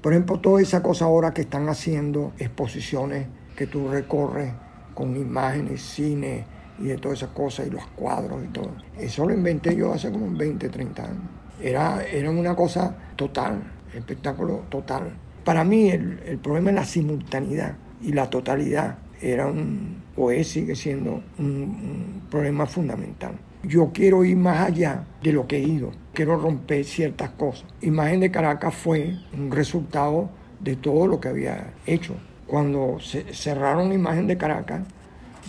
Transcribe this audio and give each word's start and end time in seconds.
Por 0.00 0.12
ejemplo, 0.12 0.38
toda 0.38 0.62
esa 0.62 0.82
cosa 0.82 1.06
ahora 1.06 1.32
que 1.32 1.42
están 1.42 1.68
haciendo, 1.68 2.32
exposiciones 2.38 3.26
que 3.56 3.66
tú 3.66 3.88
recorres 3.88 4.52
con 4.94 5.16
imágenes, 5.16 5.82
cine 5.82 6.44
y 6.78 6.84
de 6.84 6.96
todas 6.98 7.18
esas 7.18 7.30
cosas 7.30 7.66
y 7.66 7.70
los 7.70 7.84
cuadros 7.88 8.44
y 8.44 8.48
todo. 8.48 8.70
Eso 8.96 9.26
lo 9.26 9.34
inventé 9.34 9.74
yo 9.74 9.92
hace 9.92 10.10
como 10.12 10.30
20, 10.36 10.68
30 10.68 11.04
años. 11.04 11.22
Era, 11.60 12.04
era 12.06 12.30
una 12.30 12.54
cosa 12.54 12.96
total, 13.16 13.60
espectáculo 13.92 14.62
total. 14.68 15.12
Para 15.44 15.64
mí 15.64 15.90
el, 15.90 16.20
el 16.24 16.38
problema 16.38 16.70
es 16.70 16.76
la 16.76 16.84
simultaneidad 16.84 17.76
y 18.00 18.12
la 18.12 18.30
totalidad. 18.30 18.98
Era 19.20 19.46
un, 19.46 20.04
o 20.16 20.30
es, 20.30 20.48
sigue 20.48 20.76
siendo 20.76 21.22
un, 21.38 21.46
un 21.46 22.22
problema 22.30 22.66
fundamental. 22.66 23.32
Yo 23.62 23.90
quiero 23.92 24.24
ir 24.24 24.36
más 24.36 24.68
allá 24.68 25.04
de 25.22 25.32
lo 25.32 25.46
que 25.46 25.56
he 25.56 25.62
ido. 25.62 25.90
Quiero 26.12 26.36
romper 26.38 26.84
ciertas 26.84 27.30
cosas. 27.30 27.64
Imagen 27.80 28.20
de 28.20 28.30
Caracas 28.30 28.74
fue 28.74 29.16
un 29.32 29.50
resultado 29.50 30.30
de 30.60 30.76
todo 30.76 31.06
lo 31.06 31.20
que 31.20 31.28
había 31.28 31.74
hecho. 31.86 32.14
Cuando 32.46 32.98
se 33.00 33.34
cerraron 33.34 33.92
Imagen 33.92 34.26
de 34.26 34.38
Caracas, 34.38 34.82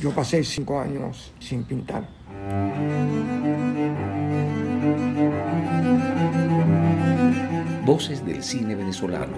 yo 0.02 0.12
pasé 0.12 0.44
cinco 0.44 0.80
años 0.80 1.34
sin 1.40 1.64
pintar. 1.64 2.08
Voces 7.86 8.26
del 8.26 8.44
cine 8.44 8.76
venezolano, 8.76 9.38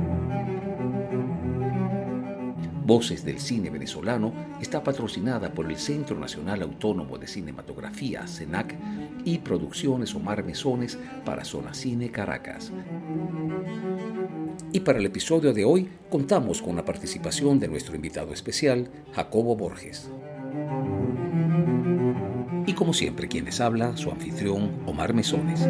Voces 2.83 3.23
del 3.23 3.39
Cine 3.39 3.69
Venezolano 3.69 4.33
está 4.59 4.83
patrocinada 4.83 5.53
por 5.53 5.69
el 5.69 5.77
Centro 5.77 6.19
Nacional 6.19 6.61
Autónomo 6.63 7.17
de 7.17 7.27
Cinematografía, 7.27 8.25
CENAC, 8.27 8.75
y 9.23 9.37
Producciones 9.37 10.15
Omar 10.15 10.43
Mesones 10.43 10.97
para 11.23 11.45
Zona 11.45 11.73
Cine 11.73 12.09
Caracas. 12.09 12.71
Y 14.73 14.79
para 14.79 14.99
el 14.99 15.05
episodio 15.05 15.53
de 15.53 15.63
hoy 15.63 15.89
contamos 16.09 16.61
con 16.61 16.75
la 16.75 16.85
participación 16.85 17.59
de 17.59 17.67
nuestro 17.67 17.95
invitado 17.95 18.33
especial, 18.33 18.89
Jacobo 19.13 19.55
Borges. 19.55 20.09
Y 22.65 22.73
como 22.73 22.93
siempre, 22.93 23.27
quien 23.27 23.45
les 23.45 23.59
habla, 23.59 23.95
su 23.97 24.11
anfitrión, 24.11 24.71
Omar 24.85 25.13
Mesones. 25.13 25.67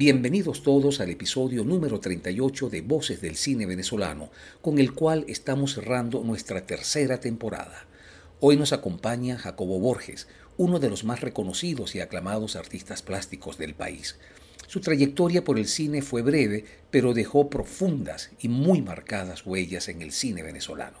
Bienvenidos 0.00 0.62
todos 0.62 0.98
al 1.00 1.10
episodio 1.10 1.62
número 1.62 2.00
38 2.00 2.70
de 2.70 2.80
Voces 2.80 3.20
del 3.20 3.36
Cine 3.36 3.66
Venezolano, 3.66 4.30
con 4.62 4.78
el 4.78 4.94
cual 4.94 5.26
estamos 5.28 5.74
cerrando 5.74 6.24
nuestra 6.24 6.64
tercera 6.64 7.20
temporada. 7.20 7.86
Hoy 8.40 8.56
nos 8.56 8.72
acompaña 8.72 9.36
Jacobo 9.36 9.78
Borges, 9.78 10.26
uno 10.56 10.78
de 10.78 10.88
los 10.88 11.04
más 11.04 11.20
reconocidos 11.20 11.94
y 11.94 12.00
aclamados 12.00 12.56
artistas 12.56 13.02
plásticos 13.02 13.58
del 13.58 13.74
país. 13.74 14.16
Su 14.68 14.80
trayectoria 14.80 15.44
por 15.44 15.58
el 15.58 15.68
cine 15.68 16.00
fue 16.00 16.22
breve, 16.22 16.64
pero 16.90 17.12
dejó 17.12 17.50
profundas 17.50 18.30
y 18.40 18.48
muy 18.48 18.80
marcadas 18.80 19.44
huellas 19.44 19.90
en 19.90 20.00
el 20.00 20.12
cine 20.12 20.42
venezolano. 20.42 20.96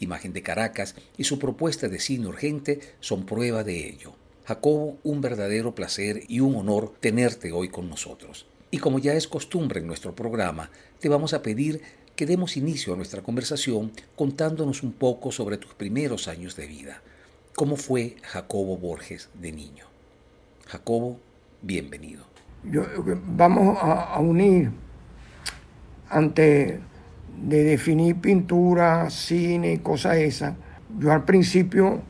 Imagen 0.00 0.32
de 0.32 0.42
Caracas 0.42 0.96
y 1.16 1.22
su 1.22 1.38
propuesta 1.38 1.88
de 1.88 2.00
cine 2.00 2.26
urgente 2.26 2.80
son 2.98 3.26
prueba 3.26 3.62
de 3.62 3.88
ello. 3.88 4.16
Jacobo, 4.50 4.98
un 5.04 5.20
verdadero 5.20 5.76
placer 5.76 6.24
y 6.26 6.40
un 6.40 6.56
honor 6.56 6.92
tenerte 6.98 7.52
hoy 7.52 7.68
con 7.68 7.88
nosotros. 7.88 8.48
Y 8.72 8.78
como 8.78 8.98
ya 8.98 9.14
es 9.14 9.28
costumbre 9.28 9.78
en 9.78 9.86
nuestro 9.86 10.16
programa, 10.16 10.72
te 10.98 11.08
vamos 11.08 11.34
a 11.34 11.42
pedir 11.42 11.80
que 12.16 12.26
demos 12.26 12.56
inicio 12.56 12.92
a 12.92 12.96
nuestra 12.96 13.22
conversación 13.22 13.92
contándonos 14.16 14.82
un 14.82 14.90
poco 14.90 15.30
sobre 15.30 15.56
tus 15.56 15.74
primeros 15.74 16.26
años 16.26 16.56
de 16.56 16.66
vida. 16.66 17.00
¿Cómo 17.54 17.76
fue 17.76 18.16
Jacobo 18.24 18.76
Borges 18.76 19.28
de 19.34 19.52
niño? 19.52 19.84
Jacobo, 20.66 21.20
bienvenido. 21.62 22.24
Yo, 22.64 22.82
vamos 23.06 23.78
a, 23.80 24.18
unir 24.18 24.72
antes 26.08 26.80
de 27.40 27.62
definir 27.62 28.16
pintura, 28.16 29.10
cine, 29.10 29.80
cosas 29.80 30.16
esas. 30.16 30.56
Yo 30.98 31.12
al 31.12 31.24
principio 31.24 32.02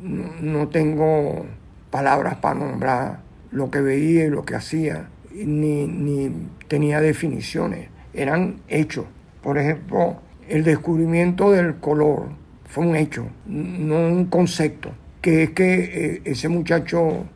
no 0.00 0.68
tengo 0.68 1.46
palabras 1.94 2.34
para 2.38 2.58
nombrar 2.58 3.20
lo 3.52 3.70
que 3.70 3.80
veía 3.80 4.24
y 4.24 4.28
lo 4.28 4.44
que 4.44 4.56
hacía, 4.56 5.06
ni, 5.32 5.86
ni 5.86 6.48
tenía 6.66 7.00
definiciones, 7.00 7.88
eran 8.12 8.56
hechos. 8.66 9.06
Por 9.40 9.58
ejemplo, 9.58 10.16
el 10.48 10.64
descubrimiento 10.64 11.52
del 11.52 11.76
color 11.76 12.30
fue 12.64 12.84
un 12.84 12.96
hecho, 12.96 13.28
no 13.46 14.08
un 14.08 14.24
concepto, 14.24 14.90
que 15.20 15.44
es 15.44 15.50
que 15.50 15.74
eh, 15.84 16.22
ese 16.24 16.48
muchacho 16.48 17.26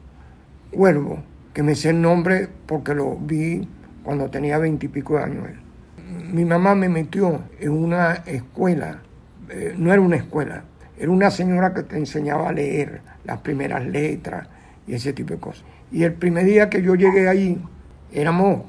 cuervo, 0.73 1.23
que 1.55 1.63
me 1.63 1.77
sé 1.77 1.91
el 1.91 2.03
nombre 2.03 2.49
porque 2.67 2.97
lo 2.97 3.15
vi 3.15 3.69
cuando 4.03 4.29
tenía 4.29 4.59
veintipico 4.59 5.19
años. 5.19 5.47
Mi 6.33 6.45
mamá 6.45 6.75
me 6.75 6.89
metió 6.89 7.43
en 7.61 7.71
una 7.71 8.25
escuela, 8.27 9.03
eh, 9.51 9.77
no 9.79 9.93
era 9.93 10.03
una 10.03 10.17
escuela, 10.17 10.65
era 10.99 11.13
una 11.13 11.31
señora 11.31 11.73
que 11.73 11.85
te 11.85 11.97
enseñaba 11.97 12.49
a 12.49 12.53
leer 12.53 13.03
las 13.29 13.41
primeras 13.41 13.85
letras 13.85 14.49
y 14.87 14.95
ese 14.95 15.13
tipo 15.13 15.35
de 15.35 15.39
cosas. 15.39 15.63
Y 15.93 16.03
el 16.03 16.15
primer 16.15 16.47
día 16.47 16.71
que 16.71 16.83
yo 16.83 16.95
llegué 16.95 17.29
ahí, 17.29 17.63
éramos 18.11 18.63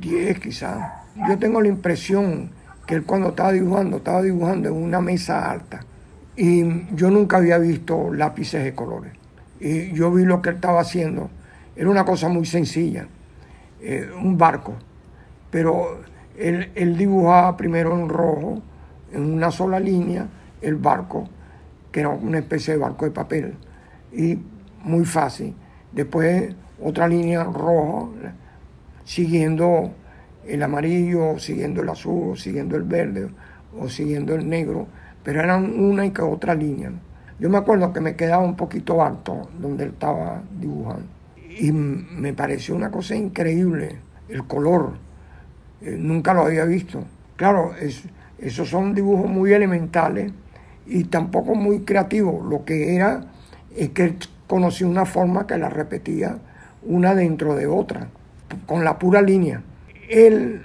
10 0.00 0.40
quizás. 0.40 0.92
Yo 1.28 1.38
tengo 1.38 1.62
la 1.62 1.68
impresión 1.68 2.50
que 2.84 2.96
él 2.96 3.04
cuando 3.04 3.28
estaba 3.28 3.52
dibujando, 3.52 3.98
estaba 3.98 4.22
dibujando 4.22 4.68
en 4.68 4.74
una 4.74 5.00
mesa 5.00 5.50
alta. 5.50 5.80
Y 6.36 6.94
yo 6.94 7.10
nunca 7.10 7.38
había 7.38 7.58
visto 7.58 8.12
lápices 8.12 8.64
de 8.64 8.74
colores. 8.74 9.12
Y 9.60 9.92
yo 9.92 10.12
vi 10.12 10.24
lo 10.24 10.42
que 10.42 10.50
él 10.50 10.56
estaba 10.56 10.80
haciendo. 10.80 11.30
Era 11.76 11.88
una 11.88 12.04
cosa 12.04 12.28
muy 12.28 12.44
sencilla, 12.44 13.06
eh, 13.80 14.10
un 14.20 14.36
barco. 14.36 14.74
Pero 15.50 16.00
él, 16.36 16.72
él 16.74 16.96
dibujaba 16.98 17.56
primero 17.56 17.96
en 17.96 18.08
rojo, 18.08 18.60
en 19.12 19.32
una 19.32 19.52
sola 19.52 19.78
línea, 19.78 20.26
el 20.60 20.74
barco 20.74 21.28
que 21.96 22.00
era 22.00 22.10
una 22.10 22.40
especie 22.40 22.74
de 22.74 22.78
barco 22.78 23.06
de 23.06 23.10
papel, 23.10 23.54
y 24.12 24.38
muy 24.82 25.04
fácil. 25.04 25.54
Después 25.92 26.54
otra 26.82 27.08
línea 27.08 27.44
roja, 27.44 28.08
siguiendo 29.04 29.92
el 30.46 30.62
amarillo, 30.62 31.38
siguiendo 31.38 31.82
el 31.82 31.88
azul, 31.88 32.38
siguiendo 32.38 32.76
el 32.76 32.82
verde 32.82 33.28
o 33.78 33.88
siguiendo 33.88 34.34
el 34.34 34.48
negro, 34.48 34.86
pero 35.22 35.40
eran 35.40 35.78
una 35.78 36.06
y 36.06 36.10
que 36.10 36.22
otra 36.22 36.54
línea. 36.54 36.92
Yo 37.38 37.50
me 37.50 37.58
acuerdo 37.58 37.92
que 37.92 38.00
me 38.00 38.16
quedaba 38.16 38.42
un 38.42 38.56
poquito 38.56 39.02
alto 39.02 39.50
donde 39.60 39.84
él 39.84 39.90
estaba 39.90 40.42
dibujando 40.58 41.16
y 41.58 41.72
me 41.72 42.34
pareció 42.34 42.74
una 42.74 42.90
cosa 42.90 43.14
increíble, 43.14 43.96
el 44.28 44.44
color, 44.46 44.94
eh, 45.80 45.96
nunca 45.98 46.34
lo 46.34 46.42
había 46.42 46.64
visto. 46.64 47.04
Claro, 47.36 47.74
es, 47.80 48.02
esos 48.38 48.68
son 48.68 48.94
dibujos 48.94 49.30
muy 49.30 49.52
elementales 49.52 50.32
y 50.86 51.04
tampoco 51.04 51.54
muy 51.54 51.80
creativo. 51.80 52.44
Lo 52.48 52.64
que 52.64 52.94
era 52.94 53.32
es 53.76 53.90
que 53.90 54.04
él 54.04 54.18
conocía 54.46 54.86
una 54.86 55.04
forma 55.04 55.46
que 55.46 55.58
la 55.58 55.68
repetía 55.68 56.38
una 56.82 57.14
dentro 57.14 57.54
de 57.54 57.66
otra, 57.66 58.08
con 58.66 58.84
la 58.84 58.98
pura 58.98 59.22
línea. 59.22 59.62
Él 60.08 60.62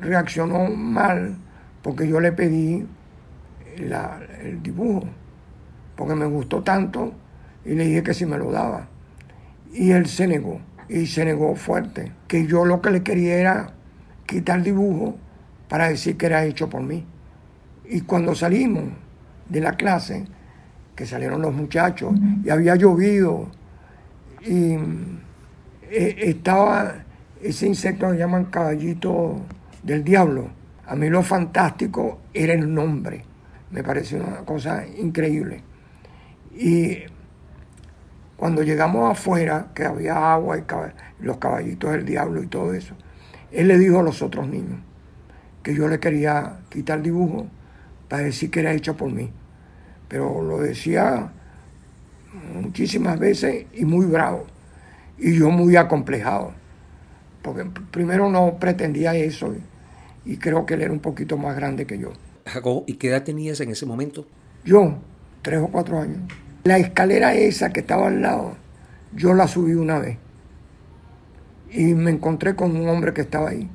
reaccionó 0.00 0.70
mal 0.70 1.36
porque 1.82 2.08
yo 2.08 2.20
le 2.20 2.32
pedí 2.32 2.86
la, 3.78 4.20
el 4.42 4.62
dibujo, 4.62 5.04
porque 5.96 6.14
me 6.14 6.26
gustó 6.26 6.62
tanto 6.62 7.12
y 7.64 7.74
le 7.74 7.84
dije 7.84 8.02
que 8.02 8.14
si 8.14 8.26
me 8.26 8.38
lo 8.38 8.50
daba. 8.50 8.88
Y 9.72 9.90
él 9.90 10.06
se 10.06 10.26
negó, 10.26 10.60
y 10.88 11.06
se 11.06 11.24
negó 11.24 11.54
fuerte, 11.56 12.12
que 12.26 12.46
yo 12.46 12.64
lo 12.64 12.80
que 12.80 12.90
le 12.90 13.02
quería 13.02 13.36
era 13.36 13.74
quitar 14.26 14.58
el 14.58 14.64
dibujo 14.64 15.16
para 15.68 15.88
decir 15.88 16.16
que 16.16 16.26
era 16.26 16.44
hecho 16.44 16.70
por 16.70 16.82
mí. 16.82 17.04
Y 17.86 18.00
cuando 18.02 18.34
salimos, 18.34 18.84
de 19.48 19.60
la 19.60 19.76
clase, 19.76 20.26
que 20.94 21.06
salieron 21.06 21.42
los 21.42 21.52
muchachos, 21.52 22.14
y 22.44 22.50
había 22.50 22.76
llovido, 22.76 23.48
y 24.42 24.74
eh, 25.90 26.16
estaba 26.18 26.94
ese 27.42 27.66
insecto 27.66 28.10
que 28.10 28.18
llaman 28.18 28.46
caballito 28.46 29.40
del 29.82 30.04
diablo. 30.04 30.48
A 30.86 30.96
mí 30.96 31.08
lo 31.08 31.22
fantástico 31.22 32.20
era 32.32 32.52
el 32.52 32.72
nombre, 32.72 33.24
me 33.70 33.82
pareció 33.82 34.18
una 34.18 34.44
cosa 34.44 34.84
increíble. 34.86 35.62
Y 36.56 36.98
cuando 38.36 38.62
llegamos 38.62 39.10
afuera, 39.10 39.68
que 39.74 39.84
había 39.84 40.32
agua 40.32 40.58
y 40.58 40.64
los 41.20 41.38
caballitos 41.38 41.92
del 41.92 42.04
diablo 42.04 42.42
y 42.42 42.46
todo 42.46 42.74
eso, 42.74 42.94
él 43.50 43.68
le 43.68 43.78
dijo 43.78 44.00
a 44.00 44.02
los 44.02 44.22
otros 44.22 44.48
niños 44.48 44.80
que 45.62 45.74
yo 45.74 45.88
le 45.88 45.98
quería 45.98 46.58
quitar 46.68 46.98
el 46.98 47.04
dibujo 47.04 47.46
para 48.08 48.24
decir 48.24 48.50
que 48.50 48.60
era 48.60 48.72
hecha 48.72 48.92
por 48.92 49.10
mí. 49.10 49.30
Pero 50.08 50.42
lo 50.42 50.58
decía 50.58 51.32
muchísimas 52.54 53.18
veces 53.18 53.66
y 53.72 53.84
muy 53.84 54.06
bravo. 54.06 54.46
Y 55.18 55.38
yo 55.38 55.50
muy 55.50 55.76
acomplejado. 55.76 56.52
Porque 57.42 57.64
primero 57.90 58.30
no 58.30 58.58
pretendía 58.58 59.14
eso. 59.14 59.54
y 60.24 60.38
creo 60.38 60.64
que 60.64 60.74
él 60.74 60.82
era 60.82 60.92
un 60.92 61.00
poquito 61.00 61.36
más 61.36 61.54
grande 61.56 61.86
que 61.86 61.98
yo. 61.98 62.12
Jacob, 62.46 62.84
¿y 62.86 62.94
qué 62.94 63.08
edad 63.08 63.22
tenías 63.22 63.60
en 63.60 63.70
ese 63.70 63.86
momento? 63.86 64.26
Yo, 64.64 64.98
tres 65.42 65.60
o 65.60 65.68
cuatro 65.68 66.00
años. 66.00 66.18
La 66.64 66.78
escalera 66.78 67.34
esa 67.34 67.70
que 67.72 67.80
estaba 67.80 68.08
al 68.08 68.22
lado, 68.22 68.56
yo 69.14 69.34
la 69.34 69.46
subí 69.46 69.74
una 69.74 69.98
vez 69.98 70.18
y 71.74 71.94
me 71.94 72.12
encontré 72.12 72.54
con 72.54 72.76
un 72.76 72.88
hombre 72.88 73.12
que 73.12 73.22
estaba 73.22 73.50
ahí, 73.50 73.68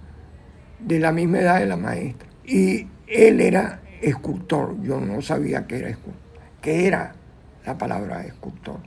de 0.79 0.99
la 0.99 1.11
misma 1.11 1.39
edad 1.39 1.59
de 1.59 1.65
la 1.65 1.75
maestra. 1.75 2.29
Y 2.45 2.87
él 3.07 3.41
era 3.41 3.81
escultor, 4.01 4.81
yo 4.81 4.99
no 4.99 5.21
sabía 5.21 5.67
que 5.67 5.77
era 5.77 5.97
que 6.61 6.87
era 6.87 7.13
la 7.65 7.77
palabra 7.77 8.25
escultor. 8.25 8.79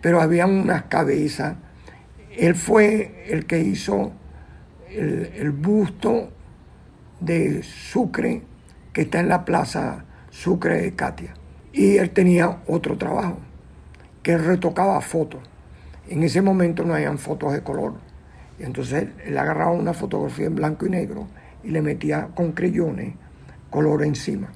Pero 0.00 0.20
había 0.20 0.46
unas 0.46 0.84
cabezas. 0.84 1.56
Él 2.36 2.54
fue 2.54 3.24
el 3.28 3.46
que 3.46 3.60
hizo 3.60 4.12
el, 4.90 5.30
el 5.36 5.50
busto 5.50 6.30
de 7.20 7.62
Sucre, 7.62 8.42
que 8.92 9.02
está 9.02 9.20
en 9.20 9.28
la 9.28 9.44
plaza 9.44 10.04
Sucre 10.30 10.82
de 10.82 10.94
Katia. 10.94 11.34
Y 11.72 11.96
él 11.98 12.10
tenía 12.10 12.62
otro 12.66 12.98
trabajo, 12.98 13.38
que 14.22 14.36
retocaba 14.36 15.00
fotos. 15.00 15.40
En 16.08 16.22
ese 16.22 16.42
momento 16.42 16.84
no 16.84 16.94
habían 16.94 17.18
fotos 17.18 17.52
de 17.52 17.62
color. 17.62 17.94
Entonces 18.58 19.08
él 19.24 19.38
agarraba 19.38 19.72
una 19.72 19.94
fotografía 19.94 20.46
en 20.46 20.54
blanco 20.54 20.86
y 20.86 20.90
negro 20.90 21.26
y 21.64 21.70
le 21.70 21.80
metía 21.80 22.28
con 22.34 22.52
creyones 22.52 23.14
color 23.72 24.04
encima. 24.04 24.52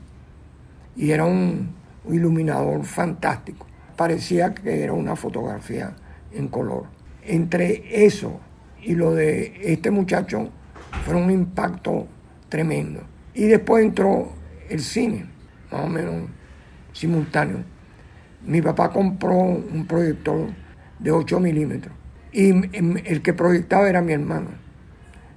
Y 0.94 1.10
era 1.10 1.24
un, 1.24 1.74
iluminador 2.08 2.84
fantástico. 2.84 3.66
Parecía 3.96 4.54
que 4.54 4.84
era 4.84 4.92
una 4.92 5.16
fotografía 5.16 5.96
en 6.32 6.46
color. 6.46 6.84
Entre 7.24 8.06
eso 8.06 8.38
y 8.80 8.94
lo 8.94 9.12
de 9.12 9.58
este 9.60 9.90
muchacho 9.90 10.50
fue 11.04 11.16
un 11.16 11.32
impacto 11.32 12.06
tremendo. 12.48 13.00
Y 13.34 13.46
después 13.46 13.84
entró 13.84 14.32
el 14.68 14.80
cine, 14.80 15.26
más 15.72 15.80
o 15.84 15.88
menos 15.88 16.30
simultáneo. 16.92 17.64
Mi 18.44 18.62
papá 18.62 18.92
compró 18.92 19.34
un 19.34 19.84
proyector 19.88 20.50
de 21.00 21.10
8 21.10 21.40
milímetros 21.40 21.92
y 22.36 22.50
el 23.08 23.22
que 23.22 23.32
proyectaba 23.32 23.88
era 23.88 24.02
mi 24.02 24.12
hermano. 24.12 24.50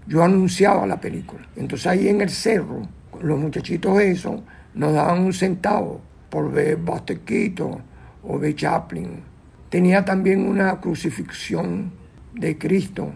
Yo 0.06 0.22
anunciaba 0.22 0.86
la 0.86 1.00
película. 1.00 1.48
Entonces 1.56 1.88
ahí 1.88 2.10
en 2.10 2.20
el 2.20 2.30
cerro, 2.30 2.82
los 3.22 3.40
muchachitos 3.40 4.00
esos 4.02 4.42
nos 4.74 4.94
daban 4.94 5.22
un 5.22 5.34
centavo 5.34 6.02
por 6.30 6.52
ver 6.52 6.78
Buster 6.78 7.20
Keaton 7.22 7.82
o 8.24 8.40
ver 8.40 8.56
Chaplin. 8.56 9.24
Tenía 9.70 10.06
también 10.06 10.48
una 10.48 10.80
crucifixión 10.80 11.92
de 12.34 12.58
Cristo, 12.58 13.14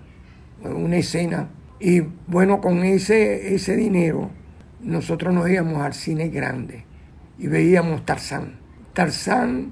una 0.64 0.98
escena. 0.98 1.50
Y 1.80 2.02
bueno, 2.28 2.62
con 2.62 2.84
ese, 2.84 3.56
ese 3.56 3.76
dinero 3.76 4.30
nosotros 4.82 5.34
nos 5.34 5.50
íbamos 5.50 5.82
al 5.82 5.94
cine 5.94 6.30
grande 6.30 6.86
y 7.38 7.48
veíamos 7.48 8.06
Tarzán. 8.06 8.60
Tarzán 8.94 9.72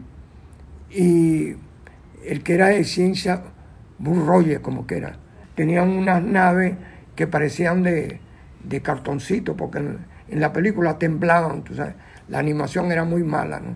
y 0.89 1.53
el 2.25 2.43
que 2.43 2.53
era 2.53 2.67
de 2.67 2.83
ciencia, 2.83 3.43
Bull 3.99 4.59
como 4.61 4.87
que 4.87 4.97
era. 4.97 5.17
Tenían 5.55 5.89
unas 5.89 6.23
naves 6.23 6.75
que 7.15 7.27
parecían 7.27 7.83
de, 7.83 8.19
de 8.63 8.81
cartoncito, 8.81 9.55
porque 9.55 9.81
en, 10.31 10.39
la 10.39 10.53
película 10.53 10.97
temblaban, 10.97 11.63
tú 11.63 11.75
sabes, 11.75 11.95
la 12.27 12.39
animación 12.39 12.91
era 12.91 13.03
muy 13.03 13.23
mala, 13.23 13.59
¿no? 13.59 13.75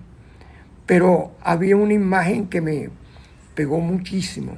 Pero 0.85 1.35
había 1.41 1.75
una 1.75 1.93
imagen 1.93 2.47
que 2.47 2.61
me 2.61 2.89
pegó 3.55 3.79
muchísimo. 3.79 4.57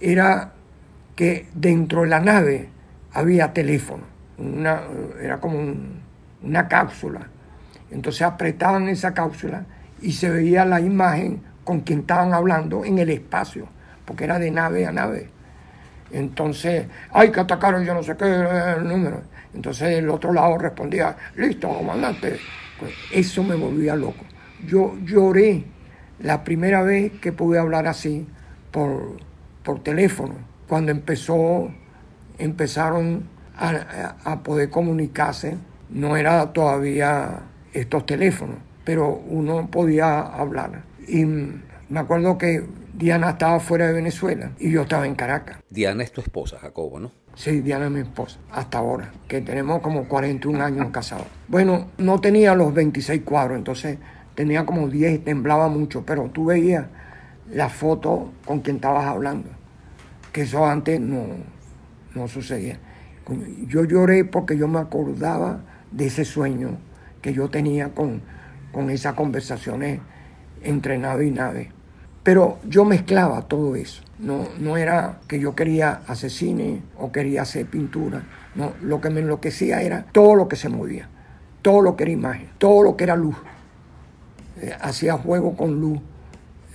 Era 0.00 0.52
que 1.14 1.48
dentro 1.54 2.02
de 2.02 2.08
la 2.08 2.20
nave 2.20 2.68
había 3.12 3.52
teléfono, 3.52 4.02
una, 4.38 4.82
era 5.20 5.40
como 5.40 5.58
una 6.42 6.68
cápsula. 6.68 7.28
Entonces 7.90 8.22
apretaban 8.22 8.88
esa 8.88 9.14
cápsula 9.14 9.66
y 10.02 10.12
se 10.12 10.28
veía 10.30 10.64
la 10.64 10.80
imagen 10.80 11.42
con 11.62 11.80
quien 11.80 12.00
estaban 12.00 12.34
hablando 12.34 12.84
en 12.84 12.98
el 12.98 13.10
espacio, 13.10 13.68
porque 14.04 14.24
era 14.24 14.38
de 14.38 14.50
nave 14.50 14.86
a 14.86 14.92
nave. 14.92 15.30
Entonces, 16.10 16.86
hay 17.10 17.30
que 17.30 17.40
atacar 17.40 17.80
yo 17.82 17.94
no 17.94 18.02
sé 18.02 18.16
qué 18.16 18.24
el 18.24 18.86
número. 18.86 19.22
Entonces 19.54 19.98
el 19.98 20.08
otro 20.10 20.32
lado 20.32 20.58
respondía, 20.58 21.16
listo, 21.36 21.68
comandante. 21.68 22.38
Pues 22.78 22.92
eso 23.12 23.42
me 23.42 23.54
volvía 23.54 23.94
loco. 23.94 24.24
Yo 24.66 24.96
lloré 25.04 25.64
la 26.20 26.42
primera 26.44 26.82
vez 26.82 27.12
que 27.20 27.32
pude 27.32 27.58
hablar 27.58 27.86
así 27.86 28.26
por, 28.70 29.16
por 29.62 29.82
teléfono, 29.82 30.34
cuando 30.68 30.90
empezó, 30.90 31.70
empezaron 32.38 33.28
a, 33.56 34.16
a 34.24 34.42
poder 34.42 34.70
comunicarse. 34.70 35.56
No 35.90 36.16
era 36.16 36.52
todavía 36.52 37.42
estos 37.72 38.06
teléfonos, 38.06 38.56
pero 38.84 39.22
uno 39.28 39.70
podía 39.70 40.20
hablar. 40.20 40.82
Y 41.06 41.24
me 41.24 42.00
acuerdo 42.00 42.38
que 42.38 42.64
Diana 42.94 43.30
estaba 43.30 43.60
fuera 43.60 43.86
de 43.86 43.92
Venezuela 43.92 44.52
y 44.58 44.70
yo 44.70 44.82
estaba 44.82 45.06
en 45.06 45.14
Caracas. 45.14 45.58
Diana 45.68 46.02
es 46.02 46.12
tu 46.12 46.20
esposa, 46.20 46.58
Jacobo, 46.58 46.98
¿no? 46.98 47.12
Sí, 47.36 47.62
Diana 47.62 47.86
es 47.86 47.90
mi 47.90 48.00
esposa, 48.00 48.38
hasta 48.52 48.78
ahora, 48.78 49.10
que 49.26 49.40
tenemos 49.40 49.82
como 49.82 50.04
41 50.04 50.62
años 50.64 50.90
casados. 50.92 51.26
Bueno, 51.48 51.88
no 51.98 52.20
tenía 52.20 52.54
los 52.54 52.72
26 52.72 53.22
cuadros, 53.22 53.58
entonces 53.58 53.98
tenía 54.36 54.64
como 54.64 54.88
10 54.88 55.14
y 55.14 55.18
temblaba 55.18 55.68
mucho, 55.68 56.04
pero 56.06 56.30
tú 56.30 56.46
veías 56.46 56.86
la 57.50 57.68
foto 57.68 58.32
con 58.44 58.60
quien 58.60 58.76
estabas 58.76 59.06
hablando, 59.06 59.48
que 60.32 60.42
eso 60.42 60.64
antes 60.64 61.00
no, 61.00 61.24
no 62.14 62.28
sucedía. 62.28 62.78
Yo 63.66 63.84
lloré 63.84 64.24
porque 64.24 64.56
yo 64.56 64.68
me 64.68 64.78
acordaba 64.78 65.60
de 65.90 66.06
ese 66.06 66.24
sueño 66.24 66.78
que 67.20 67.32
yo 67.32 67.48
tenía 67.48 67.94
con, 67.94 68.22
con 68.70 68.90
esas 68.90 69.14
conversaciones 69.14 70.00
entre 70.62 70.98
nave 70.98 71.26
y 71.26 71.30
nave. 71.30 71.72
Pero 72.22 72.58
yo 72.68 72.84
mezclaba 72.84 73.42
todo 73.42 73.76
eso. 73.76 74.02
No, 74.24 74.48
no 74.58 74.76
era 74.76 75.18
que 75.28 75.38
yo 75.38 75.54
quería 75.54 76.00
hacer 76.06 76.30
cine 76.30 76.82
o 76.98 77.12
quería 77.12 77.42
hacer 77.42 77.66
pintura. 77.66 78.24
No, 78.54 78.72
lo 78.80 79.00
que 79.00 79.10
me 79.10 79.20
enloquecía 79.20 79.82
era 79.82 80.06
todo 80.12 80.34
lo 80.34 80.48
que 80.48 80.56
se 80.56 80.68
movía, 80.68 81.08
todo 81.62 81.82
lo 81.82 81.96
que 81.96 82.04
era 82.04 82.12
imagen, 82.12 82.48
todo 82.58 82.82
lo 82.82 82.96
que 82.96 83.04
era 83.04 83.16
luz. 83.16 83.36
Eh, 84.60 84.72
hacía 84.80 85.14
juego 85.14 85.56
con 85.56 85.80
luz 85.80 86.00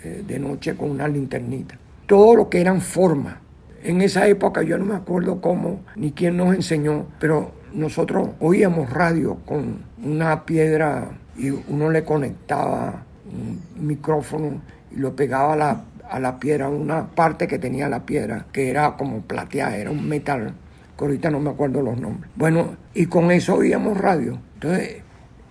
eh, 0.04 0.24
de 0.28 0.40
noche 0.40 0.76
con 0.76 0.92
una 0.92 1.08
linternita. 1.08 1.78
Todo 2.06 2.36
lo 2.36 2.50
que 2.50 2.62
eran 2.62 2.82
formas. 2.82 3.36
En 3.84 4.02
esa 4.02 4.28
época 4.28 4.62
yo 4.62 4.78
no 4.78 4.86
me 4.86 4.96
acuerdo 4.96 5.42
cómo 5.42 5.82
ni 5.96 6.12
quién 6.12 6.38
nos 6.38 6.54
enseñó, 6.54 7.06
pero 7.20 7.52
nosotros 7.74 8.30
oíamos 8.40 8.90
radio 8.90 9.38
con 9.46 9.84
una 10.04 10.46
piedra 10.46 11.10
y 11.38 11.50
uno 11.50 11.90
le 11.90 12.04
conectaba 12.04 13.04
un 13.26 13.88
micrófono 13.88 14.62
y 14.92 14.98
lo 14.98 15.16
pegaba 15.16 15.54
a 15.54 15.56
la, 15.56 15.84
a 16.10 16.20
la 16.20 16.40
piedra, 16.40 16.70
una 16.70 17.08
parte 17.08 17.48
que 17.48 17.60
tenía 17.60 17.88
la 17.88 18.06
piedra, 18.06 18.48
que 18.52 18.70
era 18.70 18.98
como 18.98 19.22
plateada, 19.22 19.78
era 19.78 19.92
un 19.92 20.08
metal, 20.08 20.54
que 20.98 21.06
ahorita 21.06 21.30
no 21.30 21.40
me 21.40 21.52
acuerdo 21.52 21.82
los 21.82 22.00
nombres. 22.00 22.32
Bueno, 22.36 22.76
y 22.94 23.06
con 23.06 23.32
eso 23.32 23.56
oíamos 23.56 23.98
radio. 23.98 24.40
Entonces, 24.56 24.98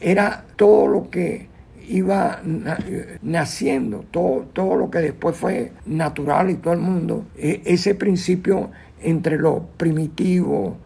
era 0.00 0.44
todo 0.56 0.86
lo 0.88 1.10
que 1.10 1.48
iba 1.88 2.40
naciendo, 3.22 4.04
todo, 4.10 4.46
todo 4.52 4.76
lo 4.76 4.90
que 4.90 4.98
después 4.98 5.36
fue 5.36 5.72
natural 5.86 6.50
y 6.50 6.56
todo 6.56 6.74
el 6.74 6.80
mundo, 6.80 7.26
e, 7.36 7.62
ese 7.64 7.94
principio 7.94 8.70
entre 9.02 9.38
lo 9.38 9.66
primitivo, 9.76 10.76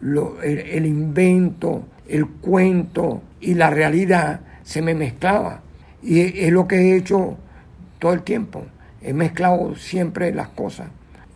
lo, 0.00 0.40
el 0.42 0.86
invento, 0.86 1.84
el 2.08 2.26
cuento 2.26 3.22
y 3.40 3.54
la 3.54 3.70
realidad 3.70 4.40
se 4.62 4.82
me 4.82 4.94
mezclaba. 4.94 5.62
Y 6.02 6.20
es 6.44 6.52
lo 6.52 6.66
que 6.66 6.76
he 6.76 6.96
hecho 6.96 7.36
todo 7.98 8.12
el 8.12 8.22
tiempo. 8.22 8.64
He 9.02 9.12
mezclado 9.12 9.74
siempre 9.76 10.32
las 10.34 10.48
cosas. 10.48 10.88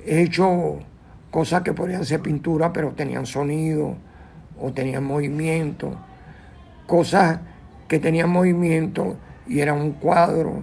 He 0.04 0.22
hecho 0.22 0.80
cosas 1.30 1.62
que 1.62 1.72
podrían 1.72 2.04
ser 2.04 2.20
pintura, 2.20 2.72
pero 2.72 2.92
tenían 2.92 3.26
sonido 3.26 3.96
o 4.60 4.72
tenían 4.72 5.04
movimiento. 5.04 5.98
Cosas 6.86 7.40
que 7.88 7.98
tenían 7.98 8.30
movimiento 8.30 9.16
y 9.46 9.60
eran 9.60 9.80
un 9.80 9.92
cuadro. 9.92 10.62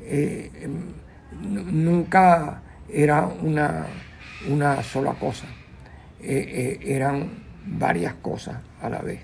Eh, 0.00 0.50
nunca 1.40 2.62
era 2.88 3.26
una, 3.26 3.86
una 4.50 4.82
sola 4.82 5.12
cosa. 5.14 5.46
Eh, 6.20 6.78
eh, 6.82 6.94
eran 6.94 7.44
varias 7.66 8.14
cosas 8.14 8.56
a 8.80 8.88
la 8.88 9.00
vez. 9.00 9.20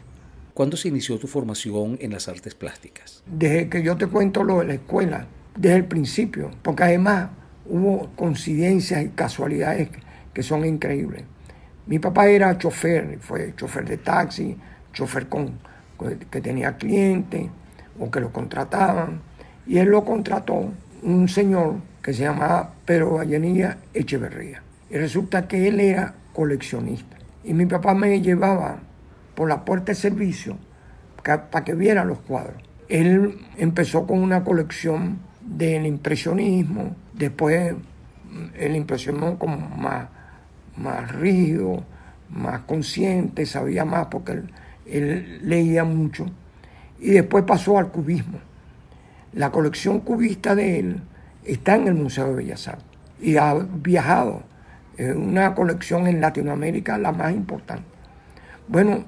¿Cuándo 0.55 0.77
se 0.77 0.89
inició 0.89 1.19
tu 1.19 1.29
formación 1.29 1.97
en 2.01 2.13
las 2.13 2.29
artes 2.29 2.55
plásticas? 2.55 3.23
Desde 3.27 3.69
que 3.69 3.83
yo 3.83 3.97
te 3.97 4.09
cuento 4.09 4.43
lo 4.43 4.59
de 4.59 4.65
la 4.67 4.75
escuela, 4.75 5.27
desde 5.59 5.77
el 5.77 5.85
principio, 5.87 6.51
porque 6.63 6.85
además 6.85 7.31
hubo 7.67 8.11
coincidencias 8.15 9.05
y 9.05 9.09
casualidades 9.09 9.91
que 10.33 10.43
son 10.43 10.65
increíbles. 10.65 11.25
Mi 11.87 11.99
papá 11.99 12.29
era 12.29 12.57
chofer, 12.57 13.19
fue 13.21 13.55
chofer 13.57 13.85
de 13.85 13.97
taxi, 13.99 14.57
chofer 14.93 15.29
con, 15.29 15.59
que 16.31 16.41
tenía 16.41 16.77
clientes 16.77 17.51
o 17.99 18.11
que 18.11 18.21
lo 18.21 18.33
contrataban, 18.33 19.21
y 19.67 19.79
él 19.79 19.89
lo 19.89 20.05
contrató 20.05 20.71
un 21.03 21.29
señor 21.29 21.77
que 22.03 22.13
se 22.13 22.23
llamaba 22.23 22.73
Pedro 22.85 23.15
Vallenilla 23.15 23.79
Echeverría. 23.93 24.63
Y 24.91 24.97
resulta 24.97 25.47
que 25.47 25.69
él 25.69 25.81
era 25.81 26.15
coleccionista 26.33 27.19
Y 27.45 27.53
mi 27.53 27.67
papá 27.67 27.93
me 27.93 28.23
llevaba 28.23 28.79
por 29.35 29.49
la 29.49 29.65
puerta 29.65 29.93
de 29.93 29.97
servicio 29.97 30.57
para 31.23 31.65
que 31.65 31.75
viera 31.75 32.05
los 32.05 32.21
cuadros. 32.21 32.63
Él 32.89 33.39
empezó 33.59 34.07
con 34.07 34.21
una 34.21 34.45
colección 34.45 35.19
del 35.49 35.87
impresionismo, 35.87 36.95
después 37.15 37.75
el 38.59 38.77
impresionismo 38.77 39.39
como 39.39 39.57
más, 39.57 40.09
más 40.77 41.11
rígido, 41.13 41.83
más 42.31 42.61
consciente, 42.61 43.47
sabía 43.47 43.85
más 43.85 44.07
porque 44.07 44.33
él, 44.33 44.51
él 44.87 45.41
leía 45.43 45.85
mucho. 45.85 46.27
Y 47.01 47.11
después 47.11 47.45
pasó 47.45 47.79
al 47.79 47.91
cubismo. 47.91 48.39
La 49.33 49.51
colección 49.51 50.01
cubista 50.01 50.55
de 50.55 50.81
él 50.81 51.03
está 51.45 51.77
en 51.77 51.89
el 51.89 51.95
Museo 51.95 52.29
de 52.29 52.35
Bellas 52.35 52.69
Artes 52.69 52.87
y 53.21 53.37
ha 53.37 53.55
viajado. 53.55 54.43
Es 54.97 55.15
una 55.15 55.55
colección 55.55 56.07
en 56.07 56.21
Latinoamérica 56.21 56.99
la 56.99 57.13
más 57.13 57.33
importante. 57.33 57.85
Bueno, 58.67 59.05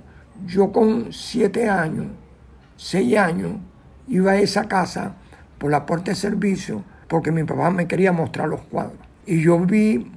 yo 0.47 0.73
con 0.73 1.13
siete 1.13 1.69
años, 1.69 2.07
seis 2.77 3.17
años, 3.17 3.53
iba 4.09 4.33
a 4.33 4.39
esa 4.39 4.69
casa 4.69 5.15
por 5.61 5.71
la 5.71 5.85
puerta 5.85 6.11
de 6.11 6.17
servicio 6.17 6.83
porque 7.07 7.33
mi 7.33 7.45
papá 7.45 7.71
me 7.71 7.87
quería 7.87 8.13
mostrar 8.13 8.49
los 8.49 8.63
cuadros. 8.63 8.97
Y 9.27 9.43
yo 9.43 9.59
vi 9.59 10.11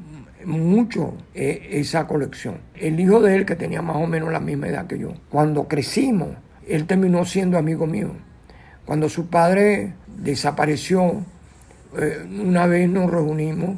mucho 0.46 1.16
eh, 1.34 1.70
esa 1.72 2.08
colección. 2.08 2.60
El 2.76 3.00
hijo 3.00 3.20
de 3.20 3.36
él, 3.36 3.46
que 3.46 3.56
tenía 3.56 3.82
más 3.82 3.98
o 3.98 4.08
menos 4.08 4.32
la 4.32 4.40
misma 4.40 4.68
edad 4.68 4.88
que 4.88 5.00
yo, 5.00 5.14
cuando 5.30 5.68
crecimos, 5.68 6.30
él 6.68 6.86
terminó 6.86 7.26
siendo 7.26 7.58
amigo 7.58 7.88
mío. 7.88 8.12
Cuando 8.86 9.10
su 9.10 9.28
padre 9.28 9.94
desapareció, 10.18 11.26
eh, 11.98 12.26
una 12.42 12.68
vez 12.68 12.88
nos 12.88 13.10
reunimos 13.10 13.78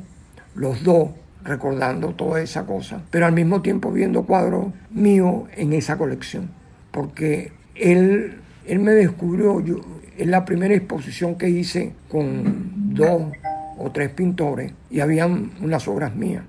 los 0.54 0.84
dos 0.84 1.10
recordando 1.44 2.16
toda 2.16 2.42
esa 2.42 2.66
cosa, 2.66 3.02
pero 3.12 3.28
al 3.28 3.34
mismo 3.34 3.62
tiempo 3.62 3.92
viendo 3.92 4.24
cuadros 4.24 4.74
míos 4.92 5.44
en 5.56 5.74
esa 5.74 5.98
colección, 5.98 6.50
porque 6.92 7.54
él, 7.76 8.42
él 8.66 8.80
me 8.80 8.92
descubrió, 8.92 9.62
yo, 9.62 9.80
es 10.18 10.28
la 10.28 10.46
primera 10.46 10.74
exposición 10.74 11.36
que 11.36 11.50
hice 11.50 11.94
con 12.10 12.94
dos 12.94 13.32
o 13.78 13.92
tres 13.92 14.10
pintores 14.10 14.72
y 14.90 15.00
habían 15.00 15.52
unas 15.62 15.88
obras 15.88 16.16
mías 16.16 16.44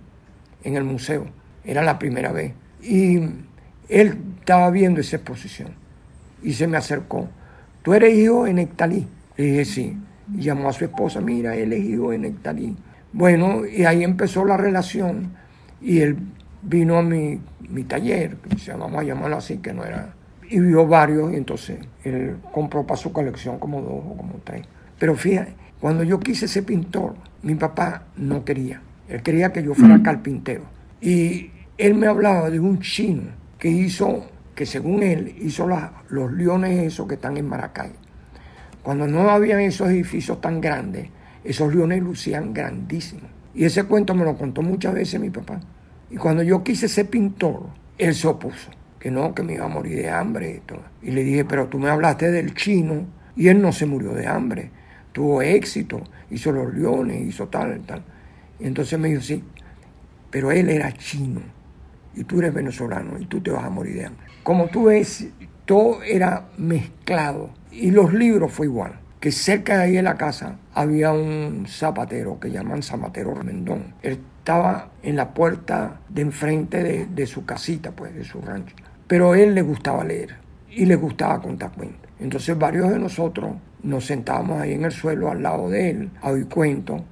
en 0.63 0.77
el 0.77 0.85
museo, 0.85 1.27
era 1.65 1.83
la 1.83 1.99
primera 1.99 2.33
vez, 2.33 2.53
y 2.83 3.17
él 3.89 4.19
estaba 4.41 4.71
viendo 4.71 5.01
esa 5.01 5.17
exposición 5.17 5.69
y 6.43 6.53
se 6.53 6.67
me 6.67 6.77
acercó, 6.77 7.29
tú 7.83 7.95
eres 7.95 8.15
hijo 8.17 8.45
de 8.45 8.53
Nectalí, 8.53 9.07
le 9.37 9.45
dije 9.45 9.65
sí, 9.65 9.99
y 10.35 10.43
llamó 10.43 10.69
a 10.69 10.73
su 10.73 10.85
esposa, 10.85 11.21
mira, 11.21 11.55
él 11.57 11.73
es 11.73 11.85
hijo 11.85 12.11
de 12.11 12.19
Nectalí, 12.19 12.77
bueno, 13.13 13.65
y 13.65 13.85
ahí 13.85 14.05
empezó 14.05 14.45
la 14.45 14.57
relación 14.57 15.33
y 15.81 16.01
él 16.01 16.19
vino 16.63 16.99
a 16.99 17.03
mi, 17.03 17.41
taller, 17.87 18.37
vamos 18.79 19.01
a 19.01 19.05
llamarlo 19.05 19.37
así, 19.37 19.59
que 19.59 19.73
no 19.73 19.85
era, 19.85 20.16
y 20.49 20.61
vio 20.61 20.87
varios 20.87 21.33
y 21.33 21.37
entonces 21.37 21.79
él 22.05 22.37
compró 22.53 22.87
para 22.87 22.97
su 22.97 23.13
colección 23.13 23.59
como 23.59 23.81
dos 23.81 24.03
o 24.07 24.17
como 24.17 24.41
tres. 24.45 24.67
Pero 24.99 25.15
fíjate, 25.15 25.55
cuando 25.81 26.03
yo 26.03 26.21
quise 26.21 26.49
ser 26.49 26.65
pintor, 26.65 27.15
mi 27.43 27.55
papá 27.55 28.05
no 28.17 28.45
quería, 28.45 28.81
él 29.09 29.23
quería 29.23 29.53
que 29.53 29.63
yo 29.63 29.75
fuera 29.75 30.03
carpintero. 30.03 30.63
Y 31.01 31.51
él 31.79 31.95
me 31.95 32.07
hablaba 32.07 32.51
de 32.51 32.59
un 32.59 32.81
chino 32.81 33.25
que 33.59 33.69
hizo, 33.69 34.27
que 34.55 34.67
según 34.67 35.03
él 35.03 35.35
hizo 35.41 35.69
los 36.09 36.33
leones 36.33 36.87
esos 36.87 37.07
que 37.07 37.15
están 37.15 37.37
en 37.37 37.49
Maracay. 37.49 37.93
Cuando 38.83 39.07
no 39.07 39.29
había 39.31 39.61
esos 39.61 39.89
edificios 39.89 40.41
tan 40.41 40.61
grandes, 40.61 41.09
esos 41.45 41.75
leones 41.75 42.03
lucían 42.03 42.55
grandísimos. 42.55 43.31
Y 43.55 43.65
ese 43.65 43.85
cuento 43.85 44.15
me 44.15 44.25
lo 44.25 44.37
contó 44.37 44.63
muchas 44.63 44.95
veces 44.95 45.21
mi 45.21 45.31
papá. 45.31 45.61
Y 46.11 46.17
cuando 46.17 46.43
yo 46.43 46.63
quise 46.63 46.89
ser 46.89 47.07
pintor, 47.09 47.67
él 47.99 48.15
se 48.15 48.29
opuso, 48.29 48.71
que 48.99 49.11
no, 49.11 49.35
que 49.35 49.43
me 49.43 49.55
iba 49.55 49.67
a 49.67 49.69
morir 49.69 49.97
de 49.97 50.11
hambre 50.11 50.63
y 51.03 51.11
le 51.11 51.23
dije, 51.23 51.45
pero 51.45 51.69
tú 51.69 51.79
me 51.79 51.91
hablaste 51.91 52.31
del 52.31 52.55
chino 52.55 53.07
y 53.37 53.49
él 53.49 53.61
no 53.61 53.73
se 53.73 53.87
murió 53.87 54.13
de 54.13 54.27
hambre. 54.27 54.71
Tuvo 55.13 55.43
éxito, 55.43 56.03
hizo 56.31 56.53
los 56.53 56.75
leones, 56.75 57.23
hizo 57.23 57.49
tal, 57.49 57.81
tal. 57.83 58.03
Y 58.59 58.67
entonces 58.67 58.99
me 58.99 59.09
dijo, 59.09 59.23
sí, 59.23 59.43
pero 60.31 60.51
él 60.51 60.69
era 60.71 60.93
chino 60.93 61.41
y 62.15 62.25
tú 62.25 62.41
eres 62.41 62.55
venezolano 62.55 63.19
y 63.19 63.27
tú 63.27 63.41
te 63.41 63.51
vas 63.51 63.65
a 63.65 63.71
morir 63.71 63.95
de 63.97 64.07
hambre. 64.07 64.27
Como 64.43 64.69
tú 64.69 64.85
ves, 64.85 65.29
todo 65.65 66.03
era 66.03 66.49
mezclado 66.57 67.51
y 67.71 67.91
los 67.91 68.13
libros 68.13 68.53
fue 68.53 68.67
igual 68.67 69.01
que 69.21 69.33
cerca 69.33 69.79
de 69.79 69.83
ahí 69.85 69.93
de 69.93 70.03
la 70.03 70.17
casa 70.17 70.59
había 70.75 71.13
un 71.13 71.67
zapatero 71.67 72.39
que 72.39 72.51
llaman 72.51 72.83
Zapatero 72.83 73.35
Remendón. 73.35 73.95
Él 74.03 74.21
estaba 74.47 74.91
en 75.03 75.17
la 75.17 75.35
puerta 75.35 76.03
de 76.09 76.23
enfrente 76.23 77.09
de, 77.13 77.27
su 77.27 77.45
casita, 77.45 77.91
pues, 77.91 78.15
de 78.15 78.23
su 78.23 78.41
rancho. 78.41 78.77
Pero 79.09 79.35
él 79.35 79.57
le 79.57 79.63
gustaba 79.63 80.05
leer 80.05 80.37
y 80.71 80.87
le 80.87 80.95
gustaba 80.95 81.43
contar 81.43 81.73
cuentos. 81.73 82.09
Entonces 82.21 82.57
varios 82.57 82.91
de 82.91 83.01
nosotros 83.01 83.57
nos 83.83 84.07
sentábamos 84.07 84.61
ahí 84.61 84.75
en 84.75 84.85
el 84.85 84.93
suelo 84.93 85.33
al 85.33 85.43
lado 85.43 85.69
de 85.69 85.91
él 85.91 86.11
a 86.23 86.31
oír 86.31 86.47
cuentos 86.47 87.03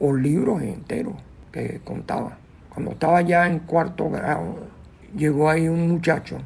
o 0.00 0.14
libros 0.14 0.60
enteros 0.60 1.14
que 1.50 1.80
contaba. 1.82 2.36
Cuando 2.68 2.92
estaba 2.92 3.22
ya 3.22 3.46
en 3.46 3.60
cuarto 3.60 4.10
grado, 4.10 4.58
llegó 5.16 5.48
ahí 5.48 5.68
un 5.68 5.88
muchacho 5.88 6.40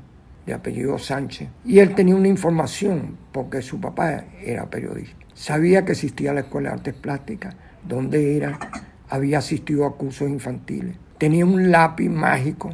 de 0.47 0.55
apellido 0.55 0.97
Sánchez. 0.97 1.49
Y 1.65 1.81
él 1.81 1.97
tenía 1.97 2.15
una 2.15 2.29
información, 2.29 3.19
porque 3.33 3.63
su 3.63 3.81
papá 3.81 4.23
era 4.41 4.71
periodista. 4.71 5.17
Sabía 5.35 5.85
que 5.85 5.91
existía 5.91 6.33
la 6.33 6.43
Escuela 6.43 6.69
de 6.69 6.75
Artes 6.77 6.95
Plásticas, 6.95 7.57
donde 7.83 8.37
era, 8.37 8.61
había 9.09 9.39
asistido 9.39 9.87
a 9.87 9.97
cursos 9.97 10.29
infantiles. 10.29 10.97
Tenía 11.19 11.45
un 11.45 11.71
lápiz 11.71 12.09
mágico, 12.09 12.71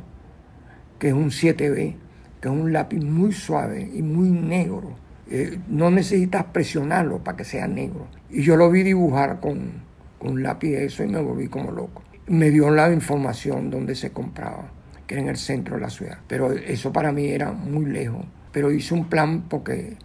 que 0.99 1.09
es 1.09 1.15
un 1.15 1.31
7B, 1.31 1.97
que 2.41 2.49
es 2.49 2.55
un 2.55 2.73
lápiz 2.73 2.99
muy 2.99 3.33
suave 3.33 3.89
y 3.93 4.03
muy 4.03 4.31
negro. 4.31 4.95
Eh, 5.31 5.59
no 5.69 5.91
necesitas 5.91 6.45
presionarlo 6.45 7.23
para 7.23 7.37
que 7.37 7.45
sea 7.45 7.69
negro. 7.69 8.07
Y 8.31 8.43
yo 8.43 8.57
lo 8.57 8.71
vi 8.71 8.83
dibujar 8.83 9.41
con, 9.41 9.85
con 10.19 10.33
un 10.33 10.43
lápiz 10.43 10.71
de 10.71 10.85
eso 10.87 11.05
y 11.05 11.09
me 11.09 11.21
volví 11.21 11.49
como 11.49 11.71
loco. 11.71 12.03
Me 12.27 12.51
dio 12.51 12.71
la 12.71 12.93
información 12.93 13.71
donde 13.71 13.95
se 13.95 14.11
compraba 14.11 14.71
en 15.19 15.29
el 15.29 15.37
centro 15.37 15.77
de 15.77 15.83
la 15.83 15.91
ciudad. 15.91 16.19
Pero 16.27 16.53
eso 16.53 16.93
para 16.93 17.13
mí 17.13 17.27
era 17.27 17.53
muy 17.53 17.87
lejos. 17.87 18.25
Pero 18.53 18.71
hice 18.71 18.95
un 18.95 19.09
plan 19.09 19.43
porque 19.49 19.97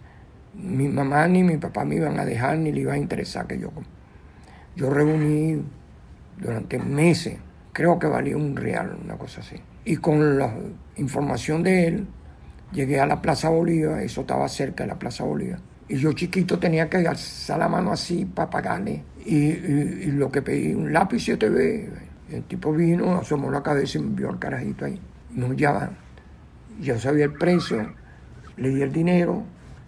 mi 0.54 0.88
mamá 0.88 1.26
ni 1.28 1.42
mi 1.42 1.56
papá 1.56 1.84
me 1.84 1.96
iban 1.96 2.18
a 2.18 2.24
dejar 2.24 2.58
ni 2.58 2.72
le 2.72 2.80
iba 2.80 2.94
a 2.94 2.98
interesar 2.98 3.46
que 3.46 3.58
yo... 3.58 3.70
Yo 4.76 4.90
reuní 4.90 5.62
durante 6.40 6.78
meses, 6.78 7.38
creo 7.72 7.98
que 7.98 8.06
valía 8.06 8.36
un 8.36 8.56
real, 8.56 8.96
una 9.04 9.16
cosa 9.16 9.40
así. 9.40 9.56
Y 9.84 9.96
con 9.96 10.38
la 10.38 10.52
información 10.96 11.62
de 11.62 11.86
él, 11.86 12.06
llegué 12.72 13.00
a 13.00 13.06
la 13.06 13.22
Plaza 13.22 13.48
Bolívar, 13.48 14.02
eso 14.02 14.22
estaba 14.22 14.48
cerca 14.48 14.84
de 14.84 14.88
la 14.88 14.98
Plaza 14.98 15.24
Bolívar. 15.24 15.60
Y 15.88 15.96
yo 15.96 16.12
chiquito 16.12 16.58
tenía 16.58 16.88
que 16.90 16.98
alzar 16.98 17.58
la 17.58 17.68
mano 17.68 17.92
así 17.92 18.24
para 18.24 18.50
pagarle. 18.50 19.02
Y, 19.24 20.06
lo 20.12 20.30
que 20.30 20.42
pedí, 20.42 20.74
un 20.74 20.92
lápiz 20.92 21.28
7B, 21.28 21.88
el 22.30 22.42
tipo 22.44 22.72
vino, 22.72 23.16
asomó 23.18 23.50
la 23.50 23.62
cabeza 23.62 23.98
y 23.98 24.02
me 24.02 24.14
vio 24.14 24.28
al 24.28 24.38
carajito 24.38 24.84
ahí. 24.84 25.00
Nos 25.30 25.56
llaman. 25.56 25.96
Yo 26.80 26.98
sabía 26.98 27.24
el 27.24 27.32
precio, 27.32 27.94
le 28.56 28.68
di 28.68 28.82
el 28.82 28.92
dinero 28.92 29.42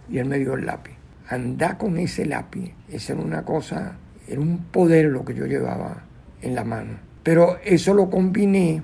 y 0.09 0.19
él 0.19 0.27
me 0.27 0.39
dio 0.39 0.55
el 0.55 0.67
lápiz. 0.67 0.93
Andar 1.29 1.79
con 1.79 1.99
ese 1.99 2.27
lápiz, 2.27 2.73
esa 2.89 3.13
era 3.13 3.23
una 3.23 3.45
cosa, 3.45 3.97
era 4.27 4.41
un 4.41 4.65
poder 4.65 5.07
lo 5.07 5.25
que 5.25 5.35
yo 5.35 5.47
llevaba 5.47 6.05
en 6.43 6.55
la 6.55 6.65
mano. 6.65 6.99
Pero 7.23 7.59
eso 7.65 7.95
lo 7.95 8.11
combiné 8.11 8.83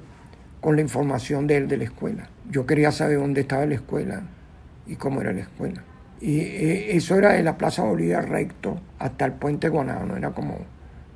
con 0.61 0.77
la 0.77 0.83
información 0.83 1.47
de 1.47 1.57
él 1.57 1.69
de 1.69 1.79
la 1.79 1.85
escuela. 1.85 2.29
Yo 2.51 2.67
quería 2.67 2.93
saber 2.93 3.19
dónde 3.19 3.43
estaba 3.43 3.67
la 3.67 3.75
escuela 3.75 4.23
y 4.87 4.97
cómo 4.97 5.21
era 5.21 5.33
la 5.33 5.41
escuela. 5.41 5.83
Y 6.21 6.41
eh, 6.41 6.97
eso 6.97 7.17
era 7.17 7.33
de 7.33 7.43
la 7.43 7.59
Plaza 7.59 7.83
Bolívar 7.83 8.29
recto 8.29 8.81
hasta 8.99 9.27
el 9.27 9.33
puente 9.33 9.69
Guanano, 9.69 10.17
era 10.17 10.31
como 10.31 10.59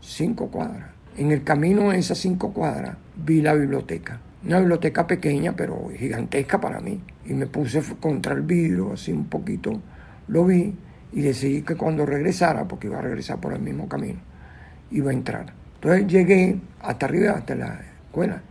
cinco 0.01 0.49
cuadras. 0.49 0.91
En 1.17 1.33
el 1.33 1.43
camino 1.43 1.91
de 1.91 1.99
esas 1.99 2.19
cinco 2.19 2.53
cuadras 2.53 2.97
vi 3.17 3.43
la 3.43 3.55
biblioteca. 3.55 4.21
Una 4.45 4.59
biblioteca 4.59 5.07
pequeña, 5.07 5.55
pero 5.55 5.91
gigantesca 5.97 6.61
para 6.61 6.81
mí. 6.81 7.01
Y 7.27 7.35
me 7.35 7.47
puse 7.47 7.83
contra 8.01 8.35
el 8.35 8.43
vidrio, 8.43 8.93
así 8.95 9.13
un 9.13 9.27
poquito. 9.27 9.81
Lo 10.29 10.45
vi 10.45 10.75
y 11.13 11.23
decidí 11.23 11.63
que 11.63 11.77
cuando 11.77 12.07
regresara, 12.07 12.67
porque 12.67 12.87
iba 12.87 12.99
a 12.99 13.03
regresar 13.03 13.41
por 13.41 13.53
el 13.53 13.61
mismo 13.61 13.89
camino, 13.89 14.21
iba 14.91 15.11
a 15.11 15.15
entrar. 15.15 15.60
Entonces 15.81 16.07
llegué 16.09 16.61
hasta 16.83 17.07
arriba, 17.07 17.33
hasta 17.33 17.55
la 17.55 17.81
escuela. 18.07 18.43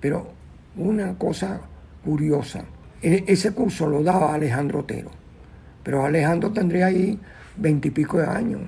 Pero 0.00 0.28
una 0.76 1.16
cosa 1.16 1.62
curiosa, 2.04 2.64
e, 3.00 3.24
ese 3.26 3.52
curso 3.52 3.88
lo 3.88 4.02
daba 4.02 4.34
Alejandro 4.34 4.80
Otero. 4.80 5.10
Pero 5.82 6.04
Alejandro 6.04 6.52
tendría 6.52 6.86
ahí 6.86 7.18
veintipico 7.56 8.18
de 8.18 8.26
años. 8.26 8.60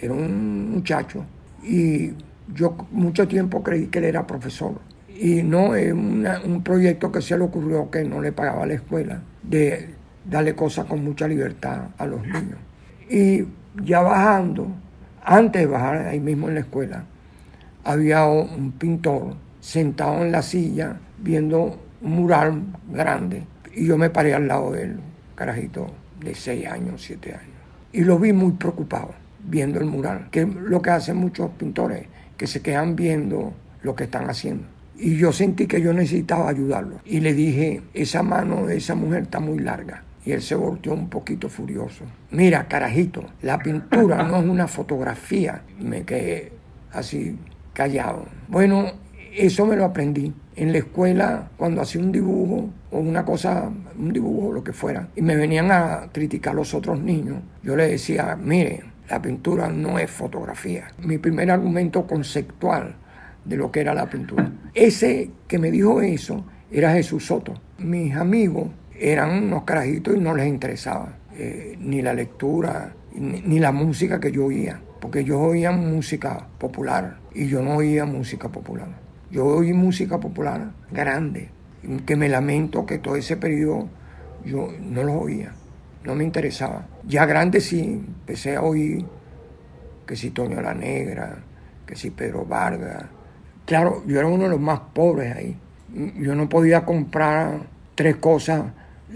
Era 0.00 0.12
un 0.12 0.72
muchacho. 0.72 1.24
Y 1.62 2.14
yo 2.52 2.76
mucho 2.90 3.28
tiempo 3.28 3.62
creí 3.62 3.86
que 3.86 4.00
él 4.00 4.06
era 4.06 4.26
profesor. 4.26 4.80
Y 5.08 5.44
no 5.44 5.76
es 5.76 5.92
un 5.92 6.62
proyecto 6.64 7.12
que 7.12 7.22
se 7.22 7.38
le 7.38 7.44
ocurrió 7.44 7.90
que 7.92 8.02
no 8.02 8.20
le 8.20 8.32
pagaba 8.32 8.64
a 8.64 8.66
la 8.66 8.74
escuela, 8.74 9.22
de 9.42 9.90
darle 10.28 10.56
cosas 10.56 10.86
con 10.86 11.04
mucha 11.04 11.28
libertad 11.28 11.90
a 11.96 12.06
los 12.06 12.22
niños. 12.22 12.58
Y 13.08 13.44
ya 13.84 14.00
bajando, 14.00 14.68
antes 15.22 15.62
de 15.62 15.66
bajar 15.66 16.06
ahí 16.08 16.18
mismo 16.18 16.48
en 16.48 16.54
la 16.54 16.60
escuela, 16.60 17.04
había 17.84 18.24
un 18.26 18.72
pintor 18.72 19.34
sentado 19.60 20.22
en 20.24 20.32
la 20.32 20.42
silla 20.42 20.98
viendo 21.18 21.78
un 22.02 22.16
mural 22.16 22.62
grande, 22.90 23.44
y 23.74 23.86
yo 23.86 23.98
me 23.98 24.10
paré 24.10 24.34
al 24.34 24.48
lado 24.48 24.72
del 24.72 24.98
carajito 25.34 25.92
de 26.20 26.34
6 26.34 26.66
años, 26.66 27.02
7 27.02 27.34
años, 27.34 27.56
y 27.92 28.02
lo 28.04 28.18
vi 28.18 28.32
muy 28.32 28.52
preocupado 28.52 29.14
viendo 29.44 29.80
el 29.80 29.86
mural, 29.86 30.28
que 30.30 30.42
es 30.42 30.48
lo 30.54 30.82
que 30.82 30.90
hacen 30.90 31.16
muchos 31.16 31.50
pintores, 31.52 32.06
que 32.36 32.46
se 32.46 32.62
quedan 32.62 32.96
viendo 32.96 33.52
lo 33.82 33.94
que 33.94 34.04
están 34.04 34.28
haciendo. 34.28 34.64
Y 34.98 35.16
yo 35.16 35.32
sentí 35.32 35.66
que 35.66 35.80
yo 35.80 35.94
necesitaba 35.94 36.50
ayudarlo. 36.50 37.00
Y 37.06 37.20
le 37.20 37.32
dije, 37.32 37.82
esa 37.94 38.22
mano 38.22 38.66
de 38.66 38.76
esa 38.76 38.94
mujer 38.94 39.22
está 39.22 39.40
muy 39.40 39.58
larga. 39.58 40.04
Y 40.26 40.32
él 40.32 40.42
se 40.42 40.54
volteó 40.54 40.92
un 40.92 41.08
poquito 41.08 41.48
furioso. 41.48 42.04
Mira, 42.30 42.68
carajito, 42.68 43.24
la 43.40 43.58
pintura 43.58 44.22
no 44.22 44.36
es 44.36 44.46
una 44.46 44.68
fotografía. 44.68 45.62
Me 45.80 46.02
quedé 46.02 46.52
así 46.92 47.34
Bueno, 48.48 48.92
eso 49.34 49.66
me 49.66 49.76
lo 49.76 49.84
aprendí 49.84 50.32
en 50.56 50.72
la 50.72 50.78
escuela 50.78 51.50
cuando 51.56 51.80
hacía 51.80 52.00
un 52.00 52.12
dibujo 52.12 52.70
o 52.90 52.98
una 52.98 53.24
cosa, 53.24 53.70
un 53.98 54.12
dibujo 54.12 54.52
lo 54.52 54.64
que 54.64 54.72
fuera, 54.72 55.08
y 55.16 55.22
me 55.22 55.36
venían 55.36 55.70
a 55.70 56.08
criticar 56.12 56.54
los 56.54 56.74
otros 56.74 57.00
niños. 57.00 57.38
Yo 57.62 57.76
le 57.76 57.88
decía, 57.88 58.36
mire, 58.40 58.82
la 59.08 59.22
pintura 59.22 59.68
no 59.68 59.98
es 59.98 60.10
fotografía. 60.10 60.88
Mi 60.98 61.18
primer 61.18 61.50
argumento 61.50 62.06
conceptual 62.06 62.96
de 63.44 63.56
lo 63.56 63.70
que 63.72 63.80
era 63.80 63.94
la 63.94 64.08
pintura. 64.08 64.52
Ese 64.74 65.30
que 65.48 65.58
me 65.58 65.70
dijo 65.70 66.02
eso 66.02 66.44
era 66.70 66.92
Jesús 66.92 67.26
Soto. 67.26 67.54
Mis 67.78 68.14
amigos 68.14 68.68
eran 68.98 69.44
unos 69.44 69.64
carajitos 69.64 70.14
y 70.16 70.20
no 70.20 70.34
les 70.34 70.46
interesaba 70.46 71.16
eh, 71.36 71.76
ni 71.80 72.02
la 72.02 72.12
lectura 72.12 72.94
ni, 73.14 73.58
la 73.58 73.72
música 73.72 74.20
que 74.20 74.30
yo 74.30 74.46
oía, 74.46 74.80
porque 75.00 75.24
yo 75.24 75.40
oía 75.40 75.72
música 75.72 76.46
popular 76.58 77.18
y 77.34 77.48
yo 77.48 77.62
no 77.62 77.76
oía 77.76 78.04
música 78.04 78.50
popular. 78.50 78.88
Yo 79.30 79.46
oí 79.46 79.72
música 79.72 80.18
popular 80.18 80.72
grande, 80.90 81.50
que 82.04 82.16
me 82.16 82.28
lamento 82.28 82.84
que 82.84 82.98
todo 82.98 83.16
ese 83.16 83.36
periodo 83.36 83.88
yo 84.44 84.68
no 84.80 85.02
lo 85.02 85.14
oía, 85.14 85.52
no 86.04 86.14
me 86.14 86.24
interesaba. 86.24 86.86
Ya 87.06 87.26
grande 87.26 87.60
sí, 87.60 87.80
empecé 87.80 88.56
a 88.56 88.62
oír 88.62 89.04
que 90.06 90.16
si 90.16 90.30
Toño 90.30 90.60
la 90.60 90.74
Negra, 90.74 91.38
que 91.86 91.96
si 91.96 92.10
Pedro 92.10 92.44
Vargas. 92.44 93.04
Claro, 93.64 94.02
yo 94.06 94.18
era 94.18 94.26
uno 94.26 94.44
de 94.44 94.50
los 94.50 94.60
más 94.60 94.80
pobres 94.92 95.36
ahí. 95.36 95.56
Yo 96.16 96.34
no 96.34 96.48
podía 96.48 96.84
comprar 96.84 97.60
tres 97.94 98.16
cosas 98.16 98.64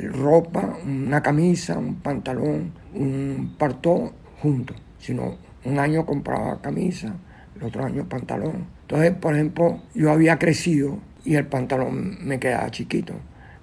ropa, 0.02 0.76
una 0.84 1.22
camisa, 1.22 1.78
un 1.78 1.96
pantalón, 1.96 2.72
un 2.94 3.54
partón 3.58 4.12
juntos, 4.40 4.76
sino 4.98 5.36
un 5.64 5.78
año 5.78 6.04
compraba 6.06 6.60
camisa, 6.60 7.14
el 7.56 7.64
otro 7.64 7.84
año 7.84 8.08
pantalón. 8.08 8.66
Entonces, 8.82 9.12
por 9.12 9.34
ejemplo, 9.34 9.80
yo 9.94 10.10
había 10.10 10.38
crecido 10.38 10.98
y 11.24 11.36
el 11.36 11.46
pantalón 11.46 12.18
me 12.26 12.38
quedaba 12.38 12.70
chiquito, 12.70 13.14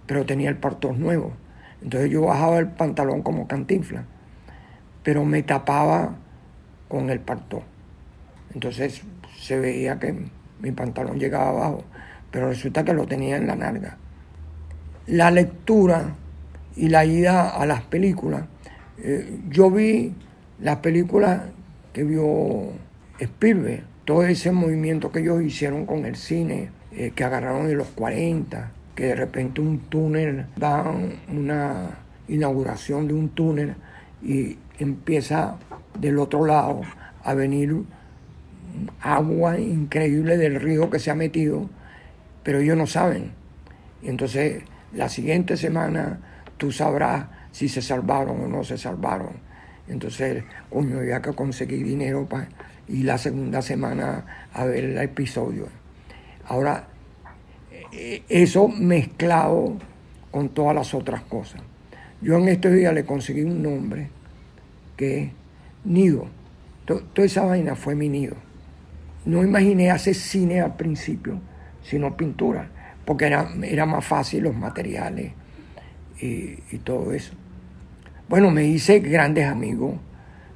pero 0.08 0.26
tenía 0.26 0.50
el 0.50 0.58
partón 0.58 1.00
nuevo. 1.00 1.34
Entonces 1.82 2.10
yo 2.10 2.22
bajaba 2.22 2.60
el 2.60 2.68
pantalón 2.68 3.22
como 3.22 3.48
cantinfla, 3.48 4.06
pero 5.04 5.26
me 5.26 5.44
tapaba 5.44 6.16
con 6.88 7.10
el 7.10 7.20
partón. 7.20 7.62
Entonces 8.54 9.02
se 9.38 9.60
veía 9.60 10.00
que 10.00 10.16
mi 10.60 10.72
pantalón 10.72 11.20
llegaba 11.20 11.50
abajo, 11.50 11.84
pero 12.32 12.50
resulta 12.50 12.84
que 12.84 12.94
lo 12.94 13.06
tenía 13.06 13.38
en 13.38 13.48
la 13.48 13.56
narga. 13.56 13.98
La 15.08 15.32
lectura 15.32 16.16
y 16.76 16.90
la 16.90 17.06
ida 17.06 17.50
a 17.50 17.66
las 17.66 17.82
películas. 17.82 18.44
Eh, 19.00 19.40
yo 19.50 19.72
vi 19.72 20.14
las 20.60 20.78
películas 20.78 21.42
que 21.94 22.04
vio 22.04 22.72
Spielberg, 23.20 23.84
todo 24.06 24.24
ese 24.24 24.52
movimiento 24.52 25.12
que 25.12 25.20
ellos 25.20 25.42
hicieron 25.42 25.86
con 25.86 26.06
el 26.06 26.16
cine, 26.16 26.70
eh, 26.92 27.12
que 27.16 27.24
agarraron 27.24 27.68
de 27.68 27.76
los 27.76 27.88
40, 27.90 28.72
que 28.96 29.06
de 29.06 29.16
repente 29.16 29.62
un 29.62 29.80
túnel, 29.80 30.48
dan 30.56 31.14
una 31.30 32.00
inauguración 32.28 33.08
de 33.08 33.14
un 33.14 33.30
túnel 33.30 33.76
y 34.24 34.58
empieza 34.80 35.58
del 36.00 36.20
otro 36.20 36.46
lado 36.46 36.82
a 37.24 37.34
venir 37.34 37.84
agua 39.02 39.60
increíble 39.60 40.38
del 40.38 40.60
río 40.60 40.90
que 40.90 41.00
se 41.00 41.12
ha 41.12 41.16
metido, 41.16 41.70
pero 42.44 42.60
ellos 42.60 42.78
no 42.78 42.88
saben. 42.88 43.32
Y 44.02 44.10
entonces 44.10 44.64
la 44.94 45.10
siguiente 45.10 45.58
semana 45.58 46.20
tú 46.58 46.72
sabrás 46.72 47.26
si 47.52 47.70
se 47.70 47.82
salvaron 47.82 48.42
o 48.42 48.48
no 48.48 48.64
se 48.64 48.78
salvaron. 48.78 49.51
Entonces, 49.92 50.44
coño, 50.70 51.00
había 51.00 51.22
que 51.22 51.34
conseguir 51.34 51.86
dinero 51.86 52.26
para 52.28 52.48
ir 52.88 53.06
la 53.06 53.18
segunda 53.18 53.62
semana 53.62 54.48
a 54.54 54.66
ver 54.66 54.84
el 54.86 54.98
episodio. 54.98 55.68
Ahora, 56.46 56.88
eh, 57.92 58.24
eso 58.30 58.68
mezclado 58.68 59.78
con 60.32 60.50
todas 60.50 60.76
las 60.76 60.94
otras 60.94 61.22
cosas. 61.24 61.62
Yo 62.22 62.38
en 62.38 62.48
estos 62.48 62.74
días 62.74 62.94
le 62.94 63.06
conseguí 63.06 63.42
un 63.42 63.62
nombre 63.62 64.10
que 64.96 65.24
es 65.24 65.30
Nido. 65.84 66.28
Toda 66.86 67.26
esa 67.26 67.46
vaina 67.46 67.76
fue 67.76 67.96
mi 67.96 68.10
nido. 68.10 68.36
No 69.26 69.44
imaginé 69.44 69.92
hacer 69.92 70.16
cine 70.16 70.62
al 70.62 70.76
principio, 70.76 71.40
sino 71.84 72.18
pintura, 72.18 72.70
porque 73.06 73.26
era, 73.26 73.50
era 73.64 73.86
más 73.86 74.06
fácil 74.06 74.44
los 74.44 74.56
materiales 74.56 75.32
y, 76.20 76.56
todo 76.84 77.14
eso. 77.14 77.34
Bueno, 78.32 78.50
me 78.50 78.64
hice 78.64 79.02
grandes 79.02 79.46
amigos. 79.46 79.96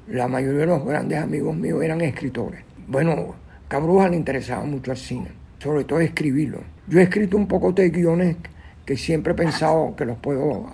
La 0.08 0.30
mayoría 0.30 0.62
de 0.62 0.66
los 0.66 0.86
grandes 0.86 1.22
amigos 1.22 1.58
míos 1.58 1.84
eran 1.84 2.00
escritores. 2.00 2.62
Bueno, 2.88 3.36
Cabruja 3.68 4.08
le 4.08 4.16
interesaba 4.16 4.64
mucho 4.64 4.92
el 4.92 4.98
cine, 4.98 5.28
sobre 5.60 5.84
todo 5.84 6.00
escribirlo. 6.00 6.60
Yo 6.88 7.02
he 7.02 7.04
escrito 7.04 7.36
un 7.36 7.50
poco 7.50 7.74
de 7.74 7.90
guiones 7.90 8.38
que 8.86 8.96
siempre 8.96 9.34
he 9.34 9.36
pensado 9.36 9.94
que 9.98 10.06
los 10.06 10.18
puedo 10.20 10.72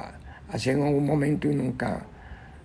hacer 0.50 0.78
en 0.78 0.84
algún 0.84 1.08
momento 1.08 1.50
y 1.50 1.56
nunca, 1.56 2.06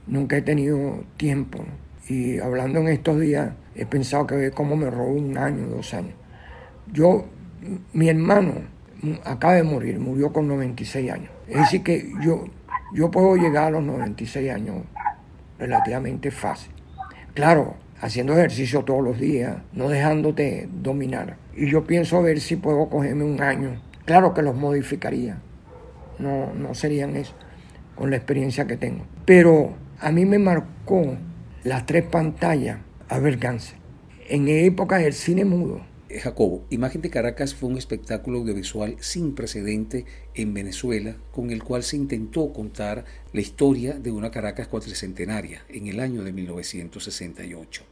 nunca 0.06 0.36
he 0.36 0.42
tenido 0.42 1.02
tiempo. 1.16 1.64
Y 2.06 2.38
hablando 2.38 2.80
en 2.80 2.88
estos 2.88 3.18
días, 3.18 3.52
he 3.74 3.86
pensado 3.86 4.26
que 4.26 4.50
cómo 4.50 4.76
me 4.76 4.90
robó 4.90 5.12
un 5.12 5.38
año, 5.38 5.66
dos 5.66 5.94
años. 5.94 6.14
Yo, 6.92 7.24
mi 7.94 8.10
hermano 8.10 8.52
acaba 9.24 9.54
de 9.54 9.62
morir, 9.62 9.98
murió 9.98 10.30
con 10.30 10.46
96 10.46 11.10
años. 11.10 11.30
Es 11.48 11.56
decir, 11.56 11.82
que 11.82 12.12
yo, 12.22 12.44
yo 12.96 13.10
puedo 13.10 13.36
llegar 13.36 13.64
a 13.64 13.70
los 13.72 13.82
96 13.82 14.50
años 14.50 14.76
relativamente 15.58 16.30
fácil. 16.30 16.72
Claro, 17.34 17.76
haciendo 18.00 18.32
ejercicio 18.32 18.84
todos 18.84 19.04
los 19.04 19.20
días, 19.20 19.58
no 19.74 19.90
dejándote 19.90 20.66
dominar. 20.72 21.36
Y 21.54 21.68
yo 21.68 21.84
pienso 21.84 22.22
ver 22.22 22.40
si 22.40 22.56
puedo 22.56 22.88
cogerme 22.88 23.24
un 23.24 23.42
año. 23.42 23.82
Claro 24.06 24.32
que 24.32 24.40
los 24.40 24.56
modificaría. 24.56 25.36
No, 26.18 26.54
no 26.54 26.72
serían 26.72 27.16
eso, 27.16 27.34
con 27.96 28.08
la 28.08 28.16
experiencia 28.16 28.66
que 28.66 28.78
tengo. 28.78 29.04
Pero 29.26 29.74
a 30.00 30.10
mí 30.10 30.24
me 30.24 30.38
marcó 30.38 31.18
las 31.64 31.84
tres 31.84 32.04
pantallas 32.04 32.78
a 33.10 33.18
Bergance. 33.18 33.76
En 34.30 34.48
época 34.48 34.96
del 34.96 35.12
cine 35.12 35.44
mudo 35.44 35.82
Jacobo, 36.20 36.64
Imagen 36.70 37.02
de 37.02 37.10
Caracas 37.10 37.54
fue 37.54 37.68
un 37.68 37.78
espectáculo 37.78 38.38
audiovisual 38.38 38.96
sin 39.00 39.34
precedente 39.34 40.04
en 40.34 40.54
Venezuela, 40.54 41.16
con 41.32 41.50
el 41.50 41.62
cual 41.62 41.82
se 41.82 41.96
intentó 41.96 42.52
contar 42.52 43.04
la 43.32 43.40
historia 43.40 43.98
de 43.98 44.10
una 44.10 44.30
Caracas 44.30 44.68
cuatricentenaria 44.68 45.64
en 45.68 45.86
el 45.86 46.00
año 46.00 46.22
de 46.22 46.32
1968. 46.32 47.82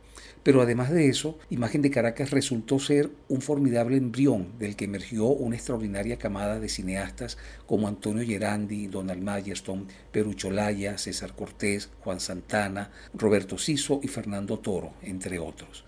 Pero 0.44 0.60
además 0.60 0.90
de 0.90 1.08
eso, 1.08 1.38
Imagen 1.48 1.80
de 1.80 1.90
Caracas 1.90 2.30
resultó 2.30 2.78
ser 2.78 3.10
un 3.28 3.40
formidable 3.40 3.96
embrión 3.96 4.58
del 4.58 4.76
que 4.76 4.84
emergió 4.84 5.26
una 5.26 5.56
extraordinaria 5.56 6.18
camada 6.18 6.60
de 6.60 6.68
cineastas 6.68 7.38
como 7.66 7.88
Antonio 7.88 8.26
Gerandi, 8.26 8.86
Donald 8.86 9.22
Mayerstone, 9.22 9.86
Perucho 10.12 10.50
Laya, 10.50 10.98
César 10.98 11.34
Cortés, 11.34 11.88
Juan 12.00 12.20
Santana, 12.20 12.90
Roberto 13.14 13.56
Siso 13.56 14.00
y 14.02 14.08
Fernando 14.08 14.58
Toro, 14.58 14.92
entre 15.02 15.38
otros. 15.38 15.84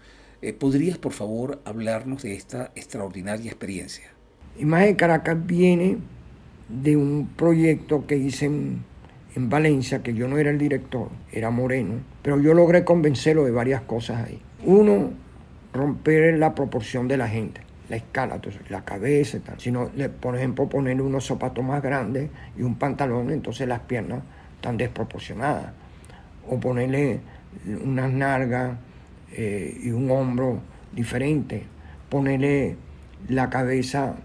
Eh, 0.46 0.52
¿Podrías, 0.52 0.96
por 0.96 1.12
favor, 1.12 1.60
hablarnos 1.64 2.22
de 2.22 2.36
esta 2.36 2.70
extraordinaria 2.76 3.50
experiencia? 3.50 4.04
Imagen 4.56 4.94
Caracas 4.94 5.44
viene 5.44 5.98
de 6.68 6.96
un 6.96 7.30
proyecto 7.34 8.06
que 8.06 8.16
hice 8.16 8.46
en, 8.46 8.84
en, 9.34 9.50
Valencia, 9.50 10.04
que 10.04 10.14
yo 10.14 10.28
no 10.28 10.38
era 10.38 10.50
el 10.50 10.58
director, 10.58 11.08
era 11.32 11.50
Moreno, 11.50 11.94
pero 12.22 12.40
yo 12.40 12.54
logré 12.54 12.84
convencerlo 12.84 13.44
de 13.44 13.50
varias 13.50 13.80
cosas 13.80 14.24
ahí. 14.24 14.40
Uno, 14.64 15.10
romper 15.72 16.38
la 16.38 16.54
proporción 16.54 17.08
de 17.08 17.16
la 17.16 17.26
gente, 17.26 17.62
la 17.88 17.96
escala, 17.96 18.36
entonces, 18.36 18.70
la 18.70 18.84
cabeza 18.84 19.40
tal. 19.40 19.58
Sino, 19.58 19.90
por 20.20 20.36
ejemplo, 20.36 20.68
ponerle 20.68 21.02
unos 21.02 21.26
zapatos 21.26 21.64
más 21.64 21.82
grandes 21.82 22.30
y 22.56 22.62
un 22.62 22.76
pantalón, 22.76 23.32
entonces 23.32 23.66
las 23.66 23.80
piernas 23.80 24.22
están 24.54 24.76
desproporcionadas. 24.76 25.72
O 26.48 26.60
ponerle 26.60 27.18
unas 27.82 28.12
nalgas 28.12 28.78
eh, 29.32 29.80
y 29.82 29.90
un 29.90 30.10
hombro 30.10 30.60
diferente, 30.92 31.64
ponerle 32.08 32.76
la 33.28 33.50
cabeza 33.50 34.16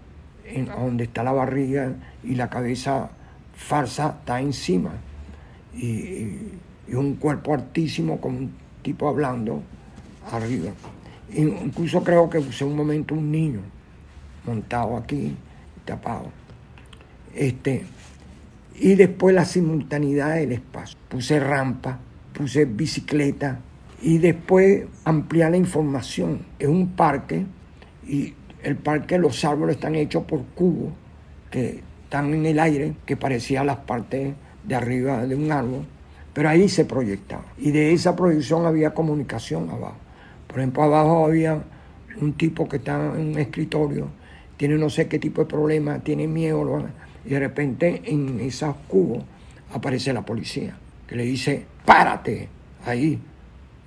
en, 0.46 0.66
donde 0.66 1.04
está 1.04 1.22
la 1.22 1.32
barriga 1.32 1.92
y 2.22 2.34
la 2.34 2.48
cabeza 2.48 3.10
farsa 3.54 4.16
está 4.20 4.40
encima 4.40 4.92
y, 5.74 6.58
un 6.92 7.14
cuerpo 7.14 7.54
altísimo 7.54 8.20
con 8.20 8.36
un 8.36 8.52
tipo 8.82 9.08
hablando 9.08 9.62
arriba. 10.30 10.72
Incluso 11.32 12.04
creo 12.04 12.28
que 12.28 12.36
usé 12.36 12.66
un 12.66 12.76
momento 12.76 13.14
un 13.14 13.30
niño 13.30 13.60
montado 14.44 14.98
aquí, 14.98 15.34
tapado. 15.86 16.30
Este, 17.34 17.86
y 18.78 18.94
después 18.94 19.34
la 19.34 19.46
simultaneidad 19.46 20.34
del 20.34 20.52
espacio. 20.52 20.98
Puse 21.08 21.40
rampa, 21.40 21.98
puse 22.34 22.66
bicicleta 22.66 23.58
y 24.02 24.18
después 24.18 24.84
ampliar 25.04 25.52
la 25.52 25.56
información. 25.56 26.40
Es 26.58 26.68
un 26.68 26.88
parque 26.88 27.46
y 28.06 28.34
el 28.62 28.76
parque, 28.76 29.16
los 29.18 29.44
árboles 29.44 29.76
están 29.76 29.94
hechos 29.94 30.24
por 30.24 30.44
cubos 30.54 30.92
que 31.50 31.82
están 32.04 32.34
en 32.34 32.46
el 32.46 32.58
aire, 32.58 32.94
que 33.06 33.16
parecían 33.16 33.66
las 33.66 33.78
partes 33.78 34.34
de 34.64 34.74
arriba 34.74 35.26
de 35.26 35.34
un 35.34 35.50
árbol, 35.50 35.86
pero 36.32 36.48
ahí 36.48 36.68
se 36.68 36.84
proyectaba. 36.84 37.44
Y 37.58 37.70
de 37.70 37.92
esa 37.92 38.16
proyección 38.16 38.66
había 38.66 38.92
comunicación 38.92 39.70
abajo. 39.70 39.96
Por 40.46 40.58
ejemplo, 40.58 40.82
abajo 40.82 41.26
había 41.26 41.62
un 42.20 42.34
tipo 42.34 42.68
que 42.68 42.76
está 42.76 43.14
en 43.16 43.28
un 43.28 43.38
escritorio, 43.38 44.08
tiene 44.56 44.76
no 44.76 44.90
sé 44.90 45.08
qué 45.08 45.18
tipo 45.18 45.42
de 45.42 45.46
problema, 45.46 46.00
tiene 46.00 46.26
miedo, 46.26 46.88
y 47.24 47.30
de 47.30 47.38
repente 47.38 48.02
en 48.04 48.40
esos 48.40 48.74
cubos 48.88 49.24
aparece 49.72 50.12
la 50.12 50.22
policía, 50.22 50.76
que 51.06 51.16
le 51.16 51.24
dice, 51.24 51.64
párate 51.84 52.48
ahí, 52.84 53.18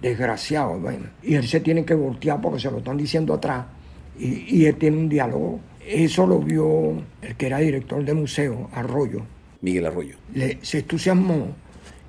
desgraciado. 0.10 0.80
Bueno, 0.80 1.06
y 1.24 1.36
él 1.36 1.48
se 1.48 1.60
tiene 1.60 1.84
que 1.84 1.94
voltear 1.94 2.40
porque 2.42 2.60
se 2.60 2.72
lo 2.72 2.78
están 2.78 2.98
diciendo 2.98 3.34
atrás, 3.34 3.66
y, 4.18 4.58
y 4.58 4.66
él 4.66 4.76
tiene 4.76 4.98
un 4.98 5.10
diálogo. 5.10 5.60
Eso 5.86 6.26
lo 6.26 6.40
vio 6.40 7.04
el 7.22 7.36
que 7.36 7.48
era 7.48 7.60
director 7.60 8.04
de 8.04 8.14
museo, 8.14 8.70
Arroyo. 8.74 9.22
Miguel 9.62 9.86
Arroyo. 9.86 10.16
Le, 10.34 10.60
se 10.62 10.80
entusiasmó. 10.80 11.50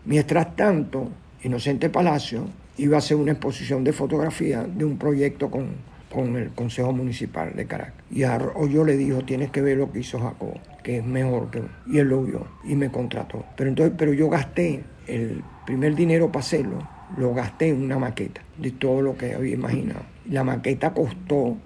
Mientras 0.05 0.55
tanto, 0.57 1.09
Inocente 1.43 1.91
Palacio 1.91 2.45
iba 2.79 2.97
a 2.97 2.99
hacer 2.99 3.17
una 3.17 3.33
exposición 3.33 3.83
de 3.85 3.93
fotografía 3.93 4.63
de 4.65 4.85
un 4.85 4.99
proyecto 4.99 5.51
con, 5.51 5.69
con 6.13 6.37
el 6.37 6.51
Consejo 6.51 6.93
Municipal 6.93 7.55
de 7.57 7.67
Caracas. 7.67 8.05
Y 8.11 8.23
Arroyo 8.23 8.85
le 8.85 8.97
dijo, 8.97 9.23
tienes 9.25 9.51
que 9.51 9.63
ver 9.63 9.79
lo 9.79 9.91
que 9.91 10.01
hizo 10.01 10.21
Jacob, 10.21 10.55
que 10.83 10.99
es 10.99 11.05
mejor 11.05 11.51
que... 11.51 11.63
Y 11.87 11.99
él 11.99 12.09
lo 12.09 12.23
vio 12.23 12.47
y 12.65 12.77
me 12.77 12.91
contrató. 12.91 13.45
Pero, 13.57 13.71
entonces, 13.71 13.95
pero 13.99 14.13
yo 14.13 14.29
gasté 14.29 14.85
el 15.07 15.43
primer 15.65 15.95
dinero 15.95 16.29
para 16.29 16.41
hacerlo, 16.41 16.79
lo 17.17 17.35
gasté 17.35 17.69
en 17.69 17.83
una 17.83 17.99
maqueta 17.99 18.43
de 18.59 18.71
todo 18.71 19.03
lo 19.03 19.17
que 19.17 19.35
había 19.35 19.55
imaginado. 19.55 20.03
La 20.29 20.45
maqueta 20.45 20.93
costó 20.93 21.57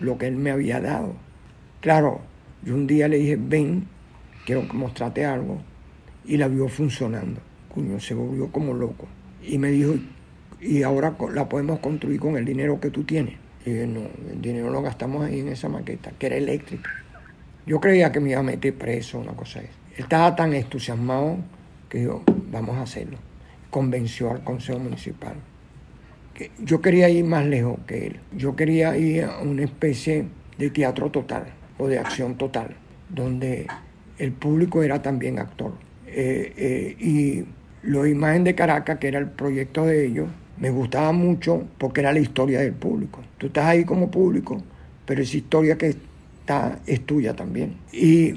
lo 0.00 0.18
que 0.18 0.26
él 0.26 0.36
me 0.36 0.50
había 0.50 0.80
dado. 0.80 1.14
Claro, 1.80 2.20
yo 2.62 2.74
un 2.74 2.86
día 2.86 3.08
le 3.08 3.18
dije, 3.18 3.38
ven, 3.40 3.86
quiero 4.44 4.62
mostrarte 4.72 5.24
algo. 5.24 5.60
Y 6.24 6.36
la 6.36 6.48
vio 6.48 6.68
funcionando. 6.68 7.40
Cuño, 7.68 8.00
se 8.00 8.14
volvió 8.14 8.50
como 8.50 8.74
loco. 8.74 9.06
Y 9.42 9.58
me 9.58 9.70
dijo, 9.70 9.94
y 10.60 10.82
ahora 10.82 11.16
la 11.32 11.48
podemos 11.48 11.78
construir 11.78 12.20
con 12.20 12.36
el 12.36 12.44
dinero 12.44 12.80
que 12.80 12.90
tú 12.90 13.04
tienes. 13.04 13.36
Y 13.64 13.70
dije, 13.70 13.86
no, 13.86 14.00
el 14.30 14.40
dinero 14.40 14.70
lo 14.70 14.82
gastamos 14.82 15.24
ahí 15.24 15.40
en 15.40 15.48
esa 15.48 15.68
maqueta, 15.68 16.10
que 16.18 16.26
era 16.26 16.36
eléctrica. 16.36 16.90
Yo 17.66 17.80
creía 17.80 18.10
que 18.10 18.20
me 18.20 18.30
iba 18.30 18.40
a 18.40 18.42
meter 18.42 18.74
preso, 18.74 19.18
una 19.18 19.32
cosa 19.32 19.60
así. 19.60 19.68
Él 19.96 20.04
estaba 20.04 20.34
tan 20.34 20.54
entusiasmado 20.54 21.36
que 21.88 21.98
dijo, 21.98 22.22
vamos 22.50 22.76
a 22.76 22.82
hacerlo. 22.82 23.18
Convenció 23.70 24.30
al 24.30 24.42
Consejo 24.44 24.78
Municipal. 24.78 25.34
Yo 26.62 26.80
quería 26.80 27.08
ir 27.08 27.24
más 27.24 27.44
lejos 27.44 27.78
que 27.86 28.06
él. 28.06 28.20
Yo 28.36 28.54
quería 28.54 28.96
ir 28.96 29.24
a 29.24 29.38
una 29.40 29.64
especie 29.64 30.26
de 30.56 30.70
teatro 30.70 31.10
total 31.10 31.46
o 31.78 31.88
de 31.88 31.98
acción 31.98 32.36
total, 32.36 32.76
donde 33.08 33.66
el 34.18 34.32
público 34.32 34.82
era 34.82 35.02
también 35.02 35.38
actor. 35.38 35.72
Eh, 36.06 36.52
eh, 36.56 36.96
y 36.98 37.44
la 37.82 38.08
imagen 38.08 38.44
de 38.44 38.54
Caracas, 38.54 38.98
que 38.98 39.08
era 39.08 39.18
el 39.18 39.28
proyecto 39.28 39.86
de 39.86 40.06
ellos, 40.06 40.28
me 40.58 40.70
gustaba 40.70 41.12
mucho 41.12 41.64
porque 41.78 42.00
era 42.00 42.12
la 42.12 42.18
historia 42.18 42.60
del 42.60 42.72
público. 42.72 43.20
Tú 43.38 43.46
estás 43.46 43.66
ahí 43.66 43.84
como 43.84 44.10
público, 44.10 44.60
pero 45.06 45.22
esa 45.22 45.36
historia 45.36 45.78
que 45.78 45.94
está 46.40 46.80
es 46.86 47.06
tuya 47.06 47.34
también. 47.34 47.76
Y 47.92 48.34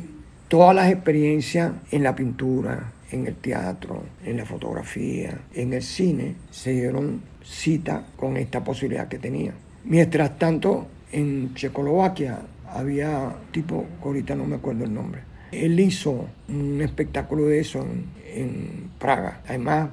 todas 0.47 0.75
las 0.75 0.91
experiencias 0.91 1.73
en 1.91 2.03
la 2.03 2.15
pintura, 2.15 2.91
en 3.11 3.27
el 3.27 3.35
teatro, 3.35 4.03
en 4.25 4.37
la 4.37 4.45
fotografía, 4.45 5.37
en 5.53 5.73
el 5.73 5.81
cine, 5.81 6.35
se 6.49 6.71
dieron 6.71 7.21
cita 7.43 8.05
con 8.15 8.37
esta 8.37 8.63
posibilidad 8.63 9.07
que 9.07 9.19
tenía. 9.19 9.53
Mientras 9.83 10.37
tanto, 10.37 10.87
en 11.11 11.53
Checoslovaquia 11.53 12.39
había 12.69 13.35
tipo, 13.51 13.85
ahorita 14.03 14.35
no 14.35 14.45
me 14.45 14.55
acuerdo 14.55 14.85
el 14.85 14.93
nombre, 14.93 15.21
él 15.51 15.79
hizo 15.79 16.27
un 16.47 16.81
espectáculo 16.81 17.45
de 17.45 17.59
eso 17.59 17.85
en, 18.33 18.89
Praga. 18.97 19.41
Además, 19.47 19.89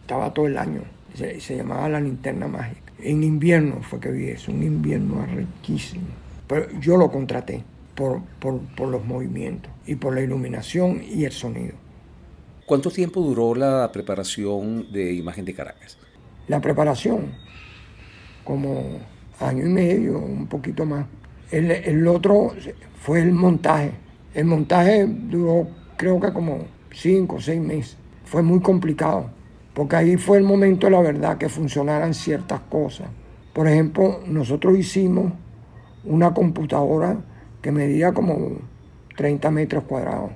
estaba 0.00 0.32
todo 0.32 0.46
el 0.46 0.56
año. 0.56 0.82
Se, 1.14 1.56
llamaba 1.56 1.88
La 1.88 2.00
Linterna 2.00 2.46
Mágica. 2.46 2.92
En 3.00 3.24
invierno 3.24 3.82
fue 3.82 3.98
que 3.98 4.10
vi 4.10 4.28
eso, 4.28 4.52
un 4.52 4.62
invierno 4.62 5.20
arrequísimo. 5.20 6.06
Pero 6.46 6.68
yo 6.80 6.96
lo 6.96 7.10
contraté 7.10 7.64
por, 7.96 8.22
por 8.40 8.88
los 8.88 9.04
movimientos 9.04 9.70
y 9.84 9.96
por 9.96 10.14
la 10.14 10.22
iluminación 10.22 11.02
y 11.02 11.24
el 11.24 11.32
sonido. 11.32 11.74
¿Cuánto 12.66 12.90
tiempo 12.90 13.20
duró 13.20 13.54
la 13.54 13.90
preparación 13.92 14.92
de 14.92 15.14
Imagen 15.14 15.44
de 15.44 15.52
Caracas? 15.52 15.98
La 16.46 16.60
preparación, 16.60 17.32
como 18.44 19.00
año 19.40 19.66
y 19.66 19.68
medio, 19.68 20.18
un 20.18 20.46
poquito 20.46 20.86
más. 20.86 21.06
El, 21.50 22.06
otro 22.06 22.52
fue 23.00 23.20
el 23.20 23.32
montaje. 23.32 23.92
El 24.32 24.46
montaje 24.46 25.06
duró 25.06 25.68
creo 25.96 26.18
que 26.20 26.32
como 26.32 26.66
cinco 26.92 27.36
o 27.36 27.40
seis 27.40 27.60
meses. 27.60 27.96
Fue 28.24 28.42
muy 28.42 28.60
complicado, 28.60 29.30
porque 29.74 29.96
ahí 29.96 30.16
fue 30.16 30.38
el 30.38 30.44
momento 30.44 30.88
la 30.88 31.00
verdad 31.00 31.38
que 31.38 31.48
funcionaran 31.48 32.14
ciertas 32.14 32.60
cosas. 32.70 33.08
Por 33.52 33.66
ejemplo, 33.66 34.20
nosotros 34.26 34.78
hicimos 34.78 35.32
una 36.04 36.32
computadora 36.32 37.18
que 37.60 37.70
medía 37.70 38.12
como 38.12 38.58
30 39.16 39.50
metros 39.50 39.84
cuadrados. 39.84 40.30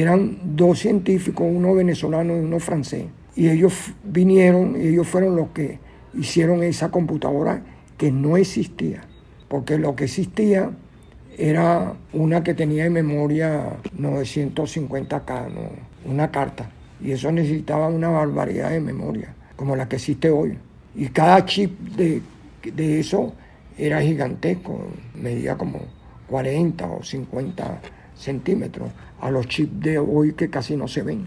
Eran 0.00 0.38
dos 0.56 0.80
científicos, 0.80 1.46
uno 1.50 1.74
venezolano 1.74 2.36
y 2.36 2.40
uno 2.40 2.58
francés. 2.60 3.04
Y 3.34 3.48
ellos 3.48 3.92
vinieron 4.04 4.80
y 4.80 4.88
ellos 4.88 5.06
fueron 5.06 5.36
los 5.36 5.48
que 5.48 5.78
hicieron 6.14 6.62
esa 6.62 6.90
computadora 6.90 7.62
que 7.96 8.10
no 8.10 8.36
existía. 8.36 9.02
Porque 9.48 9.78
lo 9.78 9.94
que 9.94 10.04
existía 10.04 10.70
era 11.36 11.94
una 12.12 12.42
que 12.42 12.54
tenía 12.54 12.86
en 12.86 12.92
memoria 12.92 13.76
950K, 13.98 15.52
¿no? 15.52 16.10
una 16.10 16.30
carta. 16.30 16.70
Y 17.00 17.12
eso 17.12 17.32
necesitaba 17.32 17.88
una 17.88 18.08
barbaridad 18.08 18.70
de 18.70 18.80
memoria, 18.80 19.34
como 19.56 19.76
la 19.76 19.88
que 19.88 19.96
existe 19.96 20.30
hoy. 20.30 20.56
Y 20.94 21.08
cada 21.08 21.44
chip 21.44 21.78
de, 21.96 22.22
de 22.62 23.00
eso 23.00 23.34
era 23.78 24.00
gigantesco, 24.00 24.78
medía 25.14 25.56
como 25.56 25.80
40 26.28 26.86
o 26.86 27.02
50 27.02 27.80
centímetros, 28.22 28.90
a 29.20 29.30
los 29.30 29.46
chips 29.46 29.80
de 29.80 29.98
hoy 29.98 30.32
que 30.34 30.50
casi 30.50 30.76
no 30.76 30.88
se 30.88 31.02
ven. 31.02 31.26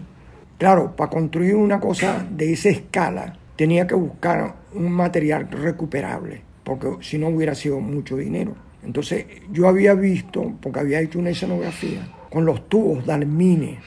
Claro, 0.58 0.96
para 0.96 1.10
construir 1.10 1.54
una 1.54 1.78
cosa 1.78 2.26
de 2.30 2.52
esa 2.52 2.70
escala 2.70 3.38
tenía 3.56 3.86
que 3.86 3.94
buscar 3.94 4.54
un 4.74 4.90
material 4.92 5.50
recuperable, 5.50 6.42
porque 6.64 6.88
si 7.00 7.18
no 7.18 7.28
hubiera 7.28 7.54
sido 7.54 7.80
mucho 7.80 8.16
dinero. 8.16 8.54
Entonces 8.82 9.26
yo 9.52 9.68
había 9.68 9.94
visto, 9.94 10.54
porque 10.60 10.80
había 10.80 11.00
hecho 11.00 11.18
una 11.18 11.30
escenografía, 11.30 12.08
con 12.30 12.44
los 12.44 12.68
tubos 12.68 13.04
de 13.06 13.12
almine, 13.12 13.78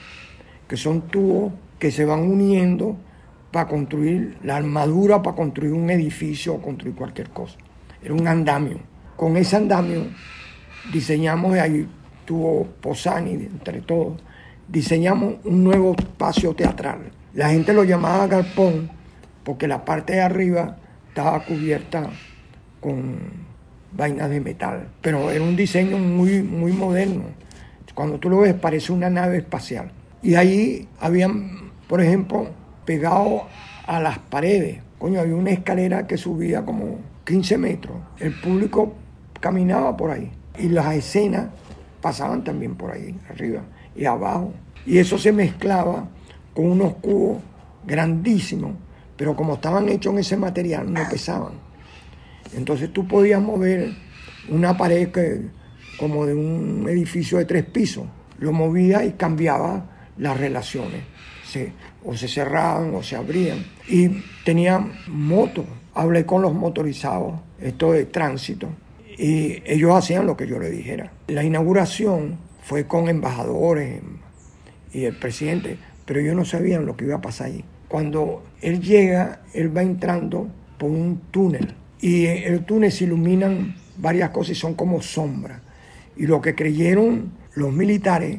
que 0.68 0.76
son 0.76 1.02
tubos 1.02 1.52
que 1.78 1.90
se 1.90 2.04
van 2.04 2.20
uniendo 2.20 2.96
para 3.50 3.66
construir 3.66 4.36
la 4.44 4.56
armadura, 4.56 5.22
para 5.22 5.36
construir 5.36 5.72
un 5.72 5.90
edificio 5.90 6.54
o 6.54 6.62
construir 6.62 6.94
cualquier 6.94 7.30
cosa. 7.30 7.56
Era 8.02 8.14
un 8.14 8.26
andamio. 8.28 8.78
Con 9.16 9.36
ese 9.36 9.56
andamio 9.56 10.04
diseñamos, 10.92 11.58
ahí 11.58 11.88
tuvo 12.30 12.64
Posani 12.80 13.32
entre 13.32 13.80
todos, 13.80 14.22
diseñamos 14.68 15.34
un 15.42 15.64
nuevo 15.64 15.96
espacio 15.98 16.54
teatral. 16.54 17.10
La 17.34 17.50
gente 17.50 17.72
lo 17.72 17.82
llamaba 17.82 18.28
galpón 18.28 18.88
porque 19.42 19.66
la 19.66 19.84
parte 19.84 20.12
de 20.12 20.20
arriba 20.20 20.76
estaba 21.08 21.44
cubierta 21.44 22.08
con 22.80 23.18
vainas 23.90 24.30
de 24.30 24.38
metal, 24.38 24.86
pero 25.02 25.32
era 25.32 25.42
un 25.42 25.56
diseño 25.56 25.98
muy, 25.98 26.40
muy 26.40 26.70
moderno. 26.70 27.24
Cuando 27.96 28.20
tú 28.20 28.30
lo 28.30 28.38
ves 28.38 28.54
parece 28.54 28.92
una 28.92 29.10
nave 29.10 29.38
espacial. 29.38 29.90
Y 30.22 30.36
ahí 30.36 30.86
habían, 31.00 31.72
por 31.88 32.00
ejemplo, 32.00 32.46
pegado 32.84 33.48
a 33.88 33.98
las 33.98 34.20
paredes, 34.20 34.78
coño, 35.00 35.18
había 35.18 35.34
una 35.34 35.50
escalera 35.50 36.06
que 36.06 36.16
subía 36.16 36.64
como 36.64 37.00
15 37.24 37.58
metros. 37.58 37.96
El 38.20 38.40
público 38.40 38.94
caminaba 39.40 39.96
por 39.96 40.12
ahí 40.12 40.30
y 40.56 40.68
las 40.68 40.94
escenas 40.94 41.48
pasaban 42.00 42.44
también 42.44 42.74
por 42.74 42.92
ahí, 42.92 43.18
arriba 43.28 43.62
y 43.94 44.04
abajo. 44.04 44.52
Y 44.86 44.98
eso 44.98 45.18
se 45.18 45.32
mezclaba 45.32 46.08
con 46.54 46.66
unos 46.66 46.94
cubos 46.96 47.42
grandísimos, 47.86 48.72
pero 49.16 49.36
como 49.36 49.54
estaban 49.54 49.88
hechos 49.88 50.12
en 50.12 50.20
ese 50.20 50.36
material, 50.36 50.92
no 50.92 51.00
pesaban. 51.08 51.52
Entonces 52.54 52.92
tú 52.92 53.06
podías 53.06 53.40
mover 53.40 53.92
una 54.48 54.76
pared 54.76 55.10
que, 55.10 55.48
como 55.98 56.26
de 56.26 56.34
un 56.34 56.86
edificio 56.88 57.38
de 57.38 57.44
tres 57.44 57.64
pisos, 57.64 58.04
lo 58.38 58.52
movía 58.52 59.04
y 59.04 59.12
cambiaba 59.12 59.90
las 60.16 60.38
relaciones. 60.38 61.02
O 62.04 62.14
se 62.16 62.28
cerraban 62.28 62.94
o 62.94 63.02
se 63.02 63.16
abrían. 63.16 63.64
Y 63.88 64.22
tenían 64.44 64.92
motos. 65.08 65.66
Hablé 65.94 66.24
con 66.24 66.42
los 66.42 66.54
motorizados, 66.54 67.40
esto 67.60 67.92
de 67.92 68.06
tránsito, 68.06 68.68
y 69.20 69.62
ellos 69.66 69.94
hacían 69.94 70.26
lo 70.26 70.34
que 70.34 70.46
yo 70.46 70.58
les 70.58 70.72
dijera. 70.72 71.12
La 71.28 71.44
inauguración 71.44 72.38
fue 72.62 72.86
con 72.86 73.06
embajadores 73.10 74.00
y 74.94 75.04
el 75.04 75.14
presidente, 75.14 75.76
pero 76.06 76.20
ellos 76.20 76.34
no 76.34 76.46
sabían 76.46 76.86
lo 76.86 76.96
que 76.96 77.04
iba 77.04 77.16
a 77.16 77.20
pasar 77.20 77.48
allí. 77.48 77.62
Cuando 77.86 78.42
él 78.62 78.80
llega, 78.80 79.42
él 79.52 79.76
va 79.76 79.82
entrando 79.82 80.48
por 80.78 80.90
un 80.90 81.20
túnel 81.30 81.74
y 82.00 82.24
el 82.24 82.64
túnel 82.64 82.90
se 82.90 83.04
iluminan 83.04 83.76
varias 83.98 84.30
cosas 84.30 84.52
y 84.52 84.54
son 84.54 84.72
como 84.72 85.02
sombras. 85.02 85.60
Y 86.16 86.26
lo 86.26 86.40
que 86.40 86.54
creyeron 86.54 87.30
los 87.56 87.74
militares 87.74 88.38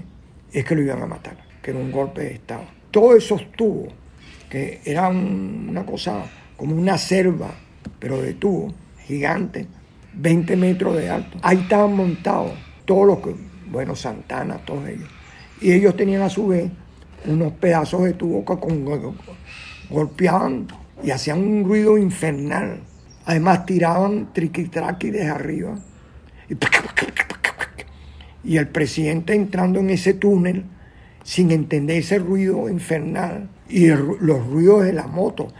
es 0.51 0.65
que 0.65 0.73
lo 0.73 0.81
iban 0.81 1.03
a 1.03 1.05
matar, 1.05 1.37
que 1.61 1.69
era 1.69 1.79
un 1.79 1.91
golpe 1.91 2.21
de 2.21 2.33
Estado. 2.33 2.63
Todos 2.89 3.17
esos 3.17 3.51
tubos, 3.51 3.93
que 4.49 4.81
eran 4.83 5.69
una 5.69 5.85
cosa 5.85 6.23
como 6.57 6.75
una 6.75 6.97
selva, 6.97 7.53
pero 7.99 8.19
de 8.19 8.33
tubos, 8.33 8.73
gigante, 9.05 9.67
20 10.13 10.55
metros 10.55 10.95
de 10.95 11.09
alto. 11.09 11.37
Ahí 11.41 11.57
estaban 11.59 11.95
montados 11.95 12.51
todos 12.85 13.07
los 13.07 13.19
que, 13.19 13.35
bueno, 13.69 13.95
Santana, 13.95 14.57
todos 14.57 14.87
ellos. 14.87 15.09
Y 15.61 15.71
ellos 15.71 15.95
tenían 15.95 16.23
a 16.23 16.29
su 16.29 16.47
vez 16.47 16.71
unos 17.25 17.53
pedazos 17.53 18.03
de 18.03 18.13
tubo 18.13 18.43
que 18.43 18.59
con, 18.59 18.85
golpeaban 19.89 20.67
y 21.03 21.11
hacían 21.11 21.39
un 21.39 21.63
ruido 21.63 21.97
infernal. 21.97 22.81
Además 23.25 23.65
tiraban 23.65 24.33
triquitraqui 24.33 25.11
desde 25.11 25.29
arriba. 25.29 25.77
Y, 28.43 28.57
el 28.57 28.67
presidente 28.67 29.35
entrando 29.35 29.79
en 29.79 29.91
ese 29.91 30.15
túnel 30.15 30.65
sin 31.23 31.51
entender 31.51 31.97
ese 31.97 32.17
ruido 32.17 32.67
infernal 32.67 33.47
y 33.69 33.87
los 33.87 34.47
ruidos 34.47 34.83
de 34.83 34.93
la 34.93 35.05
moto 35.05 35.53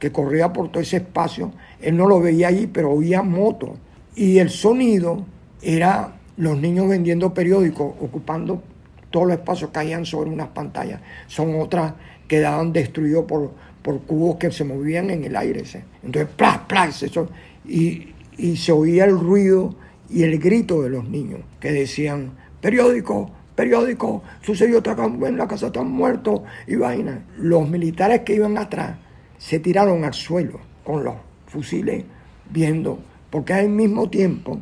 que, 0.00 0.10
corría 0.10 0.52
por 0.52 0.70
todo 0.70 0.82
ese 0.82 0.96
espacio. 0.96 1.52
Él 1.80 1.96
no 1.96 2.08
lo 2.08 2.20
veía 2.20 2.48
allí, 2.48 2.66
pero 2.66 2.90
oía 2.90 3.22
moto. 3.22 3.76
Y 4.16 4.38
el 4.38 4.50
sonido 4.50 5.24
era 5.62 6.14
los 6.36 6.58
niños 6.58 6.88
vendiendo 6.88 7.32
periódicos, 7.32 7.94
ocupando 8.00 8.62
todos 9.10 9.28
los 9.28 9.36
espacios, 9.36 9.70
caían 9.70 10.04
sobre 10.04 10.30
unas 10.30 10.48
pantallas. 10.48 11.00
Son 11.26 11.60
otras 11.60 11.92
quedaban 12.30 12.72
destruidos 12.72 13.24
por, 13.24 13.50
por 13.82 14.02
cubos 14.02 14.36
que 14.36 14.52
se 14.52 14.62
movían 14.62 15.10
en 15.10 15.24
el 15.24 15.34
aire. 15.34 15.64
Entonces, 16.04 16.32
plas, 16.36 16.58
plas, 16.68 17.02
eso, 17.02 17.28
y, 17.66 18.14
y 18.38 18.56
se 18.56 18.70
oía 18.70 19.04
el 19.04 19.18
ruido 19.18 19.74
y 20.08 20.22
el 20.22 20.38
grito 20.38 20.80
de 20.82 20.90
los 20.90 21.08
niños 21.08 21.40
que 21.58 21.72
decían, 21.72 22.30
periódico, 22.60 23.32
periódico, 23.56 24.22
sucedió 24.42 24.78
otra 24.78 24.96
en 25.04 25.36
la 25.36 25.48
casa 25.48 25.66
están 25.66 25.90
muertos 25.90 26.42
y 26.68 26.76
vaina. 26.76 27.24
Los 27.36 27.68
militares 27.68 28.20
que 28.20 28.36
iban 28.36 28.56
atrás 28.56 28.96
se 29.40 29.58
tiraron 29.58 30.04
al 30.04 30.12
suelo 30.12 30.60
con 30.84 31.02
los 31.02 31.14
fusiles 31.46 32.04
viendo, 32.50 32.98
porque 33.30 33.54
al 33.54 33.70
mismo 33.70 34.10
tiempo 34.10 34.60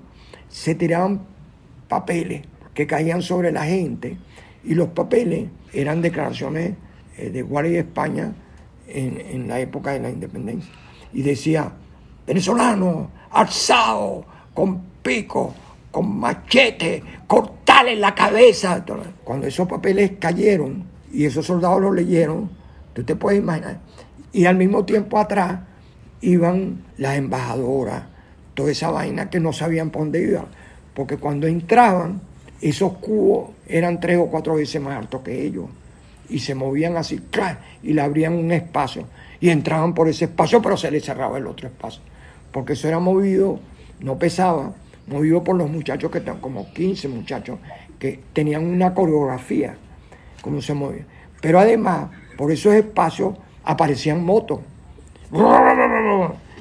se 0.49 0.77
tiraban 0.77 1.23
papeles 1.88 2.43
que 2.75 2.87
caían 2.87 3.21
sobre 3.21 3.51
la 3.51 3.64
gente 3.64 4.17
y 4.64 4.75
los 4.75 4.88
papeles 4.91 5.49
eran 5.73 6.01
declaraciones 6.01 6.75
eh, 7.17 7.31
de 7.31 7.43
Guardia 7.43 7.73
de 7.73 7.79
España 7.81 8.33
en, 8.87 9.49
la 9.49 9.59
época 9.61 9.93
de 9.93 10.01
la 10.01 10.11
independencia. 10.11 10.73
Y 11.12 11.23
decía, 11.23 11.73
venezolano, 12.27 13.11
alzado, 13.33 14.25
con 14.55 14.81
pico, 15.03 15.55
con 15.91 16.19
machete, 16.19 17.03
cortale 17.27 17.97
la 17.97 18.14
cabeza. 18.14 18.85
Cuando 19.25 19.47
esos 19.47 19.69
papeles 19.69 20.12
cayeron 20.21 20.85
y 21.12 21.25
esos 21.25 21.45
soldados 21.45 21.83
los 21.83 21.95
leyeron, 21.95 22.49
tú 22.95 23.03
te 23.03 23.17
puedes 23.17 23.41
imaginar. 23.41 23.88
Y 24.33 24.45
al 24.47 24.57
mismo 24.57 24.85
tiempo 24.85 25.19
atrás 25.19 25.61
iban 26.21 26.85
las 26.97 27.17
embajadoras, 27.17 28.05
toda 28.55 28.71
esa 28.71 28.91
vaina 28.91 29.31
que 29.31 29.41
no 29.41 29.53
sabían 29.53 29.91
por 29.91 30.03
dónde 30.03 30.23
iban. 30.23 30.47
Porque 30.95 31.17
cuando 31.17 31.47
entraban, 31.47 32.21
esos 32.61 32.95
cubos 32.99 33.51
eran 33.67 34.01
tres 34.01 34.19
o 34.19 34.27
cuatro 34.27 34.57
veces 34.57 34.81
más 34.83 34.99
altos 34.99 35.23
que 35.23 35.45
ellos 35.45 35.67
y 36.29 36.41
se 36.41 36.55
movían 36.55 36.97
así, 36.97 37.21
y 37.83 37.93
le 37.93 38.01
abrían 38.03 38.35
un 38.35 38.53
espacio 38.53 39.07
y 39.41 39.51
entraban 39.51 39.95
por 39.95 40.09
ese 40.09 40.27
espacio, 40.27 40.61
pero 40.61 40.77
se 40.77 40.91
les 40.91 41.05
cerraba 41.05 41.38
el 41.38 41.47
otro 41.47 41.69
espacio, 41.69 42.03
porque 42.53 42.75
eso 42.75 42.88
era 42.88 42.99
movido, 42.99 43.61
no 44.01 44.19
pesaba, 44.19 44.73
movido 45.07 45.43
por 45.43 45.57
los 45.57 45.71
muchachos 45.71 46.11
que 46.11 46.19
están, 46.19 46.41
como 46.41 46.73
15 46.73 47.09
muchachos, 47.09 47.59
que 47.99 48.21
tenían 48.33 48.67
una 48.67 48.95
coreografía, 48.95 49.77
como 50.43 50.61
se 50.61 50.75
movía. 50.75 51.07
Pero 51.41 51.61
además, 51.61 52.11
por 52.37 52.53
esos 52.53 52.75
espacios 52.75 53.35
aparecían 53.64 54.25
motos. 54.25 54.61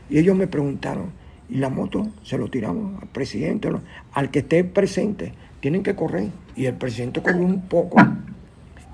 Y 0.10 0.20
ellos 0.20 0.36
me 0.36 0.48
preguntaron, 0.48 1.12
¿y 1.50 1.58
la 1.58 1.70
moto 1.70 2.08
se 2.24 2.38
lo 2.38 2.50
tiramos 2.50 3.02
al 3.02 3.08
presidente? 3.10 3.70
Al 4.14 4.32
que 4.32 4.40
esté 4.40 4.64
presente, 4.64 5.34
tienen 5.60 5.84
que 5.84 5.96
correr. 5.96 6.30
Y 6.56 6.66
el 6.66 6.76
presidente 6.76 7.22
corrió 7.22 7.46
un 7.46 7.62
poco 7.62 7.98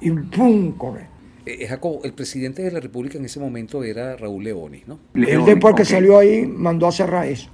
y 0.04 0.12
¡pum! 0.12 0.74
corre. 0.74 1.08
Eh, 1.46 1.66
Jacobo, 1.68 2.02
el 2.04 2.13
presidente 2.13 2.62
de 2.62 2.72
la 2.72 2.80
República 2.80 3.18
en 3.18 3.26
ese 3.26 3.39
momento 3.39 3.84
era 3.84 4.16
Raúl 4.16 4.44
Leoni, 4.44 4.84
¿no? 4.88 5.00
Él 5.13 5.44
después 5.46 5.76
que 5.76 5.86
salió 5.86 6.18
ahí 6.18 6.46
mandó 6.46 6.88
a 6.88 6.92
cerrar 6.92 7.28
eso. 7.28 7.50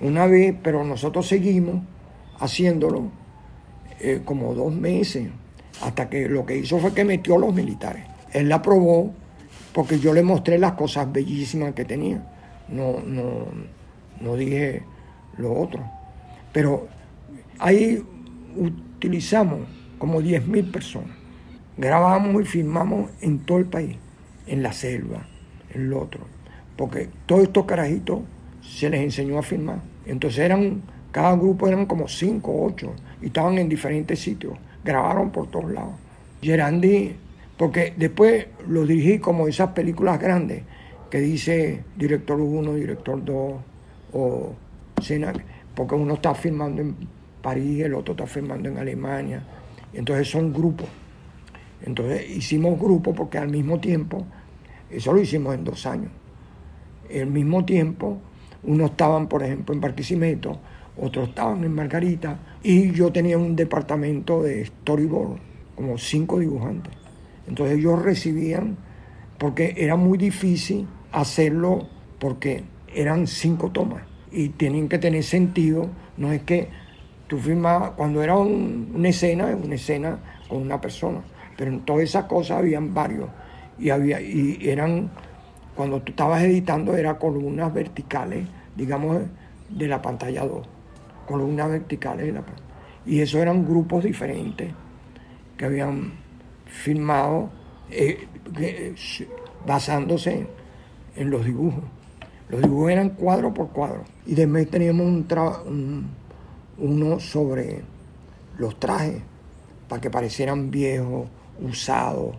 Una 0.00 0.26
vez, 0.26 0.54
pero 0.62 0.84
nosotros 0.84 1.26
seguimos 1.26 1.82
haciéndolo 2.38 3.10
eh, 4.00 4.22
como 4.24 4.54
dos 4.54 4.74
meses, 4.74 5.28
hasta 5.82 6.08
que 6.08 6.28
lo 6.28 6.44
que 6.44 6.58
hizo 6.58 6.78
fue 6.78 6.92
que 6.92 7.04
metió 7.04 7.36
a 7.36 7.38
los 7.38 7.54
militares. 7.54 8.04
Él 8.32 8.48
la 8.48 8.56
aprobó 8.56 9.12
porque 9.74 9.98
yo 9.98 10.14
le 10.14 10.22
mostré 10.22 10.58
las 10.58 10.72
cosas 10.72 11.12
bellísimas 11.12 11.74
que 11.74 11.84
tenía. 11.84 12.24
No, 12.68 13.00
no, 13.00 13.46
no 14.20 14.36
dije 14.36 14.82
lo 15.36 15.52
otro. 15.52 15.84
Pero 16.52 16.88
ahí 17.58 18.02
utilizamos 18.56 19.60
como 19.98 20.22
10.000 20.22 20.70
personas 20.70 21.24
grabamos 21.76 22.42
y 22.42 22.44
filmamos 22.44 23.10
en 23.20 23.40
todo 23.40 23.58
el 23.58 23.66
país, 23.66 23.96
en 24.46 24.62
la 24.62 24.72
selva, 24.72 25.26
en 25.72 25.90
lo 25.90 26.00
otro, 26.00 26.20
porque 26.76 27.08
todos 27.26 27.44
estos 27.44 27.64
carajitos 27.64 28.20
se 28.62 28.88
les 28.90 29.00
enseñó 29.00 29.38
a 29.38 29.42
filmar. 29.42 29.80
Entonces 30.06 30.40
eran, 30.40 30.82
cada 31.10 31.36
grupo 31.36 31.66
eran 31.66 31.86
como 31.86 32.08
cinco 32.08 32.52
o 32.52 32.66
ocho 32.66 32.92
y 33.20 33.26
estaban 33.26 33.58
en 33.58 33.68
diferentes 33.68 34.20
sitios, 34.20 34.56
grabaron 34.84 35.30
por 35.30 35.50
todos 35.50 35.72
lados. 35.72 35.94
Gerandi, 36.42 37.16
porque 37.56 37.94
después 37.96 38.46
lo 38.66 38.84
dirigí 38.86 39.18
como 39.18 39.46
esas 39.46 39.70
películas 39.70 40.20
grandes 40.20 40.62
que 41.10 41.20
dice 41.20 41.84
director 41.96 42.40
1, 42.40 42.74
director 42.74 43.24
2 43.24 43.54
o 44.12 44.54
cena, 45.00 45.32
porque 45.74 45.94
uno 45.94 46.14
está 46.14 46.34
filmando 46.34 46.82
en 46.82 46.96
París, 47.42 47.84
el 47.84 47.94
otro 47.94 48.12
está 48.12 48.26
filmando 48.26 48.68
en 48.68 48.78
Alemania, 48.78 49.42
entonces 49.92 50.28
son 50.28 50.52
grupos. 50.52 50.88
Entonces 51.82 52.28
hicimos 52.30 52.80
grupo 52.80 53.14
porque 53.14 53.38
al 53.38 53.48
mismo 53.48 53.78
tiempo, 53.78 54.24
eso 54.90 55.12
lo 55.12 55.20
hicimos 55.20 55.54
en 55.54 55.64
dos 55.64 55.86
años, 55.86 56.10
al 57.12 57.30
mismo 57.30 57.64
tiempo, 57.64 58.18
unos 58.62 58.92
estaban, 58.92 59.28
por 59.28 59.42
ejemplo, 59.42 59.74
en 59.74 59.80
Barquisimeto, 59.80 60.58
otros 60.96 61.28
estaban 61.28 61.62
en 61.64 61.74
Margarita, 61.74 62.38
y 62.62 62.92
yo 62.92 63.12
tenía 63.12 63.36
un 63.36 63.54
departamento 63.54 64.42
de 64.42 64.64
storyboard, 64.64 65.38
como 65.76 65.98
cinco 65.98 66.38
dibujantes. 66.38 67.03
Entonces 67.46 67.78
ellos 67.78 68.02
recibían, 68.02 68.76
porque 69.38 69.74
era 69.76 69.96
muy 69.96 70.18
difícil 70.18 70.86
hacerlo, 71.12 71.88
porque 72.18 72.64
eran 72.94 73.26
cinco 73.26 73.70
tomas, 73.70 74.02
y 74.30 74.50
tienen 74.50 74.88
que 74.88 74.98
tener 74.98 75.22
sentido, 75.22 75.88
no 76.16 76.32
es 76.32 76.42
que 76.42 76.68
tú 77.26 77.38
firmabas, 77.38 77.92
cuando 77.92 78.22
era 78.22 78.36
una 78.36 79.08
escena, 79.08 79.46
una 79.46 79.74
escena 79.74 80.18
con 80.48 80.62
una 80.62 80.80
persona 80.80 81.22
pero 81.56 81.70
en 81.70 81.80
todas 81.80 82.02
esas 82.02 82.24
cosas 82.24 82.58
habían 82.58 82.94
varios. 82.94 83.28
Y, 83.78 83.90
había, 83.90 84.20
y 84.20 84.58
eran, 84.62 85.10
cuando 85.74 86.00
tú 86.02 86.10
estabas 86.10 86.42
editando, 86.42 86.96
eran 86.96 87.16
columnas 87.16 87.72
verticales, 87.72 88.46
digamos, 88.76 89.22
de 89.68 89.88
la 89.88 90.00
pantalla 90.00 90.44
2. 90.44 90.66
Columnas 91.26 91.70
verticales 91.70 92.26
de 92.26 92.32
la 92.32 92.42
Y 93.06 93.20
esos 93.20 93.40
eran 93.40 93.64
grupos 93.64 94.04
diferentes 94.04 94.72
que 95.56 95.64
habían 95.64 96.12
filmado 96.74 97.50
eh, 97.90 98.26
basándose 99.66 100.46
en, 101.16 101.30
los 101.30 101.44
dibujos. 101.44 101.84
Los 102.48 102.62
dibujos 102.62 102.90
eran 102.90 103.10
cuadro 103.10 103.54
por 103.54 103.68
cuadro. 103.70 104.04
Y 104.26 104.34
después 104.34 104.68
teníamos 104.68 105.06
un 105.06 106.10
uno 106.76 107.20
sobre 107.20 107.82
los 108.58 108.78
trajes, 108.78 109.22
para 109.88 110.00
que 110.00 110.10
parecieran 110.10 110.70
viejos 110.70 111.28
usados, 111.60 112.34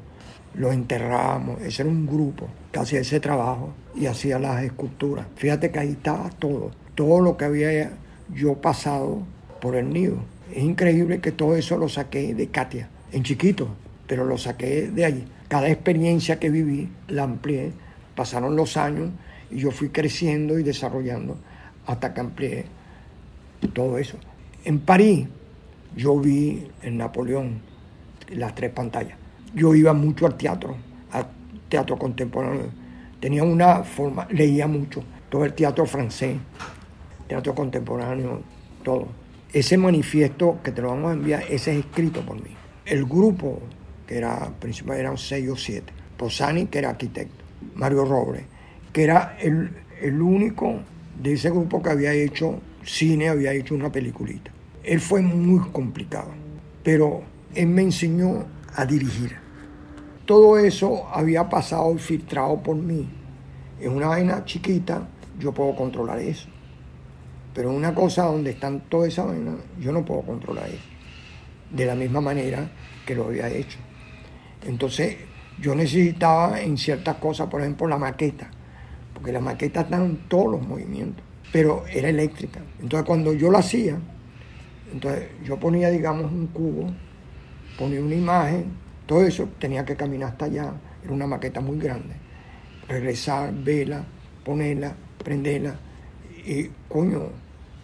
los 0.53 0.73
enterrábamos. 0.73 1.61
Ese 1.61 1.83
era 1.83 1.91
un 1.91 2.05
grupo 2.05 2.47
que 2.71 2.79
hacía 2.79 2.99
ese 2.99 3.19
trabajo 3.19 3.73
y 3.95 4.07
hacía 4.07 4.39
las 4.39 4.63
esculturas. 4.63 5.27
Fíjate 5.35 5.71
que 5.71 5.79
ahí 5.79 5.91
estaba 5.91 6.29
todo, 6.31 6.71
todo 6.95 7.21
lo 7.21 7.37
que 7.37 7.45
había 7.45 7.91
yo 8.33 8.55
pasado 8.55 9.19
por 9.61 9.75
el 9.75 9.91
nido. 9.91 10.17
Es 10.53 10.63
increíble 10.63 11.21
que 11.21 11.31
todo 11.31 11.55
eso 11.55 11.77
lo 11.77 11.89
saqué 11.89 12.33
de 12.33 12.47
Katia, 12.47 12.89
en 13.11 13.23
chiquito, 13.23 13.69
pero 14.07 14.25
lo 14.25 14.37
saqué 14.37 14.89
de 14.89 15.05
allí. 15.05 15.25
Cada 15.47 15.69
experiencia 15.69 16.39
que 16.39 16.49
viví 16.49 16.89
la 17.07 17.23
amplié, 17.23 17.71
pasaron 18.15 18.55
los 18.55 18.77
años 18.77 19.09
y 19.51 19.57
yo 19.57 19.71
fui 19.71 19.89
creciendo 19.89 20.57
y 20.57 20.63
desarrollando 20.63 21.37
hasta 21.85 22.13
que 22.13 22.21
amplié 22.21 22.65
todo 23.73 23.97
eso. 23.97 24.17
En 24.63 24.79
París 24.79 25.27
yo 25.95 26.19
vi 26.19 26.67
el 26.81 26.97
Napoleón, 26.97 27.61
las 28.29 28.55
tres 28.55 28.71
pantallas. 28.71 29.17
Yo 29.53 29.73
iba 29.75 29.93
mucho 29.93 30.25
al 30.25 30.35
teatro, 30.35 30.75
al 31.11 31.27
teatro 31.69 31.97
contemporáneo. 31.97 32.69
Tenía 33.19 33.43
una 33.43 33.83
forma, 33.83 34.27
leía 34.29 34.67
mucho, 34.67 35.03
todo 35.29 35.45
el 35.45 35.53
teatro 35.53 35.85
francés, 35.85 36.37
teatro 37.27 37.55
contemporáneo, 37.55 38.41
todo. 38.83 39.07
Ese 39.53 39.77
manifiesto 39.77 40.59
que 40.63 40.71
te 40.71 40.81
lo 40.81 40.89
vamos 40.89 41.11
a 41.11 41.13
enviar, 41.13 41.43
ese 41.43 41.71
es 41.71 41.85
escrito 41.85 42.21
por 42.21 42.35
mí. 42.35 42.49
El 42.85 43.05
grupo, 43.05 43.61
que 44.07 44.17
era 44.17 44.51
principal, 44.59 44.97
eran 44.97 45.17
seis 45.17 45.49
o 45.49 45.55
siete. 45.55 45.93
Posani, 46.17 46.67
que 46.67 46.79
era 46.79 46.89
arquitecto. 46.91 47.43
Mario 47.75 48.05
Robles, 48.05 48.43
que 48.93 49.03
era 49.03 49.37
el, 49.39 49.69
el 50.01 50.21
único 50.21 50.79
de 51.21 51.33
ese 51.33 51.49
grupo 51.49 51.81
que 51.81 51.89
había 51.89 52.13
hecho 52.13 52.59
cine, 52.83 53.29
había 53.29 53.53
hecho 53.53 53.75
una 53.75 53.91
peliculita. 53.91 54.51
Él 54.83 54.99
fue 54.99 55.21
muy 55.21 55.59
complicado, 55.71 56.29
pero 56.83 57.23
él 57.53 57.67
me 57.67 57.81
enseñó 57.81 58.45
a 58.75 58.85
dirigir. 58.85 59.35
Todo 60.25 60.57
eso 60.57 61.07
había 61.11 61.49
pasado 61.49 61.93
y 61.93 61.99
filtrado 61.99 62.61
por 62.61 62.75
mí. 62.75 63.07
En 63.79 63.91
una 63.91 64.07
vaina 64.07 64.45
chiquita 64.45 65.07
yo 65.39 65.53
puedo 65.53 65.75
controlar 65.75 66.19
eso. 66.19 66.47
Pero 67.53 67.69
en 67.69 67.77
una 67.77 67.95
cosa 67.95 68.23
donde 68.23 68.51
están 68.51 68.81
todas 68.89 69.09
esas 69.09 69.27
vainas, 69.27 69.55
yo 69.79 69.91
no 69.91 70.03
puedo 70.03 70.21
controlar 70.21 70.67
eso. 70.67 70.83
De 71.71 71.85
la 71.85 71.95
misma 71.95 72.21
manera 72.21 72.69
que 73.05 73.15
lo 73.15 73.25
había 73.25 73.47
hecho. 73.49 73.79
Entonces, 74.65 75.17
yo 75.59 75.75
necesitaba 75.75 76.59
en 76.61 76.77
ciertas 76.77 77.15
cosas, 77.17 77.47
por 77.47 77.61
ejemplo, 77.61 77.87
la 77.87 77.97
maqueta, 77.97 78.49
porque 79.13 79.31
la 79.31 79.39
maqueta 79.39 79.81
está 79.81 79.97
en 79.97 80.27
todos 80.27 80.51
los 80.51 80.67
movimientos, 80.67 81.23
pero 81.51 81.85
era 81.87 82.09
eléctrica. 82.09 82.61
Entonces, 82.81 83.05
cuando 83.05 83.33
yo 83.33 83.51
la 83.51 83.59
hacía, 83.59 83.97
entonces 84.91 85.29
yo 85.43 85.57
ponía, 85.57 85.89
digamos, 85.89 86.31
un 86.31 86.47
cubo, 86.47 86.87
ponía 87.77 88.01
una 88.01 88.15
imagen, 88.15 88.65
todo 89.05 89.23
eso 89.23 89.47
tenía 89.59 89.85
que 89.85 89.95
caminar 89.95 90.29
hasta 90.29 90.45
allá, 90.45 90.73
era 91.03 91.13
una 91.13 91.27
maqueta 91.27 91.61
muy 91.61 91.77
grande. 91.77 92.15
Regresar, 92.87 93.53
verla, 93.53 94.03
ponerla, 94.43 94.95
prenderla, 95.23 95.75
y 96.45 96.69
coño, 96.89 97.29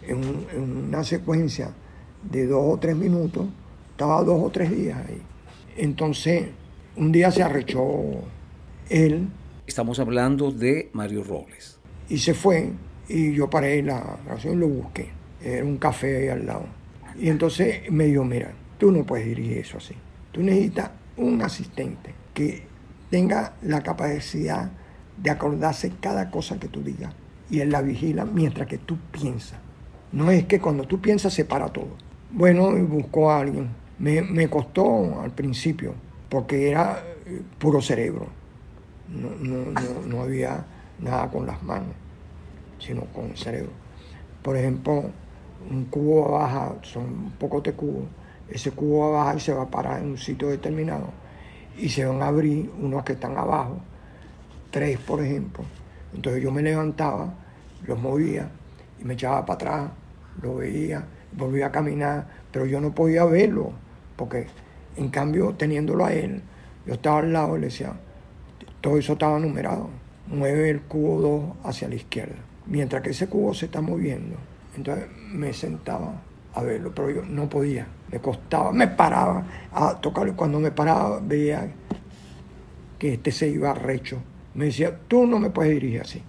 en, 0.02 0.22
en 0.54 0.86
una 0.88 1.02
secuencia 1.02 1.70
de 2.22 2.46
dos 2.46 2.62
o 2.64 2.78
tres 2.78 2.96
minutos, 2.96 3.46
estaba 3.90 4.22
dos 4.22 4.42
o 4.42 4.50
tres 4.50 4.70
días 4.70 4.98
ahí. 5.08 5.22
Entonces, 5.76 6.50
un 6.96 7.12
día 7.12 7.30
se 7.30 7.42
arrechó 7.42 7.84
él. 8.88 9.28
Estamos 9.66 9.98
hablando 9.98 10.50
de 10.50 10.90
Mario 10.92 11.24
Robles. 11.24 11.78
Y 12.08 12.18
se 12.18 12.34
fue 12.34 12.70
y 13.08 13.32
yo 13.32 13.48
paré 13.48 13.82
la 13.82 14.18
grabación 14.24 14.54
y 14.54 14.56
lo 14.56 14.68
busqué. 14.68 15.10
Era 15.42 15.64
un 15.64 15.78
café 15.78 16.16
ahí 16.18 16.28
al 16.28 16.46
lado. 16.46 16.66
Y 17.18 17.28
entonces 17.28 17.90
me 17.90 18.06
dijo, 18.06 18.24
mira, 18.24 18.52
tú 18.78 18.90
no 18.90 19.04
puedes 19.04 19.26
dirigir 19.26 19.58
eso 19.58 19.78
así. 19.78 19.94
Tú 20.30 20.42
necesitas 20.42 20.90
un 21.16 21.42
asistente 21.42 22.14
que 22.34 22.62
tenga 23.10 23.54
la 23.62 23.82
capacidad 23.82 24.70
de 25.16 25.30
acordarse 25.30 25.92
cada 26.00 26.30
cosa 26.30 26.58
que 26.58 26.68
tú 26.68 26.82
digas. 26.82 27.14
Y 27.50 27.60
él 27.60 27.70
la 27.70 27.82
vigila 27.82 28.24
mientras 28.24 28.66
que 28.66 28.78
tú 28.78 28.96
piensas. 29.10 29.58
No 30.10 30.30
es 30.30 30.44
que 30.44 30.60
cuando 30.60 30.84
tú 30.84 31.00
piensas 31.00 31.34
se 31.34 31.44
para 31.44 31.68
todo. 31.68 31.96
Bueno, 32.30 32.76
y 32.78 32.82
buscó 32.82 33.30
a 33.30 33.40
alguien. 33.40 33.68
Me, 33.98 34.22
me 34.22 34.48
costó 34.48 35.20
al 35.20 35.32
principio, 35.32 35.94
porque 36.32 36.70
era 36.70 37.04
eh, 37.26 37.42
puro 37.58 37.82
cerebro. 37.82 38.26
No, 39.06 40.22
había 40.22 40.64
nada 40.98 41.28
con 41.30 41.46
las 41.46 41.62
manos, 41.62 41.94
sino 42.78 43.02
con 43.12 43.26
el 43.26 43.36
cerebro. 43.36 43.72
Por 44.42 44.56
ejemplo, 44.56 45.10
un 45.70 45.84
cubo 45.84 46.32
baja, 46.32 46.76
son 46.80 47.32
pocos 47.38 47.62
de 47.64 47.74
cubos, 47.74 48.04
ese 48.48 48.70
cubo 48.70 49.10
va 49.10 49.20
a 49.20 49.24
bajar 49.24 49.36
y 49.36 49.40
se 49.40 49.52
va 49.52 49.64
a 49.64 49.70
parar 49.70 50.00
en 50.00 50.12
un 50.12 50.16
sitio 50.16 50.48
determinado 50.48 51.10
y 51.76 51.90
se 51.90 52.06
van 52.06 52.22
a 52.22 52.28
abrir 52.28 52.70
unos 52.80 53.04
que 53.04 53.12
están 53.12 53.36
abajo, 53.36 53.76
tres 54.70 54.98
por 55.00 55.22
ejemplo. 55.22 55.64
Entonces 56.14 56.42
yo 56.42 56.50
me 56.50 56.62
levantaba, 56.62 57.34
los 57.86 58.00
movía 58.00 58.48
y 58.98 59.04
me 59.04 59.12
echaba 59.12 59.44
para 59.44 59.54
atrás, 59.54 59.90
lo 60.40 60.56
veía, 60.56 61.04
volvía 61.32 61.66
a 61.66 61.72
caminar, 61.72 62.26
pero 62.50 62.64
yo 62.64 62.80
no 62.80 62.94
podía 62.94 63.26
verlo 63.26 63.72
porque 64.16 64.46
en 64.96 65.08
cambio, 65.08 65.54
teniéndolo 65.54 66.04
a 66.04 66.12
él, 66.12 66.42
yo 66.86 66.94
estaba 66.94 67.20
al 67.20 67.32
lado 67.32 67.56
y 67.56 67.60
le 67.60 67.66
decía, 67.66 67.92
todo 68.80 68.98
eso 68.98 69.14
estaba 69.14 69.38
numerado. 69.38 69.88
Mueve 70.26 70.70
el 70.70 70.82
cubo 70.82 71.20
2 71.20 71.66
hacia 71.66 71.88
la 71.88 71.94
izquierda. 71.94 72.36
Mientras 72.66 73.02
que 73.02 73.10
ese 73.10 73.28
cubo 73.28 73.54
se 73.54 73.66
está 73.66 73.80
moviendo, 73.80 74.36
entonces 74.76 75.06
me 75.32 75.52
sentaba 75.52 76.20
a 76.54 76.62
verlo, 76.62 76.92
pero 76.94 77.10
yo 77.10 77.22
no 77.22 77.48
podía, 77.48 77.86
me 78.10 78.20
costaba, 78.20 78.72
me 78.72 78.88
paraba 78.88 79.44
a 79.72 80.00
tocarlo. 80.00 80.36
Cuando 80.36 80.60
me 80.60 80.70
paraba, 80.70 81.20
veía 81.20 81.68
que 82.98 83.14
este 83.14 83.32
se 83.32 83.48
iba 83.48 83.72
recho. 83.74 84.22
Me 84.54 84.66
decía, 84.66 84.96
tú 85.08 85.26
no 85.26 85.38
me 85.38 85.50
puedes 85.50 85.72
dirigir 85.72 86.02
así. 86.02 86.22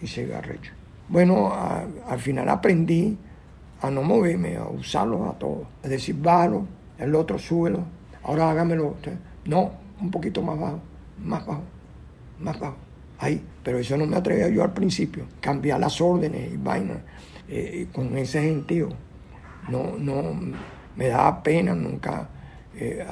Y 0.00 0.06
se 0.06 0.22
iba 0.22 0.40
recho. 0.40 0.72
Bueno, 1.08 1.52
al 1.54 2.18
final 2.18 2.48
aprendí 2.48 3.16
a 3.80 3.90
no 3.90 4.02
moverme, 4.02 4.56
a 4.56 4.64
usarlo 4.64 5.28
a 5.28 5.38
todos. 5.38 5.66
Es 5.82 5.90
decir, 5.90 6.16
bájalo, 6.18 6.66
el 6.98 7.14
otro 7.14 7.38
súbelo, 7.38 7.84
ahora 8.26 8.50
hágamelo 8.50 8.88
usted. 8.88 9.14
No, 9.46 9.72
un 10.00 10.10
poquito 10.10 10.42
más 10.42 10.58
bajo, 10.58 10.80
más 11.22 11.46
bajo, 11.46 11.62
más 12.40 12.58
bajo. 12.58 12.76
Ahí, 13.18 13.40
pero 13.62 13.78
eso 13.78 13.96
no 13.96 14.06
me 14.06 14.16
atrevía 14.16 14.48
yo 14.48 14.62
al 14.62 14.72
principio. 14.72 15.24
Cambiar 15.40 15.80
las 15.80 16.00
órdenes 16.00 16.52
y 16.52 16.56
vainas 16.56 16.98
eh, 17.48 17.86
con 17.92 18.16
ese 18.18 18.42
sentido. 18.42 18.90
No, 19.70 19.96
no, 19.96 20.38
me 20.96 21.08
daba 21.08 21.42
pena 21.42 21.74
nunca. 21.74 22.28
Eh, 22.74 23.04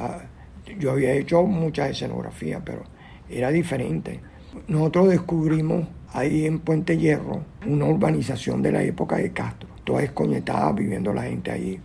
yo 0.78 0.92
había 0.92 1.12
hecho 1.12 1.42
muchas 1.44 1.90
escenografías, 1.90 2.60
pero 2.64 2.82
era 3.30 3.50
diferente. 3.50 4.20
Nosotros 4.68 5.08
descubrimos 5.08 5.86
ahí 6.12 6.44
en 6.44 6.58
Puente 6.58 6.98
Hierro 6.98 7.42
una 7.66 7.86
urbanización 7.86 8.62
de 8.62 8.72
la 8.72 8.82
época 8.82 9.16
de 9.16 9.32
Castro, 9.32 9.68
toda 9.84 10.02
escoñetada 10.02 10.72
viviendo 10.72 11.14
la 11.14 11.22
gente 11.22 11.50
ahí. 11.50 11.80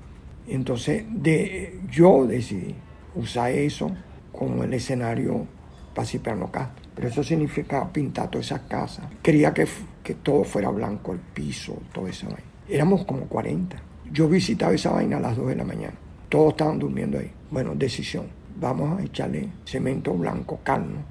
Entonces 0.48 1.06
de, 1.10 1.80
yo 1.90 2.26
decidí 2.26 2.76
usar 3.16 3.52
eso 3.52 3.92
como 4.32 4.64
el 4.64 4.74
escenario 4.74 5.46
para 5.94 6.08
Cipriano 6.08 6.52
Castro. 6.52 6.84
Pero 6.96 7.08
eso 7.08 7.24
significa 7.24 7.92
pintar 7.92 8.30
todas 8.30 8.48
esas 8.48 8.62
casas. 8.62 9.06
Quería 9.22 9.54
que, 9.54 9.68
que 10.04 10.16
todo 10.16 10.44
fuera 10.44 10.70
blanco, 10.70 11.14
el 11.14 11.20
piso, 11.20 11.78
todo 11.94 12.08
eso. 12.08 12.28
Éramos 12.68 13.06
como 13.06 13.26
40. 13.26 13.78
Yo 14.12 14.28
visitaba 14.28 14.74
esa 14.74 14.92
vaina 14.92 15.18
a 15.18 15.22
las 15.22 15.38
2 15.38 15.48
de 15.48 15.56
la 15.56 15.64
mañana. 15.64 15.96
Todos 16.28 16.50
estaban 16.52 16.80
durmiendo 16.80 17.18
ahí. 17.18 17.32
Bueno, 17.50 17.74
decisión. 17.76 18.28
Vamos 18.60 19.00
a 19.00 19.04
echarle 19.04 19.50
cemento 19.66 20.14
blanco, 20.14 20.60
calmo, 20.64 21.02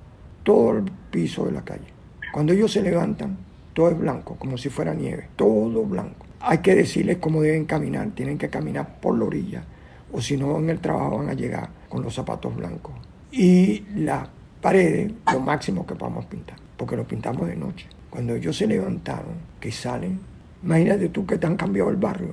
todo 0.43 0.79
el 0.79 0.85
piso 1.11 1.47
de 1.47 1.53
la 1.53 1.65
calle. 1.65 1.87
Cuando 2.33 2.53
ellos 2.53 2.73
se 2.73 2.83
levantan, 2.83 3.39
todo 3.73 3.91
es 3.91 3.99
blanco, 3.99 4.37
como 4.37 4.59
si 4.59 4.69
fuera 4.69 4.93
nieve. 4.93 5.29
Todo 5.35 5.85
blanco 5.85 6.29
hay 6.41 6.59
que 6.59 6.75
decirles 6.75 7.19
cómo 7.19 7.43
deben 7.43 7.65
caminar. 7.65 8.11
Tienen 8.15 8.39
que 8.39 8.49
caminar 8.49 9.01
por 9.01 9.19
la 9.19 9.25
orilla 9.25 9.65
o 10.13 10.21
si 10.21 10.37
no 10.37 10.59
en 10.59 10.71
el 10.71 10.81
trabajo 10.81 11.19
van 11.19 11.29
a 11.29 11.35
llegar 11.35 11.69
con 11.89 12.03
los 12.03 12.15
zapatos 12.15 12.55
blancos. 12.55 12.95
Y 13.31 13.85
las 13.95 14.29
paredes, 14.61 15.13
lo 15.33 15.41
máximo 15.41 15.87
que 15.87 15.95
podamos 15.95 16.27
pintar, 16.27 16.57
porque 16.77 16.97
lo 16.97 17.07
pintamos 17.07 17.47
de 17.47 17.57
noche. 17.57 17.87
Cuando 18.11 18.35
ellos 18.35 18.57
se 18.57 18.67
levantaron, 18.67 19.35
que 19.61 19.71
salen, 19.71 20.21
imagínate 20.63 21.09
tú 21.09 21.27
que 21.27 21.39
te 21.39 21.47
han 21.47 21.57
cambiado 21.57 21.91
el 21.91 21.97
barrio, 21.97 22.31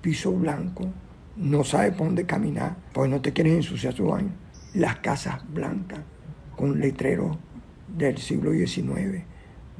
piso 0.00 0.32
blanco, 0.32 0.84
no 1.36 1.64
sabes 1.64 1.94
por 1.94 2.06
dónde 2.06 2.26
caminar, 2.26 2.76
porque 2.92 3.10
no 3.10 3.20
te 3.20 3.32
quieres 3.32 3.54
ensuciar 3.54 3.94
su 3.94 4.06
baño. 4.06 4.30
Las 4.74 4.96
casas 4.96 5.42
blancas, 5.52 6.00
con 6.56 6.78
letreros 6.78 7.36
del 7.88 8.18
siglo 8.18 8.52
XIX, 8.52 9.22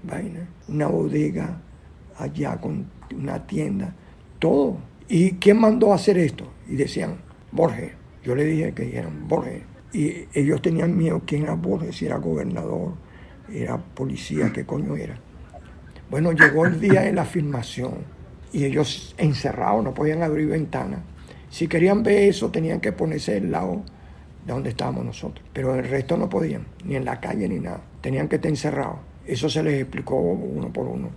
vaina, 0.03 0.49
una 0.69 0.87
bodega 0.87 1.61
allá 2.19 2.57
con 2.59 2.87
una 3.15 3.47
tienda, 3.47 3.95
todo. 4.39 4.79
¿Y 5.09 5.33
quién 5.33 5.61
mandó 5.61 5.93
a 5.93 5.97
hacer 5.97 6.19
esto? 6.19 6.45
Y 6.69 6.77
decían, 6.77 7.17
Borges. 7.53 7.93
Yo 8.27 8.35
le 8.35 8.45
dije 8.45 8.73
que 8.73 8.83
dijeran 8.83 9.29
Borges. 9.29 9.63
Y 9.93 10.27
ellos 10.35 10.61
tenían 10.61 10.97
miedo, 10.97 11.23
¿quién 11.25 11.45
era 11.45 11.55
Borges? 11.55 11.97
Si 11.97 12.07
era 12.07 12.17
gobernador, 12.17 12.95
era 13.51 13.79
policía, 13.79 14.53
¿qué 14.53 14.67
coño 14.67 14.97
era? 14.97 15.17
Bueno, 16.11 16.33
llegó 16.33 16.67
el 16.67 16.81
día 16.81 17.03
de 17.03 17.13
la 17.13 17.25
filmación 17.25 17.95
y 18.53 18.65
ellos 18.65 19.15
encerrados, 19.17 19.85
no 19.85 19.95
podían 19.95 20.25
abrir 20.25 20.49
ventanas. 20.49 21.01
Si 21.51 21.69
querían 21.69 22.03
ver 22.03 22.29
eso, 22.29 22.51
tenían 22.51 22.81
que 22.81 22.91
ponerse 22.91 23.35
del 23.35 23.53
lado 23.53 23.83
de 24.45 24.53
donde 24.53 24.71
estábamos 24.71 25.05
nosotros. 25.05 25.47
Pero 25.53 25.77
el 25.77 25.85
resto 25.85 26.17
no 26.17 26.29
podían, 26.29 26.67
ni 26.85 26.97
en 26.97 27.05
la 27.05 27.21
calle 27.21 27.49
ni 27.49 27.61
nada. 27.61 27.81
Tenían 28.01 28.29
que 28.29 28.37
estar 28.37 28.51
encerrados. 28.51 28.99
Eso 29.25 29.49
se 29.49 29.63
les 29.63 29.81
explicó 29.81 30.17
uno 30.17 30.73
por 30.73 30.89
uno. 30.89 31.11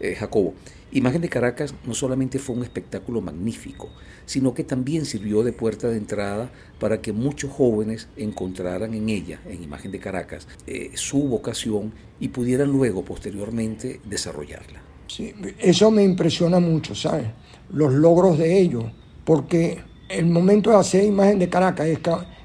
Eh, 0.00 0.14
Jacobo, 0.14 0.54
Imagen 0.90 1.20
de 1.20 1.28
Caracas 1.28 1.74
no 1.84 1.92
solamente 1.92 2.38
fue 2.38 2.56
un 2.56 2.62
espectáculo 2.62 3.20
magnífico, 3.20 3.90
sino 4.24 4.54
que 4.54 4.64
también 4.64 5.04
sirvió 5.04 5.42
de 5.42 5.52
puerta 5.52 5.88
de 5.88 5.98
entrada 5.98 6.50
para 6.80 7.02
que 7.02 7.12
muchos 7.12 7.50
jóvenes 7.50 8.08
encontraran 8.16 8.94
en 8.94 9.10
ella, 9.10 9.40
en 9.46 9.62
Imagen 9.62 9.92
de 9.92 9.98
Caracas, 9.98 10.48
eh, 10.66 10.92
su 10.94 11.24
vocación 11.24 11.92
y 12.20 12.28
pudieran 12.28 12.72
luego, 12.72 13.04
posteriormente, 13.04 14.00
desarrollarla. 14.04 14.80
Sí, 15.08 15.34
eso 15.58 15.90
me 15.90 16.04
impresiona 16.04 16.58
mucho, 16.58 16.94
¿sabes? 16.94 17.26
Los 17.70 17.92
logros 17.92 18.38
de 18.38 18.58
ellos, 18.58 18.84
porque 19.24 19.80
el 20.08 20.26
momento 20.26 20.70
de 20.70 20.76
hacer 20.76 21.04
imagen 21.04 21.38
de 21.38 21.50
Caracas 21.50 21.86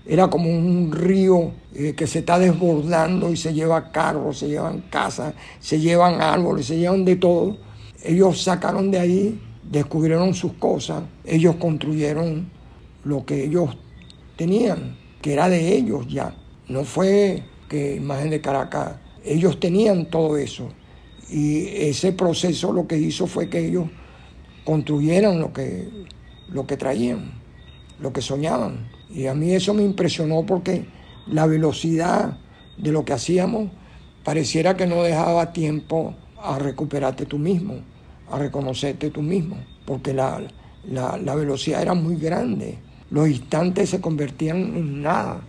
era 0.06 0.30
como 0.30 0.50
un 0.50 0.92
río 0.92 1.52
eh, 1.74 1.94
que 1.96 2.08
se 2.08 2.20
está 2.20 2.38
desbordando 2.38 3.32
y 3.32 3.38
se 3.38 3.54
lleva 3.54 3.92
carros, 3.92 4.40
se 4.40 4.48
llevan 4.48 4.82
casas, 4.90 5.34
se 5.60 5.80
llevan 5.80 6.22
árboles, 6.22 6.66
se 6.66 6.78
llevan 6.78 7.06
de 7.06 7.16
todo. 7.16 7.58
Ellos 8.04 8.44
sacaron 8.44 8.92
de 8.92 9.00
ahí, 9.00 9.42
descubrieron 9.64 10.34
sus 10.34 10.54
cosas, 10.54 11.04
ellos 11.24 11.56
construyeron 11.56 12.50
lo 13.06 13.26
que 13.26 13.46
ellos 13.46 13.78
tenían, 14.36 14.98
que 15.22 15.34
era 15.34 15.48
de 15.48 15.74
ellos 15.74 16.06
ya. 16.08 16.36
No 16.68 16.84
fue 16.84 17.44
que 17.70 17.96
imagen 17.96 18.30
de 18.30 18.42
Caracas, 18.42 18.96
ellos 19.24 19.60
tenían 19.60 20.06
todo 20.10 20.38
eso. 20.38 20.70
Y 21.30 21.68
ese 21.68 22.12
proceso 22.12 22.74
lo 22.74 22.88
que 22.88 22.98
hizo 22.98 23.26
fue 23.26 23.50
que 23.50 23.66
ellos 23.66 23.88
construyeran 24.66 25.40
lo 25.40 25.54
que, 25.54 25.90
lo 26.50 26.68
que 26.68 26.78
traían, 26.78 27.32
lo 28.00 28.12
que 28.12 28.22
soñaban. 28.22 28.93
Y 29.14 29.28
a 29.28 29.34
mí 29.34 29.54
eso 29.54 29.74
me 29.74 29.84
impresionó 29.84 30.46
porque 30.46 30.86
la 31.28 31.46
velocidad 31.46 32.38
de 32.78 32.92
lo 32.92 33.06
que 33.06 33.14
hacíamos 33.14 33.70
pareciera 34.24 34.76
que 34.76 34.88
no 34.88 35.04
dejaba 35.04 35.54
tiempo 35.54 36.16
a 36.42 36.58
recuperarte 36.58 37.26
tú 37.26 37.38
mismo, 37.38 37.76
a 38.30 38.40
reconocerte 38.40 39.12
tú 39.12 39.22
mismo, 39.22 39.58
porque 39.86 40.14
la, 40.14 40.42
la 40.90 41.36
velocidad 41.36 41.82
era 41.82 41.94
muy 41.94 42.16
grande. 42.16 42.80
Los 43.12 43.30
instantes 43.30 43.92
se 43.92 44.02
convertían 44.02 44.58
en 44.76 45.04
nada, 45.04 45.42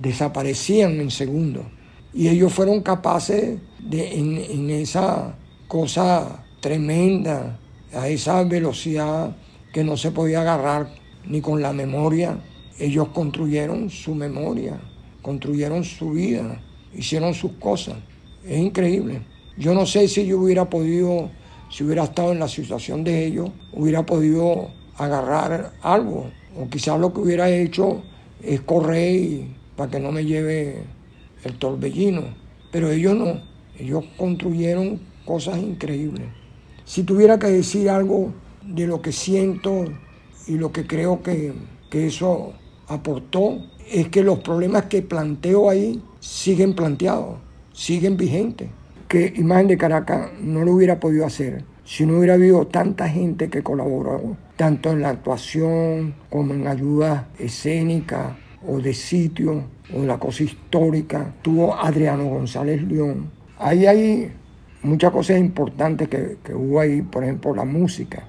desaparecían 0.00 1.00
en 1.00 1.10
segundos. 1.10 1.64
Y 2.12 2.28
ellos 2.28 2.52
fueron 2.52 2.82
capaces 2.82 3.58
de, 3.78 4.18
en, 4.18 4.36
en 4.36 4.70
esa 4.70 5.36
cosa 5.68 6.44
tremenda, 6.60 7.58
a 7.94 8.08
esa 8.08 8.42
velocidad 8.44 9.36
que 9.72 9.84
no 9.84 9.96
se 9.96 10.10
podía 10.10 10.40
agarrar 10.40 10.88
ni 11.26 11.40
con 11.40 11.62
la 11.62 11.72
memoria. 11.72 12.38
Ellos 12.78 13.08
construyeron 13.08 13.90
su 13.90 14.14
memoria, 14.14 14.80
construyeron 15.20 15.84
su 15.84 16.10
vida, 16.12 16.60
hicieron 16.94 17.34
sus 17.34 17.52
cosas. 17.52 17.96
Es 18.44 18.58
increíble. 18.58 19.22
Yo 19.56 19.74
no 19.74 19.86
sé 19.86 20.08
si 20.08 20.26
yo 20.26 20.38
hubiera 20.38 20.68
podido, 20.68 21.30
si 21.70 21.84
hubiera 21.84 22.04
estado 22.04 22.32
en 22.32 22.38
la 22.38 22.48
situación 22.48 23.04
de 23.04 23.26
ellos, 23.26 23.50
hubiera 23.72 24.04
podido 24.04 24.70
agarrar 24.96 25.72
algo. 25.82 26.30
O 26.58 26.68
quizás 26.68 26.98
lo 26.98 27.12
que 27.12 27.20
hubiera 27.20 27.50
hecho 27.50 28.02
es 28.42 28.60
correr 28.62 29.46
para 29.76 29.90
que 29.90 30.00
no 30.00 30.12
me 30.12 30.24
lleve 30.24 30.82
el 31.44 31.58
torbellino. 31.58 32.22
Pero 32.70 32.90
ellos 32.90 33.16
no. 33.16 33.42
Ellos 33.78 34.04
construyeron 34.16 35.00
cosas 35.24 35.58
increíbles. 35.58 36.26
Si 36.84 37.04
tuviera 37.04 37.38
que 37.38 37.46
decir 37.46 37.88
algo 37.88 38.32
de 38.66 38.86
lo 38.86 39.02
que 39.02 39.12
siento 39.12 39.84
y 40.46 40.52
lo 40.52 40.72
que 40.72 40.86
creo 40.86 41.22
que, 41.22 41.52
eso 41.92 42.54
aportó, 42.92 43.58
es 43.90 44.08
que 44.08 44.22
los 44.22 44.38
problemas 44.40 44.84
que 44.84 45.02
planteo 45.02 45.68
ahí 45.68 46.02
siguen 46.20 46.74
planteados, 46.74 47.38
siguen 47.72 48.16
vigentes. 48.16 48.68
Que 49.08 49.32
Imagen 49.36 49.68
de 49.68 49.76
Caracas 49.76 50.30
no 50.40 50.64
lo 50.64 50.72
hubiera 50.72 50.98
podido 50.98 51.26
hacer 51.26 51.64
si 51.84 52.06
no 52.06 52.18
hubiera 52.18 52.34
habido 52.34 52.66
tanta 52.66 53.08
gente 53.08 53.50
que 53.50 53.62
colaboró, 53.62 54.36
tanto 54.56 54.92
en 54.92 55.02
la 55.02 55.10
actuación 55.10 56.14
como 56.30 56.54
en 56.54 56.66
ayuda 56.66 57.28
escénica 57.38 58.36
o 58.66 58.78
de 58.78 58.94
sitio 58.94 59.64
o 59.94 60.04
la 60.04 60.18
cosa 60.18 60.44
histórica. 60.44 61.34
Tuvo 61.42 61.74
Adriano 61.74 62.24
González 62.24 62.82
León. 62.82 63.30
Ahí 63.58 63.86
hay 63.86 64.32
muchas 64.82 65.10
cosas 65.10 65.38
importantes 65.38 66.08
que, 66.08 66.54
hubo 66.54 66.80
ahí, 66.80 67.02
por 67.02 67.24
ejemplo, 67.24 67.54
la 67.54 67.64
música. 67.64 68.28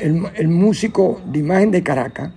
El, 0.00 0.48
músico 0.48 1.20
de 1.26 1.38
imagen 1.38 1.70
de 1.70 1.82
Caracas 1.82 2.32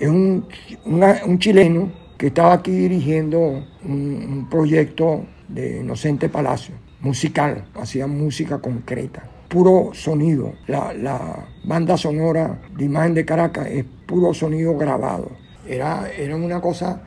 es 0.00 0.08
un, 0.08 1.38
chileno 1.38 1.92
que 2.16 2.28
estaba 2.28 2.54
aquí 2.54 2.70
dirigiendo 2.70 3.64
un, 3.84 4.48
proyecto 4.50 5.24
de 5.48 5.80
Inocente 5.80 6.28
Palacio, 6.28 6.74
musical, 7.00 7.66
hacía 7.74 8.06
música 8.06 8.58
concreta, 8.58 9.22
puro 9.48 9.90
sonido. 9.92 10.54
La, 10.66 11.46
banda 11.64 11.96
sonora 11.96 12.60
de 12.76 12.84
imagen 12.86 13.14
de 13.14 13.24
Caracas 13.24 13.66
es 13.68 13.84
puro 14.06 14.32
sonido 14.32 14.76
grabado. 14.76 15.30
Era, 15.68 16.10
era 16.10 16.34
una 16.34 16.60
cosa 16.60 17.02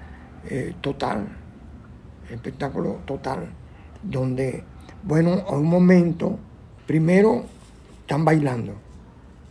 eh, 0.49 0.75
total, 0.79 1.27
espectáculo 2.29 2.99
total, 3.05 3.49
donde 4.03 4.63
bueno, 5.03 5.43
a 5.47 5.57
un 5.57 5.65
momento, 5.65 6.37
primero 6.85 7.43
están 8.01 8.23
bailando, 8.23 8.73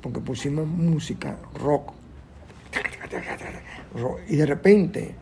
porque 0.01 0.21
pusimos 0.21 0.67
música, 0.67 1.37
rock, 1.55 1.93
y 4.29 4.37
de 4.37 4.47
repente, 4.47 5.15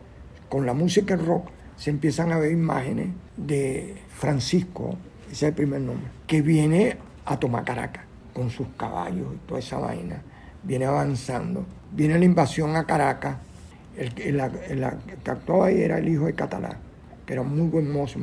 con 0.49 0.65
la 0.65 0.73
música 0.73 1.15
rock, 1.15 1.49
se 1.75 1.89
empiezan 1.89 2.31
a 2.31 2.37
ver 2.37 2.51
imágenes 2.51 3.09
de 3.37 3.95
Francisco, 4.09 4.97
ese 5.25 5.33
es 5.33 5.43
el 5.43 5.53
primer 5.53 5.81
nombre, 5.81 6.07
que 6.27 6.41
viene 6.41 6.97
a 7.25 7.39
tomar 7.39 7.63
Caracas 7.63 8.05
con 8.33 8.49
sus 8.49 8.67
caballos 8.77 9.27
y 9.33 9.47
toda 9.47 9.59
esa 9.59 9.77
vaina, 9.79 10.21
viene 10.63 10.85
avanzando, 10.85 11.65
viene 11.91 12.17
la 12.19 12.25
invasión 12.25 12.75
a 12.75 12.85
Caracas, 12.85 13.37
el, 13.97 14.13
que 14.13 15.31
actuaba 15.31 15.67
ahí 15.67 15.81
era 15.81 15.97
el 15.97 16.07
hijo 16.07 16.25
de 16.25 16.33
Catalán, 16.33 16.77
que 17.25 17.33
era 17.33 17.43
muy 17.43 17.67
buen 17.67 17.91
mozo, 17.91 18.19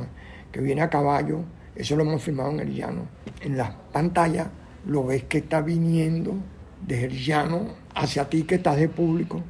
que 0.50 0.60
viene 0.60 0.82
a 0.82 0.88
caballo. 0.88 1.40
Eso 1.74 1.94
lo 1.94 2.02
hemos 2.02 2.22
filmado 2.22 2.50
en 2.50 2.60
el 2.60 2.74
llano. 2.74 3.02
En 3.40 3.56
la 3.56 3.76
pantalla 3.92 4.50
lo 4.86 5.04
ves 5.04 5.24
que 5.24 5.38
está 5.38 5.60
viniendo 5.60 6.34
desde 6.84 7.06
el 7.06 7.24
llano 7.24 7.74
hacia 7.94 8.28
ti 8.28 8.44
que 8.44 8.56
estás 8.56 8.76
de 8.76 8.88
público, 8.88 9.42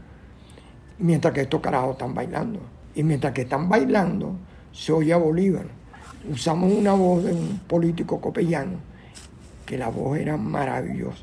mientras 0.98 1.32
que 1.32 1.42
estos 1.42 1.60
carajos 1.60 1.92
están 1.92 2.14
bailando. 2.14 2.60
Y 2.94 3.02
mientras 3.02 3.32
que 3.32 3.42
están 3.42 3.68
bailando, 3.68 4.36
se 4.72 4.92
oye 4.92 5.12
a 5.12 5.16
Bolívar. 5.16 5.66
Usamos 6.30 6.72
una 6.72 6.92
voz 6.92 7.24
de 7.24 7.32
un 7.32 7.60
político 7.66 8.20
copellano, 8.20 8.78
que 9.64 9.78
la 9.78 9.88
voz 9.88 10.18
era 10.18 10.36
maravillosa. 10.36 11.22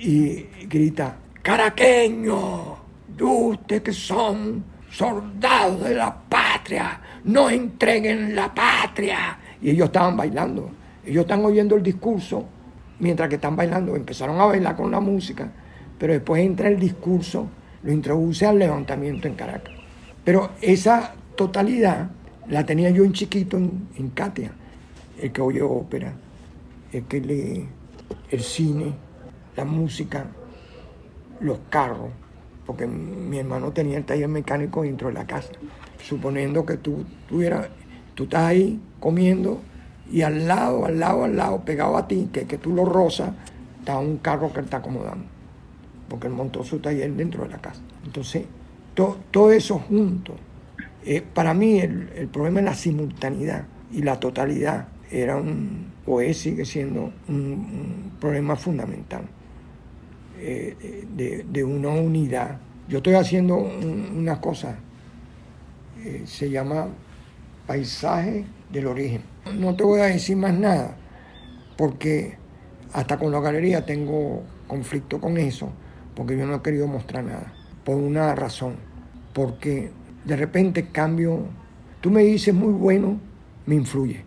Y 0.00 0.46
grita, 0.68 1.16
caraqueño, 1.42 2.76
ustedes 3.18 3.82
que 3.82 3.92
son 3.92 4.64
soldados 4.90 5.82
de 5.82 5.94
la 5.94 6.14
patria, 6.14 7.00
no 7.24 7.50
entreguen 7.50 8.34
la 8.34 8.54
patria 8.54 9.38
y 9.60 9.70
ellos 9.70 9.86
estaban 9.86 10.16
bailando. 10.16 10.70
Ellos 11.04 11.22
están 11.22 11.44
oyendo 11.44 11.76
el 11.76 11.82
discurso 11.82 12.44
mientras 12.98 13.28
que 13.28 13.36
están 13.36 13.56
bailando. 13.56 13.96
Empezaron 13.96 14.40
a 14.40 14.46
bailar 14.46 14.76
con 14.76 14.90
la 14.90 15.00
música, 15.00 15.50
pero 15.98 16.12
después 16.12 16.42
entra 16.44 16.68
el 16.68 16.78
discurso, 16.78 17.48
lo 17.84 17.92
introduce 17.92 18.46
al 18.46 18.58
levantamiento 18.58 19.28
en 19.28 19.34
Caracas. 19.34 19.74
Pero 20.24 20.50
esa 20.60 21.14
totalidad 21.36 22.10
la 22.48 22.64
tenía 22.64 22.90
yo 22.90 23.04
en 23.04 23.12
chiquito 23.12 23.56
en, 23.56 24.10
Katia, 24.14 24.52
el 25.20 25.30
que 25.30 25.40
oye 25.40 25.62
ópera, 25.62 26.12
el 26.92 27.04
que 27.04 27.20
lee 27.20 27.68
el 28.30 28.40
cine, 28.40 28.94
la 29.56 29.64
música, 29.64 30.26
los 31.40 31.58
carros, 31.70 32.10
porque 32.66 32.86
mi 32.86 33.38
hermano 33.38 33.70
tenía 33.72 33.98
el 33.98 34.04
taller 34.04 34.28
mecánico 34.28 34.82
dentro 34.82 35.08
de 35.08 35.14
la 35.14 35.26
casa, 35.26 35.52
suponiendo 35.98 36.64
que 36.64 36.78
tú 36.78 37.04
tuvieras 37.28 37.68
Tú 38.14 38.24
estás 38.24 38.44
ahí 38.44 38.80
comiendo 39.00 39.60
y 40.10 40.22
al 40.22 40.46
lado, 40.46 40.86
al 40.86 41.00
lado, 41.00 41.24
al 41.24 41.36
lado, 41.36 41.64
pegado 41.64 41.96
a 41.96 42.06
ti, 42.06 42.28
que, 42.32 42.46
que 42.46 42.58
tú 42.58 42.72
lo 42.72 42.84
rozas, 42.84 43.32
está 43.80 43.98
un 43.98 44.18
carro 44.18 44.52
que 44.52 44.60
está 44.60 44.76
acomodando. 44.76 45.26
Porque 46.08 46.26
él 46.26 46.32
montó 46.32 46.62
su 46.64 46.78
taller 46.78 47.12
dentro 47.14 47.44
de 47.44 47.50
la 47.50 47.58
casa. 47.58 47.80
Entonces, 48.04 48.44
todo 49.30 49.50
eso 49.50 49.78
junto. 49.78 50.34
Eh, 51.04 51.22
para 51.22 51.52
mí 51.52 51.80
el, 51.80 52.28
problema 52.32 52.60
es 52.60 52.66
la 52.66 52.74
simultaneidad 52.74 53.66
y 53.92 54.02
la 54.02 54.18
totalidad. 54.18 54.88
Era 55.10 55.36
un, 55.36 55.92
o 56.06 56.20
es, 56.20 56.38
sigue 56.38 56.64
siendo 56.64 57.12
un, 57.28 58.12
problema 58.20 58.56
fundamental 58.56 59.22
eh, 60.38 61.04
de, 61.14 61.64
una 61.64 61.90
unidad. 61.90 62.58
Yo 62.88 62.98
estoy 62.98 63.14
haciendo 63.14 63.56
una 63.56 64.40
cosa, 64.40 64.76
eh, 66.04 66.22
se 66.26 66.50
llama 66.50 66.88
paisaje 67.66 68.44
del 68.70 68.86
origen. 68.86 69.22
No 69.58 69.74
te 69.74 69.84
voy 69.84 70.00
a 70.00 70.04
decir 70.04 70.36
más 70.36 70.54
nada, 70.54 70.96
porque 71.76 72.36
hasta 72.92 73.18
con 73.18 73.32
la 73.32 73.40
galería 73.40 73.84
tengo 73.84 74.42
conflicto 74.66 75.20
con 75.20 75.36
eso, 75.36 75.70
porque 76.14 76.36
yo 76.36 76.46
no 76.46 76.56
he 76.56 76.62
querido 76.62 76.86
mostrar 76.86 77.24
nada, 77.24 77.52
por 77.84 77.96
una 77.96 78.34
razón, 78.34 78.76
porque 79.32 79.90
de 80.24 80.36
repente 80.36 80.88
cambio, 80.88 81.46
tú 82.00 82.10
me 82.10 82.22
dices 82.22 82.54
muy 82.54 82.72
bueno, 82.72 83.18
me 83.66 83.74
influye, 83.74 84.24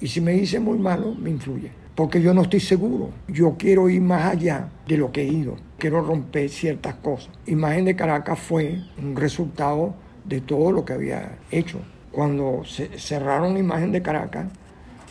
y 0.00 0.08
si 0.08 0.20
me 0.20 0.32
dices 0.32 0.60
muy 0.60 0.78
malo, 0.78 1.14
me 1.14 1.30
influye, 1.30 1.70
porque 1.94 2.20
yo 2.20 2.34
no 2.34 2.42
estoy 2.42 2.60
seguro, 2.60 3.10
yo 3.28 3.56
quiero 3.58 3.88
ir 3.88 4.00
más 4.00 4.32
allá 4.32 4.68
de 4.86 4.96
lo 4.96 5.12
que 5.12 5.22
he 5.22 5.28
ido, 5.28 5.56
quiero 5.78 6.02
romper 6.02 6.48
ciertas 6.48 6.94
cosas. 6.96 7.30
Imagen 7.46 7.84
de 7.84 7.96
Caracas 7.96 8.38
fue 8.38 8.80
un 8.98 9.16
resultado 9.16 9.94
de 10.24 10.40
todo 10.40 10.72
lo 10.72 10.84
que 10.84 10.92
había 10.92 11.38
hecho. 11.50 11.80
Cuando 12.10 12.62
se 12.64 12.98
cerraron 12.98 13.54
la 13.54 13.60
imagen 13.60 13.92
de 13.92 14.02
Caracas, 14.02 14.46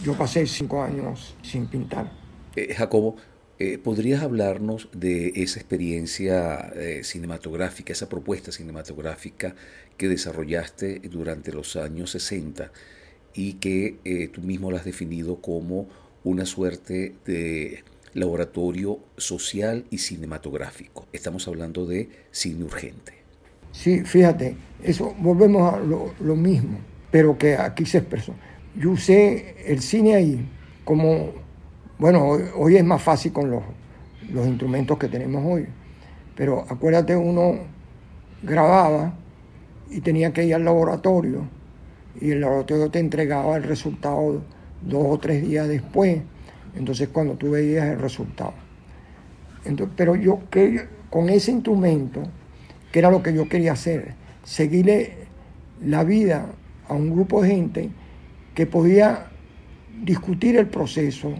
yo 0.03 0.13
pasé 0.13 0.45
cinco 0.45 0.81
años 0.81 1.35
sin 1.41 1.67
pintar. 1.67 2.11
Eh, 2.55 2.73
Jacobo, 2.73 3.15
Eh, 3.63 3.77
¿Podrías 3.77 4.23
hablarnos 4.23 4.89
de 4.91 5.33
esa 5.35 5.59
experiencia 5.59 6.73
eh, 6.75 7.01
cinematográfica, 7.03 7.93
esa 7.93 8.09
propuesta 8.09 8.51
cinematográfica 8.51 9.53
que 9.97 10.09
desarrollaste 10.09 10.97
durante 11.11 11.51
los 11.51 11.75
años 11.75 12.09
60 12.09 12.71
y 13.35 13.53
que 13.53 13.99
eh, 14.03 14.29
tú 14.29 14.41
mismo 14.41 14.71
la 14.71 14.79
has 14.79 14.85
definido 14.85 15.41
como 15.41 15.87
una 16.23 16.47
suerte 16.47 17.13
de 17.23 17.83
laboratorio 18.15 18.97
social 19.17 19.85
y 19.91 19.99
cinematográfico? 19.99 21.07
Estamos 21.13 21.47
hablando 21.47 21.85
de 21.85 22.09
cine 22.31 22.63
urgente. 22.63 23.13
Sí, 23.71 24.03
fíjate, 24.03 24.55
eso 24.81 25.13
volvemos 25.19 25.71
a 25.71 25.77
lo, 25.77 26.15
lo 26.19 26.35
mismo, 26.35 26.79
pero 27.11 27.37
que 27.37 27.53
aquí 27.53 27.85
se 27.85 27.99
expresó. 27.99 28.33
Yo 28.75 28.89
usé 28.89 29.53
el 29.67 29.81
cine 29.83 30.15
ahí 30.15 30.49
como 30.83 31.40
bueno, 32.01 32.25
hoy, 32.55 32.77
es 32.77 32.83
más 32.83 32.99
fácil 32.99 33.31
con 33.31 33.51
los, 33.51 33.61
los 34.31 34.47
instrumentos 34.47 34.97
que 34.97 35.07
tenemos 35.07 35.43
hoy, 35.45 35.67
pero 36.35 36.65
acuérdate, 36.67 37.15
uno 37.15 37.59
grababa 38.41 39.13
y 39.91 40.01
tenía 40.01 40.33
que 40.33 40.43
ir 40.43 40.55
al 40.55 40.65
laboratorio 40.65 41.43
y 42.19 42.31
el 42.31 42.41
laboratorio 42.41 42.89
te 42.89 42.97
entregaba 42.97 43.55
el 43.55 43.61
resultado 43.61 44.41
dos 44.81 45.05
o 45.07 45.19
tres 45.19 45.47
días 45.47 45.67
después. 45.67 46.23
Entonces 46.75 47.07
cuando 47.09 47.35
tú 47.35 47.51
veías 47.51 47.85
el 47.89 47.99
resultado. 47.99 48.55
pero 49.95 50.15
yo 50.15 50.39
que 50.49 50.87
con 51.11 51.29
ese 51.29 51.51
instrumento, 51.51 52.23
que 52.91 52.97
era 52.97 53.11
lo 53.11 53.21
que 53.21 53.31
yo 53.31 53.47
quería 53.47 53.73
hacer, 53.73 54.15
seguirle 54.43 55.17
la 55.85 56.03
vida 56.03 56.47
a 56.87 56.95
un 56.95 57.11
grupo 57.11 57.43
de 57.43 57.49
gente 57.49 57.89
que 58.55 58.65
podía 58.65 59.27
discutir 60.03 60.57
el 60.57 60.65
proceso, 60.65 61.35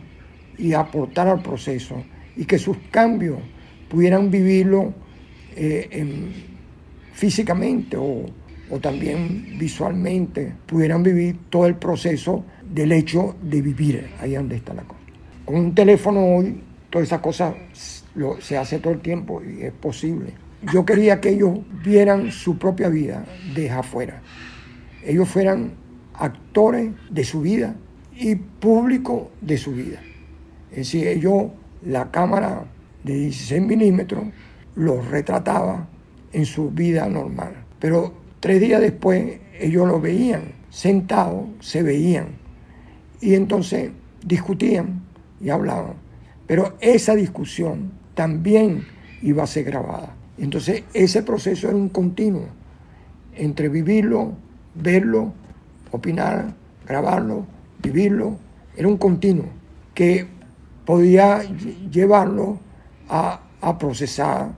y 0.57 0.73
aportar 0.73 1.27
al 1.27 1.41
proceso 1.41 2.03
y 2.35 2.45
que 2.45 2.57
sus 2.57 2.77
cambios 2.89 3.39
pudieran 3.89 4.31
vivirlo 4.31 4.93
eh, 5.55 6.05
físicamente 7.13 7.97
o, 7.97 8.25
o 8.69 8.79
también 8.79 9.57
visualmente, 9.59 10.53
pudieran 10.65 11.03
vivir 11.03 11.37
todo 11.49 11.65
el 11.65 11.75
proceso 11.75 12.45
del 12.63 12.93
hecho 12.93 13.35
de 13.41 13.61
vivir 13.61 14.09
ahí 14.19 14.33
donde 14.33 14.55
está 14.55 14.73
la 14.73 14.83
cosa. 14.83 15.01
Con 15.45 15.55
un 15.57 15.75
teléfono 15.75 16.35
hoy, 16.35 16.61
todas 16.89 17.07
esas 17.07 17.19
cosas 17.19 17.53
se 18.39 18.57
hace 18.57 18.79
todo 18.79 18.93
el 18.93 19.01
tiempo 19.01 19.41
y 19.43 19.63
es 19.63 19.73
posible. 19.73 20.33
Yo 20.71 20.85
quería 20.85 21.19
que 21.19 21.29
ellos 21.29 21.59
vieran 21.83 22.31
su 22.31 22.57
propia 22.57 22.87
vida 22.87 23.25
desde 23.53 23.71
afuera. 23.71 24.21
Ellos 25.03 25.27
fueran 25.27 25.73
actores 26.13 26.91
de 27.09 27.23
su 27.23 27.41
vida 27.41 27.75
y 28.15 28.35
público 28.35 29.31
de 29.41 29.57
su 29.57 29.71
vida. 29.71 29.99
Es 30.71 30.77
decir, 30.77 31.19
yo 31.19 31.51
la 31.85 32.11
cámara 32.11 32.65
de 33.03 33.13
16 33.13 33.61
milímetros 33.61 34.23
los 34.75 35.07
retrataba 35.09 35.87
en 36.33 36.45
su 36.45 36.71
vida 36.71 37.07
normal. 37.07 37.53
Pero 37.79 38.13
tres 38.39 38.61
días 38.61 38.81
después 38.81 39.39
ellos 39.59 39.87
lo 39.87 39.99
veían, 39.99 40.53
sentados, 40.69 41.45
se 41.59 41.83
veían. 41.83 42.27
Y 43.19 43.35
entonces 43.35 43.91
discutían 44.25 45.01
y 45.39 45.49
hablaban. 45.49 45.93
Pero 46.47 46.75
esa 46.79 47.15
discusión 47.15 47.91
también 48.13 48.85
iba 49.21 49.43
a 49.43 49.47
ser 49.47 49.65
grabada. 49.65 50.15
Entonces 50.37 50.83
ese 50.93 51.21
proceso 51.23 51.67
era 51.67 51.77
un 51.77 51.89
continuo 51.89 52.45
entre 53.35 53.69
vivirlo, 53.69 54.33
verlo, 54.75 55.33
opinar, 55.91 56.53
grabarlo, 56.87 57.45
vivirlo. 57.81 58.37
Era 58.75 58.87
un 58.87 58.97
continuo 58.97 59.45
que 59.93 60.27
podía 60.91 61.41
llevarlo 61.89 62.59
a, 63.07 63.39
procesar 63.79 64.49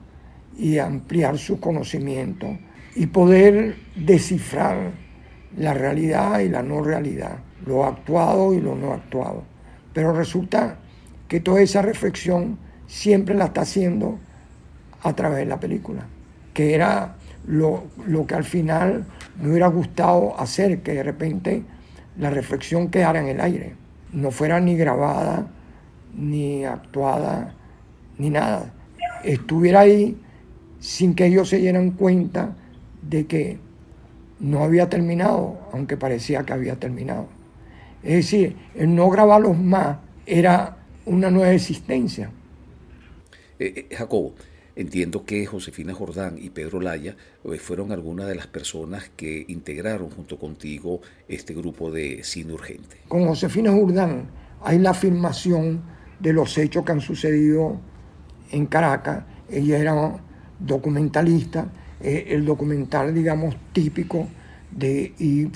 y 0.58 0.80
ampliar 0.80 1.38
su 1.38 1.60
conocimiento 1.60 2.58
y 2.96 3.06
poder 3.06 3.76
descifrar 3.96 4.94
la 5.56 5.76
realidad 5.76 6.40
y 6.40 6.50
la 6.50 6.64
no 6.64 6.82
realidad, 6.82 7.38
lo 7.68 7.86
actuado 7.86 8.52
y 8.52 8.62
lo 8.62 8.74
no 8.74 8.94
actuado. 8.94 9.44
Pero 9.94 10.12
resulta 10.12 10.80
que 11.28 11.40
toda 11.40 11.62
esa 11.62 11.84
reflexión 11.84 12.58
siempre 12.88 13.36
la 13.36 13.46
está 13.46 13.62
haciendo 13.62 14.18
a 15.04 15.14
través 15.14 15.38
de 15.38 15.46
la 15.46 15.60
película, 15.60 16.08
que 16.56 16.74
era 16.74 17.14
lo, 17.46 17.84
lo, 18.08 18.26
que 18.26 18.34
al 18.34 18.44
final 18.44 19.06
me 19.40 19.52
hubiera 19.52 19.68
gustado 19.68 20.34
hacer, 20.40 20.82
que 20.82 20.94
de 20.94 21.04
repente 21.04 21.64
la 22.18 22.32
reflexión 22.32 22.90
quedara 22.90 23.20
en 23.20 23.28
el 23.28 23.40
aire, 23.40 23.76
no 24.12 24.32
fuera 24.32 24.60
ni 24.60 24.76
grabada, 24.76 25.46
ni 26.14 26.66
actuada, 26.66 27.56
ni 28.18 28.30
nada. 28.30 28.74
Estuviera 29.24 29.82
ahí 29.82 30.18
sin 30.80 31.16
que 31.16 31.26
ellos 31.26 31.50
se 31.50 31.58
dieran 31.58 31.92
cuenta 31.92 32.56
de 33.02 33.26
que 33.26 33.58
no 34.40 34.64
había 34.64 34.90
terminado, 34.90 35.58
aunque 35.72 35.98
parecía 35.98 36.44
que 36.44 36.54
había 36.54 36.76
terminado. 36.76 37.28
Es 38.04 38.16
decir, 38.16 38.58
el 38.76 38.94
no 38.94 39.10
grabarlos 39.10 39.58
más 39.58 39.98
era 40.26 40.78
una 41.06 41.32
nueva 41.32 41.54
existencia. 41.54 42.32
Eh, 43.60 43.88
eh, 43.90 43.96
Jacobo, 43.96 44.34
entiendo 44.76 45.24
que 45.26 45.46
Josefina 45.46 45.94
Jordán 45.94 46.38
y 46.38 46.50
Pedro 46.50 46.82
Laya 46.82 47.16
eh, 47.46 47.58
fueron 47.58 47.94
algunas 47.94 48.28
de 48.28 48.36
las 48.36 48.48
personas 48.48 49.10
que 49.16 49.46
integraron 49.48 50.10
junto 50.10 50.38
contigo 50.38 51.02
este 51.30 51.54
grupo 51.54 51.92
de 51.92 52.24
cine 52.24 52.54
urgente. 52.54 52.98
Con 53.08 53.26
Josefina 53.26 53.72
Jordán 53.72 54.30
hay 54.62 54.80
la 54.80 54.92
afirmación 54.92 55.82
de 56.24 56.32
los 56.32 56.58
hechos 56.58 56.86
que 56.86 56.94
han 56.94 57.02
sucedido 57.02 57.78
en 58.50 58.66
Caracas. 58.66 59.26
Ella 59.50 59.78
era 59.78 60.16
documentalista, 60.58 61.68
el 62.02 62.46
documental, 62.46 63.14
digamos, 63.14 63.56
típico 63.74 64.28
de 64.72 65.14
ir 65.20 65.52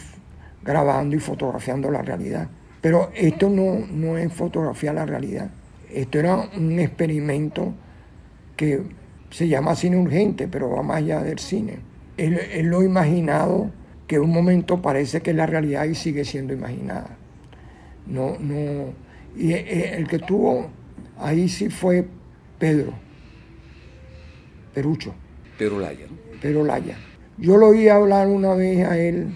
grabando 0.63 1.15
y 1.15 1.19
fotografiando 1.19 1.89
la 1.89 2.01
realidad. 2.01 2.49
Pero 2.81 3.09
esto 3.15 3.49
no, 3.49 3.79
no 3.89 4.17
es 4.17 4.31
fotografiar 4.33 4.95
la 4.95 5.05
realidad. 5.05 5.49
Esto 5.89 6.19
era 6.19 6.35
un 6.57 6.77
experimento 6.79 7.73
que 8.57 8.81
se 9.29 9.47
llama 9.47 9.73
cine 9.73 9.97
urgente, 9.97 10.49
pero 10.49 10.69
va 10.69 10.83
más 10.83 10.97
allá 10.97 11.21
del 11.21 11.39
cine. 11.39 11.79
Él, 12.17 12.37
él 12.51 12.67
lo 12.67 12.83
imaginado 12.83 13.71
que 14.05 14.19
un 14.19 14.31
momento 14.31 14.81
parece 14.81 15.21
que 15.21 15.31
es 15.31 15.37
la 15.37 15.45
realidad 15.45 15.85
y 15.85 15.95
sigue 15.95 16.25
siendo 16.25 16.53
imaginada. 16.53 17.17
No, 18.05 18.37
no, 18.39 19.06
y 19.37 19.53
eh, 19.53 19.95
el 19.95 20.07
que 20.07 20.19
tuvo 20.19 20.69
ahí 21.19 21.47
sí 21.47 21.69
fue 21.69 22.07
Pedro, 22.57 22.93
Perucho. 24.73 25.13
Pedro 25.57 25.79
Laya, 25.79 26.05
Pedro 26.41 26.63
Laya. 26.63 26.97
Yo 27.37 27.57
lo 27.57 27.67
oí 27.67 27.87
hablar 27.87 28.27
una 28.27 28.53
vez 28.55 28.85
a 28.85 28.97
él, 28.97 29.35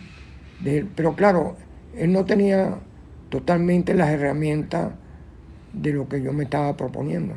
de 0.64 0.86
pero 0.96 1.16
claro, 1.16 1.56
él 1.96 2.12
no 2.12 2.26
tenía 2.26 2.80
totalmente 3.30 3.94
las 3.94 4.10
herramientas 4.10 4.94
de 5.74 5.94
lo 5.94 6.10
que 6.10 6.22
yo 6.22 6.34
me 6.34 6.44
estaba 6.44 6.76
proponiendo. 6.76 7.36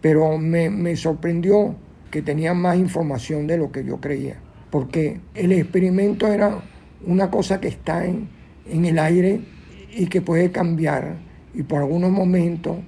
Pero 0.00 0.38
me, 0.38 0.70
me 0.70 0.96
sorprendió 0.96 1.76
que 2.10 2.22
tenía 2.22 2.54
más 2.54 2.76
información 2.78 3.46
de 3.46 3.58
lo 3.58 3.72
que 3.72 3.84
yo 3.84 4.00
creía. 4.00 4.36
Porque 4.70 5.20
el 5.34 5.52
experimento 5.52 6.28
era 6.28 6.62
una 7.06 7.30
cosa 7.30 7.60
que 7.60 7.68
está 7.68 8.04
en, 8.04 8.28
en 8.66 8.84
el 8.84 8.98
aire 8.98 9.40
y 9.94 10.06
que 10.06 10.20
puede 10.20 10.50
cambiar 10.50 11.16
y 11.54 11.62
por 11.62 11.80
algunos 11.80 12.10
momentos, 12.10 12.78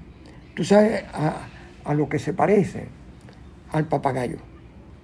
tú 0.55 0.65
sabes 0.65 1.05
a, 1.13 1.95
lo 1.95 2.09
que 2.09 2.19
se 2.19 2.33
parece 2.33 2.89
al 3.71 3.87
papagayo. 3.87 4.39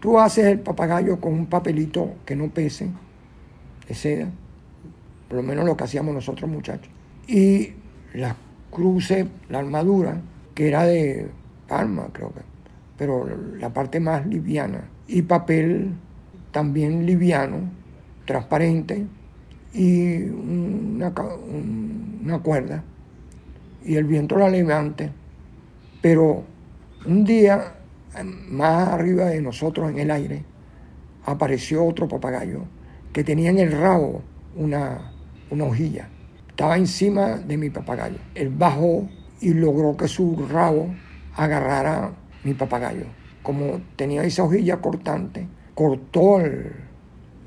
Tú 0.01 0.19
haces 0.19 0.47
el 0.47 0.59
papagayo 0.59 1.21
con 1.21 1.33
un 1.33 1.47
papelito 1.47 2.15
que 2.27 2.35
no 2.35 2.49
pese, 2.49 2.91
de 3.87 3.95
seda, 3.95 4.29
por 5.29 5.37
lo 5.37 5.43
menos 5.45 5.65
lo 5.65 5.77
que 5.77 5.85
hacíamos 5.85 6.13
nosotros 6.13 6.51
muchachos. 6.51 6.91
Y 7.29 7.71
las 8.15 8.35
cruces, 8.71 9.27
la 9.49 9.61
armadura, 9.61 10.21
que 10.55 10.67
era 10.67 10.85
de 10.85 11.29
palma, 11.69 12.09
creo 12.13 12.35
que, 12.35 12.41
pero 12.99 13.29
la 13.59 13.73
parte 13.73 14.01
más 14.01 14.27
liviana. 14.27 14.89
Y 15.07 15.23
papel 15.23 15.93
también 16.51 17.07
liviano, 17.07 17.71
transparente, 18.25 19.07
y 19.73 20.25
una, 20.25 21.13
una 22.23 22.39
cuerda 22.41 22.83
y 23.85 23.97
el 23.97 24.05
viento 24.05 24.37
la 24.37 24.49
levante, 24.49 25.11
pero 26.01 26.45
un 27.07 27.25
día, 27.25 27.75
más 28.49 28.89
arriba 28.89 29.27
de 29.27 29.41
nosotros 29.41 29.91
en 29.91 29.99
el 29.99 30.11
aire, 30.11 30.45
apareció 31.25 31.85
otro 31.85 32.09
papagayo 32.09 32.65
que 33.13 33.25
tenía 33.25 33.51
en 33.51 33.59
el 33.59 33.73
rabo 33.73 34.23
una, 34.57 35.13
una 35.51 35.65
hojilla. 35.65 36.09
Estaba 36.49 36.77
encima 36.77 37.39
de 37.39 37.57
mi 37.57 37.71
papagayo. 37.71 38.19
Él 38.35 38.51
bajó 38.51 39.09
y 39.41 39.55
logró 39.55 39.97
que 39.97 40.09
su 40.09 40.47
rabo 40.51 40.95
agarrara 41.37 42.13
mi 42.45 42.55
papagayo. 42.55 43.07
Como 43.43 43.81
tenía 43.97 44.23
esa 44.25 44.45
hojilla 44.45 44.81
cortante, 44.81 45.49
cortó 45.75 46.41
el, 46.41 46.73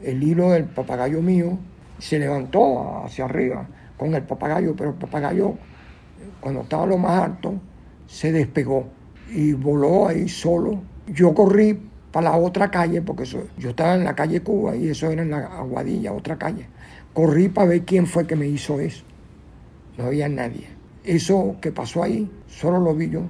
el 0.04 0.24
hilo 0.24 0.52
del 0.52 0.66
papagayo 0.66 1.22
mío 1.22 1.58
se 2.00 2.20
levantó 2.20 3.04
hacia 3.06 3.26
arriba 3.26 3.68
con 3.98 4.14
el 4.14 4.24
papagayo, 4.24 4.76
pero 4.76 4.92
el 4.92 4.96
papagayo 4.96 5.56
cuando 6.46 6.62
estaba 6.62 6.86
lo 6.86 7.00
más 7.00 7.24
alto, 7.24 7.56
se 8.06 8.32
despegó 8.32 8.88
y 9.34 9.54
voló 9.54 10.10
ahí 10.10 10.30
solo. 10.30 10.80
Yo 11.08 11.34
corrí 11.34 11.90
para 12.12 12.30
la 12.30 12.38
otra 12.38 12.70
calle, 12.70 13.02
porque 13.02 13.26
yo 13.26 13.70
estaba 13.72 13.96
en 13.96 14.04
la 14.04 14.14
calle 14.14 14.42
Cuba 14.42 14.76
y 14.76 14.90
eso 14.90 15.10
era 15.10 15.24
en 15.24 15.32
la 15.32 15.40
Aguadilla, 15.40 16.14
otra 16.14 16.38
calle. 16.38 16.68
Corrí 17.14 17.50
para 17.50 17.70
ver 17.70 17.82
quién 17.84 18.06
fue 18.06 18.28
que 18.28 18.36
me 18.36 18.46
hizo 18.46 18.80
eso. 18.80 19.04
No 19.98 20.04
había 20.04 20.30
nadie. 20.30 20.68
Eso 21.04 21.56
que 21.60 21.72
pasó 21.72 22.04
ahí, 22.04 22.30
solo 22.46 22.80
lo 22.80 22.94
vi 22.94 23.10
yo, 23.10 23.24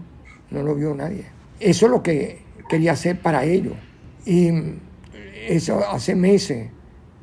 no 0.52 0.62
lo 0.62 0.76
vio 0.76 0.94
nadie. 0.94 1.24
Eso 1.62 1.86
es 1.86 1.92
lo 1.94 2.04
que 2.04 2.42
quería 2.68 2.92
hacer 2.92 3.22
para 3.22 3.46
ellos. 3.46 3.78
Y 4.26 4.50
eso 5.48 5.80
hace 5.90 6.16
meses 6.16 6.68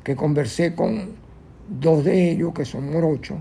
que 0.03 0.15
conversé 0.15 0.73
con 0.73 1.11
dos 1.69 2.03
de 2.03 2.31
ellos, 2.31 2.51
que 2.51 2.65
son 2.65 2.91
morochos, 2.91 3.37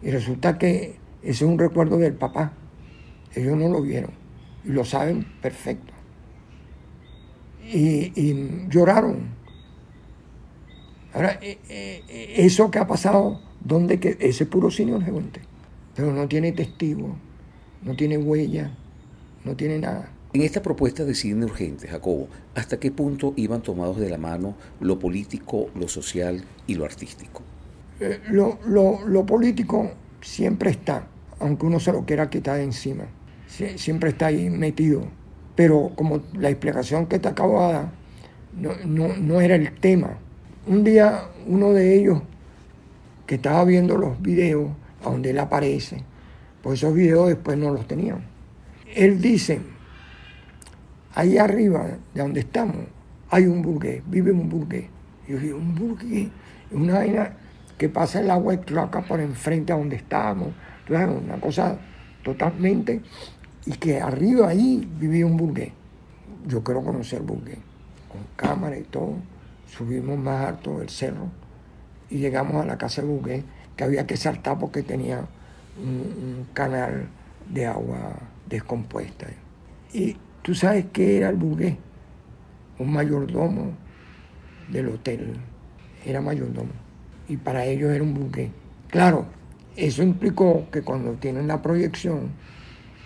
y 0.00 0.10
resulta 0.10 0.56
que 0.56 1.04
ese 1.26 1.44
es 1.44 1.50
un 1.50 1.58
recuerdo 1.58 1.98
del 1.98 2.14
papá. 2.14 2.52
Ellos 3.34 3.56
no 3.56 3.68
lo 3.68 3.82
vieron 3.82 4.10
y 4.64 4.70
lo 4.70 4.84
saben 4.84 5.26
perfecto. 5.42 5.92
Y, 7.64 8.12
lloraron. 8.68 9.34
Ahora, 11.12 11.38
eh, 11.42 11.58
eh, 11.68 12.34
eso 12.36 12.70
que 12.70 12.78
ha 12.78 12.86
pasado, 12.86 13.40
¿dónde 13.60 13.98
que 13.98 14.16
ese 14.20 14.46
puro 14.46 14.70
cine 14.70 15.00
gente? 15.00 15.40
Pero 15.94 16.12
no 16.12 16.28
tiene 16.28 16.52
testigo, 16.52 17.16
no 17.82 17.96
tiene 17.96 18.18
huella, 18.18 18.70
no 19.44 19.56
tiene 19.56 19.78
nada. 19.78 20.10
En 20.32 20.42
esta 20.42 20.62
propuesta 20.62 21.04
de 21.04 21.14
cine 21.14 21.44
urgente, 21.44 21.88
Jacobo, 21.88 22.28
¿hasta 22.54 22.78
qué 22.78 22.90
punto 22.90 23.32
iban 23.36 23.62
tomados 23.62 23.96
de 23.96 24.10
la 24.10 24.18
mano 24.18 24.54
lo 24.80 24.98
político, 24.98 25.70
lo 25.74 25.88
social 25.88 26.44
y 26.66 26.74
lo 26.74 26.84
artístico? 26.84 27.42
Eh, 27.98 28.20
lo, 28.30 28.58
lo, 28.66 29.24
político 29.24 29.90
siempre 30.20 30.70
está, 30.70 31.06
aunque 31.40 31.66
uno 31.66 31.80
se 31.80 31.92
lo 31.92 32.04
quiera 32.04 32.30
quitar 32.30 32.56
de 32.56 32.64
encima. 32.64 33.04
siempre 33.76 34.10
está 34.10 34.26
ahí 34.26 34.50
metido. 34.50 35.04
Pero 35.54 35.92
como 35.94 36.22
la 36.34 36.50
explicación 36.50 37.06
que 37.06 37.18
te 37.18 37.28
acabo 37.28 37.66
de 37.66 37.72
dar, 37.72 37.92
no, 38.54 38.72
no, 38.84 39.16
no 39.16 39.40
era 39.40 39.54
el 39.54 39.72
tema. 39.72 40.18
Un 40.66 40.84
día 40.84 41.28
uno 41.46 41.72
de 41.72 41.98
ellos 41.98 42.22
que 43.26 43.36
estaba 43.36 43.64
viendo 43.64 43.96
los 43.96 44.20
videos 44.20 44.70
a 45.04 45.10
donde 45.10 45.30
él 45.30 45.38
aparece, 45.38 46.02
pues 46.62 46.80
esos 46.80 46.94
videos 46.94 47.28
después 47.28 47.56
no 47.56 47.70
los 47.70 47.86
tenían. 47.86 48.24
Él 48.94 49.20
dice, 49.20 49.60
ahí 51.14 51.38
arriba 51.38 51.86
de 52.14 52.20
donde 52.20 52.40
estamos 52.40 52.76
hay 53.30 53.46
un 53.46 53.62
burgués, 53.62 54.02
vive 54.06 54.32
un 54.32 54.48
burgués. 54.48 54.86
Y 55.26 55.32
yo 55.32 55.38
digo, 55.38 55.58
un 55.58 55.74
burgués, 55.74 56.28
una 56.70 56.94
vaina 56.94 57.32
que 57.76 57.88
pasa 57.88 58.20
el 58.20 58.30
agua 58.30 58.56
de 58.56 58.80
acá 58.80 59.02
por 59.02 59.20
enfrente 59.20 59.72
a 59.72 59.76
donde 59.76 59.96
estábamos. 59.96 60.48
Una 60.88 61.40
cosa 61.40 61.78
totalmente. 62.22 63.00
Y 63.64 63.72
que 63.72 64.00
arriba 64.00 64.48
ahí 64.48 64.88
vivía 64.98 65.26
un 65.26 65.36
burgués. 65.36 65.72
Yo 66.46 66.62
quiero 66.62 66.82
conocer 66.82 67.20
el 67.20 67.26
burgués. 67.26 67.58
Con 68.08 68.20
cámara 68.36 68.78
y 68.78 68.82
todo. 68.82 69.14
Subimos 69.66 70.18
más 70.18 70.46
alto 70.46 70.78
del 70.78 70.88
cerro 70.88 71.28
y 72.08 72.18
llegamos 72.18 72.62
a 72.62 72.66
la 72.66 72.78
casa 72.78 73.02
del 73.02 73.10
burgués, 73.10 73.42
que 73.76 73.82
había 73.82 74.06
que 74.06 74.16
saltar 74.16 74.58
porque 74.58 74.82
tenía 74.82 75.26
un, 75.82 76.46
canal 76.52 77.08
de 77.52 77.66
agua 77.66 77.98
descompuesta. 78.48 79.26
Y 79.92 80.16
tú 80.42 80.54
sabes 80.54 80.86
qué 80.92 81.18
era 81.18 81.30
el 81.30 81.36
burgués, 81.36 81.76
un 82.78 82.92
mayordomo 82.92 83.72
del 84.70 84.88
hotel, 84.88 85.36
era 86.04 86.20
mayordomo 86.20 86.86
y 87.28 87.36
para 87.36 87.64
ellos 87.64 87.90
era 87.90 88.02
un 88.02 88.14
buque. 88.14 88.50
Claro, 88.88 89.26
eso 89.76 90.02
implicó 90.02 90.66
que 90.70 90.82
cuando 90.82 91.12
tienen 91.12 91.46
la 91.46 91.62
proyección 91.62 92.30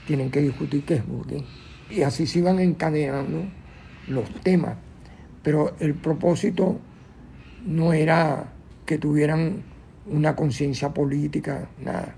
tienen 0.06 0.30
que 0.30 0.40
discutir 0.40 0.84
qué 0.84 0.94
es. 0.94 1.02
Y 1.90 2.02
así 2.02 2.26
se 2.26 2.38
iban 2.38 2.58
encadenando 2.58 3.44
los 4.08 4.28
temas. 4.42 4.76
Pero 5.42 5.74
el 5.80 5.94
propósito 5.94 6.78
no 7.66 7.92
era 7.92 8.52
que 8.86 8.98
tuvieran 8.98 9.62
una 10.06 10.34
conciencia 10.36 10.92
política, 10.94 11.68
nada, 11.82 12.14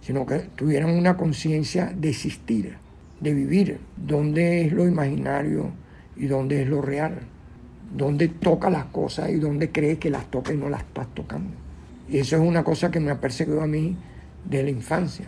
sino 0.00 0.26
que 0.26 0.38
tuvieran 0.56 0.90
una 0.90 1.16
conciencia 1.16 1.92
de 1.94 2.10
existir, 2.10 2.76
de 3.20 3.34
vivir, 3.34 3.78
dónde 3.96 4.66
es 4.66 4.72
lo 4.72 4.86
imaginario 4.86 5.70
y 6.16 6.26
dónde 6.26 6.62
es 6.62 6.68
lo 6.68 6.82
real 6.82 7.20
dónde 7.94 8.28
toca 8.28 8.70
las 8.70 8.86
cosas 8.86 9.30
y 9.30 9.36
dónde 9.36 9.70
cree 9.70 9.98
que 9.98 10.10
las 10.10 10.30
toca 10.30 10.52
y 10.52 10.56
no 10.56 10.68
las 10.68 10.82
estás 10.82 11.08
tocando. 11.14 11.50
Y 12.08 12.18
eso 12.18 12.36
es 12.36 12.42
una 12.42 12.64
cosa 12.64 12.90
que 12.90 13.00
me 13.00 13.10
ha 13.10 13.20
perseguido 13.20 13.60
a 13.62 13.66
mí 13.66 13.96
de 14.44 14.62
la 14.62 14.70
infancia. 14.70 15.26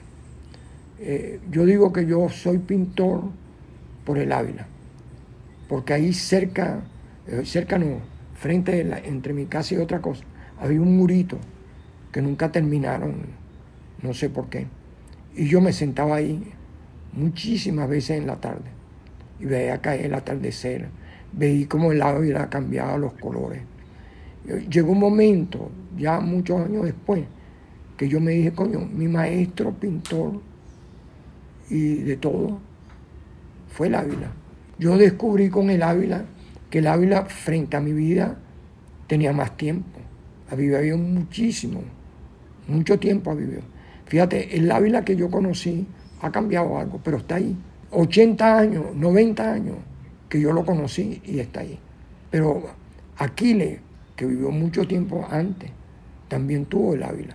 Eh, 0.98 1.40
yo 1.50 1.64
digo 1.64 1.92
que 1.92 2.06
yo 2.06 2.28
soy 2.28 2.58
pintor 2.58 3.24
por 4.04 4.18
el 4.18 4.32
Ávila, 4.32 4.66
porque 5.68 5.94
ahí 5.94 6.12
cerca, 6.12 6.80
eh, 7.26 7.42
cerca 7.44 7.78
no, 7.78 7.98
frente 8.34 8.80
entre 9.04 9.32
mi 9.32 9.46
casa 9.46 9.74
y 9.74 9.78
otra 9.78 10.00
cosa, 10.00 10.24
había 10.58 10.80
un 10.80 10.96
murito 10.96 11.38
que 12.12 12.22
nunca 12.22 12.50
terminaron, 12.50 13.14
no 14.02 14.14
sé 14.14 14.28
por 14.28 14.48
qué. 14.48 14.66
Y 15.34 15.48
yo 15.48 15.60
me 15.60 15.72
sentaba 15.72 16.16
ahí 16.16 16.52
muchísimas 17.12 17.88
veces 17.88 18.18
en 18.18 18.26
la 18.26 18.36
tarde 18.36 18.70
y 19.38 19.44
veía 19.44 19.80
caer 19.80 20.06
el 20.06 20.14
atardecer 20.14 20.88
veí 21.32 21.66
cómo 21.66 21.92
el 21.92 22.02
ávila 22.02 22.48
cambiaba 22.48 22.96
los 22.98 23.12
colores. 23.14 23.62
Llegó 24.44 24.92
un 24.92 25.00
momento, 25.00 25.70
ya 25.96 26.20
muchos 26.20 26.60
años 26.60 26.84
después, 26.84 27.24
que 27.96 28.08
yo 28.08 28.20
me 28.20 28.32
dije, 28.32 28.52
coño, 28.52 28.80
mi 28.80 29.08
maestro 29.08 29.72
pintor 29.72 30.40
y 31.68 31.96
de 31.96 32.16
todo 32.16 32.58
fue 33.68 33.88
el 33.88 33.94
Ávila. 33.94 34.32
Yo 34.78 34.96
descubrí 34.96 35.50
con 35.50 35.70
el 35.70 35.82
Ávila 35.82 36.24
que 36.70 36.78
el 36.78 36.86
Ávila 36.86 37.26
frente 37.26 37.76
a 37.76 37.80
mi 37.80 37.92
vida 37.92 38.38
tenía 39.06 39.32
más 39.32 39.56
tiempo. 39.56 39.98
Ha 40.50 40.54
vivido 40.54 40.96
muchísimo, 40.96 41.82
mucho 42.66 42.98
tiempo 42.98 43.30
ha 43.30 43.34
vivido. 43.34 43.62
Fíjate, 44.06 44.56
el 44.56 44.70
Ávila 44.70 45.04
que 45.04 45.14
yo 45.14 45.30
conocí 45.30 45.86
ha 46.22 46.32
cambiado 46.32 46.78
algo, 46.78 47.00
pero 47.04 47.18
está 47.18 47.36
ahí. 47.36 47.56
80 47.92 48.58
años, 48.58 48.84
90 48.94 49.52
años, 49.52 49.76
que 50.28 50.40
yo 50.40 50.52
lo 50.52 50.64
conocí 50.64 51.20
y 51.24 51.40
está 51.40 51.60
ahí. 51.60 51.78
Pero 52.30 52.62
Aquiles, 53.18 53.80
que 54.20 54.26
vivió 54.26 54.50
mucho 54.50 54.86
tiempo 54.86 55.26
antes, 55.30 55.70
también 56.28 56.66
tuvo 56.66 56.92
el 56.92 57.04
Ávila. 57.04 57.34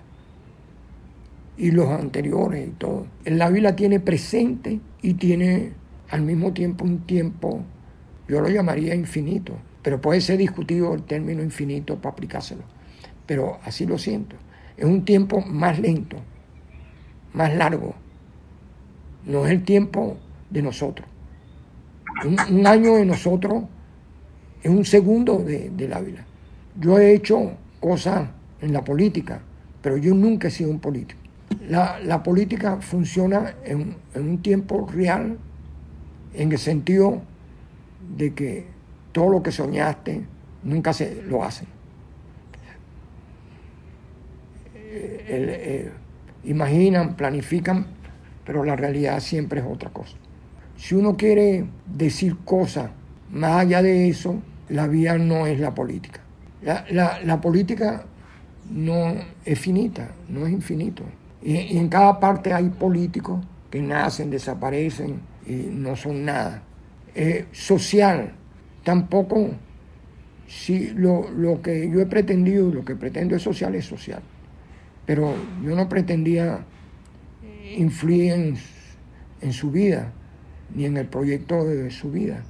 Y 1.57 1.71
los 1.71 1.89
anteriores 1.89 2.67
y 2.67 2.71
todo. 2.73 3.07
El 3.23 3.41
Ávila 3.41 3.75
tiene 3.75 3.99
presente 3.99 4.79
y 5.01 5.15
tiene 5.15 5.71
al 6.11 6.21
mismo 6.21 6.53
tiempo 6.53 6.86
un 6.86 6.99
tiempo, 6.99 7.63
yo 8.27 8.39
lo 8.39 8.49
llamaría 8.49 8.93
infinito, 8.93 9.57
pero 9.81 9.99
puede 9.99 10.21
ser 10.21 10.38
discutido 10.38 10.93
el 10.93 11.01
término 11.01 11.41
infinito 11.41 11.95
para 11.95 12.13
aplicárselo. 12.13 12.61
Pero 13.25 13.57
así 13.63 13.88
lo 13.88 13.97
siento. 13.97 14.36
Es 14.77 14.86
un 14.86 15.05
tiempo 15.05 15.41
más 15.41 15.79
lento, 15.79 16.17
más 17.33 17.51
largo. 17.55 17.95
No 19.25 19.43
es 19.47 19.53
el 19.53 19.63
tiempo 19.63 20.17
de 20.51 20.61
nosotros. 20.61 21.07
Un, 22.23 22.67
año 22.67 22.93
de 22.93 23.05
nosotros 23.05 23.63
es 24.61 24.69
un 24.69 24.86
segundo 24.86 25.39
de, 25.39 25.71
del 25.71 25.91
Ávila. 25.91 26.27
Yo 26.80 26.99
he 26.99 27.13
hecho 27.13 27.53
cosas 27.80 28.30
en 28.61 28.73
la 28.73 28.84
política, 28.84 29.41
pero 29.82 29.97
yo 29.97 30.13
nunca 30.13 30.47
he 30.47 30.51
sido 30.51 30.69
un 30.69 30.80
político. 30.80 31.19
La, 31.69 32.21
política 32.23 32.78
funciona 32.82 33.55
en, 33.63 33.95
un 34.15 34.41
tiempo 34.41 34.88
real, 34.91 35.38
en 36.34 36.51
el 36.51 36.57
sentido 36.57 37.21
de 38.17 38.34
que 38.34 38.65
todo 39.11 39.30
lo 39.30 39.43
que 39.43 39.51
soñaste 39.51 40.26
nunca 40.63 40.91
se 40.91 41.21
lo 41.23 41.43
hacen. 41.43 41.67
Eh, 44.76 45.26
eh, 45.28 45.91
imaginan, 46.43 47.15
planifican, 47.15 47.88
pero 48.45 48.63
la 48.63 48.76
realidad 48.76 49.19
siempre 49.19 49.61
es 49.61 49.65
otra 49.65 49.89
cosa. 49.91 50.17
Si 50.78 50.93
uno 50.93 51.15
quiere 51.15 51.65
decir 51.86 52.38
cosas 52.43 52.91
más 53.32 53.61
allá 53.61 53.82
de 53.82 54.09
eso, 54.09 54.41
la 54.69 54.88
vía 54.88 55.17
no 55.17 55.47
es 55.47 55.59
la 55.59 55.73
política. 55.73 56.24
La, 56.66 57.39
política 57.41 58.05
no 58.72 59.13
es 59.45 59.59
finita, 59.59 60.11
no 60.30 60.47
es 60.47 60.53
infinito. 60.53 61.03
Y, 61.43 61.78
en 61.78 61.89
cada 61.89 62.20
parte 62.20 62.53
hay 62.53 62.70
políticos 62.70 63.45
que 63.70 63.82
nacen, 63.82 64.32
desaparecen 64.32 65.22
y 65.45 65.53
no 65.53 65.95
son 65.95 66.26
nada. 66.26 66.63
Social, 67.51 68.34
tampoco, 68.84 69.51
si 70.47 70.89
lo, 70.89 71.30
lo, 71.30 71.61
que 71.61 71.89
yo 71.89 72.01
he 72.01 72.07
pretendido, 72.07 72.72
lo 72.72 72.84
que 72.84 72.95
pretendo 72.95 73.36
es 73.36 73.43
social, 73.43 73.76
es 73.76 73.86
social. 73.86 74.24
Pero 75.05 75.36
yo 75.63 75.76
no 75.76 75.88
pretendía 75.88 76.66
influir 77.78 78.57
en 79.41 79.53
su 79.53 79.70
vida 79.70 80.11
ni 80.74 80.86
en 80.86 80.97
el 80.97 81.05
proyecto 81.05 81.63
de 81.63 81.91
su 81.91 82.11
vida, 82.11 82.43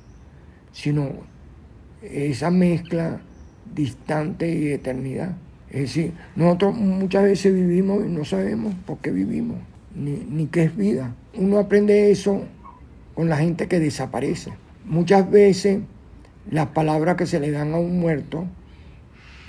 sino 0.71 1.11
esa 2.01 2.49
mezcla 2.49 3.19
distante 3.75 4.49
y 4.49 4.71
eternidad. 4.71 5.35
Es 5.69 5.81
decir, 5.81 6.13
nosotros 6.35 6.75
muchas 6.75 7.23
veces 7.23 7.53
vivimos 7.53 8.05
y 8.05 8.09
no 8.09 8.23
sabemos 8.23 8.73
por 8.85 8.99
qué 8.99 9.11
vivimos, 9.11 9.57
ni, 9.93 10.11
ni 10.29 10.47
qué 10.47 10.63
es 10.63 10.75
vida. 10.75 11.13
Uno 11.35 11.59
aprende 11.59 12.11
eso 12.11 12.43
con 13.13 13.29
la 13.29 13.37
gente 13.37 13.67
que 13.67 13.79
desaparece. 13.79 14.53
Muchas 14.85 15.29
veces 15.29 15.79
las 16.49 16.67
palabras 16.67 17.15
que 17.15 17.25
se 17.25 17.39
le 17.39 17.51
dan 17.51 17.73
a 17.73 17.77
un 17.77 17.99
muerto 17.99 18.45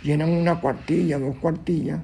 llenan 0.02 0.30
una 0.30 0.60
cuartilla, 0.60 1.18
dos 1.18 1.36
cuartillas 1.36 2.00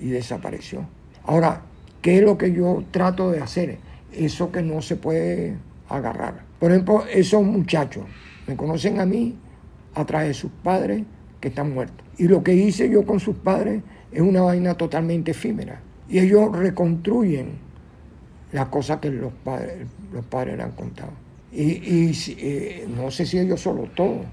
y 0.00 0.08
desapareció. 0.08 0.86
Ahora, 1.24 1.62
¿qué 2.02 2.18
es 2.18 2.22
lo 2.22 2.38
que 2.38 2.52
yo 2.52 2.84
trato 2.90 3.30
de 3.30 3.40
hacer? 3.40 3.78
Eso 4.12 4.52
que 4.52 4.62
no 4.62 4.80
se 4.80 4.96
puede 4.96 5.56
agarrar. 5.88 6.44
Por 6.58 6.70
ejemplo, 6.70 7.04
esos 7.06 7.42
muchachos 7.42 8.04
me 8.46 8.56
conocen 8.56 9.00
a 9.00 9.06
mí 9.06 9.36
a 9.94 10.04
través 10.04 10.28
de 10.28 10.34
sus 10.34 10.50
padres 10.62 11.02
que 11.40 11.48
están 11.48 11.72
muertos. 11.72 12.06
Y 12.18 12.28
lo 12.28 12.42
que 12.42 12.54
hice 12.54 12.88
yo 12.88 13.04
con 13.04 13.20
sus 13.20 13.36
padres 13.36 13.82
es 14.12 14.20
una 14.20 14.42
vaina 14.42 14.74
totalmente 14.74 15.32
efímera. 15.32 15.80
Y 16.08 16.18
ellos 16.18 16.56
reconstruyen 16.56 17.58
las 18.52 18.68
cosas 18.68 19.00
que 19.00 19.10
los 19.10 19.32
padres, 19.32 19.86
los 20.12 20.24
padres 20.24 20.56
le 20.56 20.62
han 20.62 20.72
contado. 20.72 21.10
Y, 21.52 22.12
eh, 22.38 22.86
no 22.88 23.10
sé 23.10 23.26
si 23.26 23.38
ellos 23.38 23.60
solo, 23.60 23.88
todos. 23.94 24.26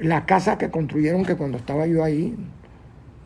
La 0.00 0.26
casa 0.26 0.58
que 0.58 0.70
construyeron, 0.70 1.24
que 1.24 1.36
cuando 1.36 1.58
estaba 1.58 1.86
yo 1.86 2.04
ahí, 2.04 2.36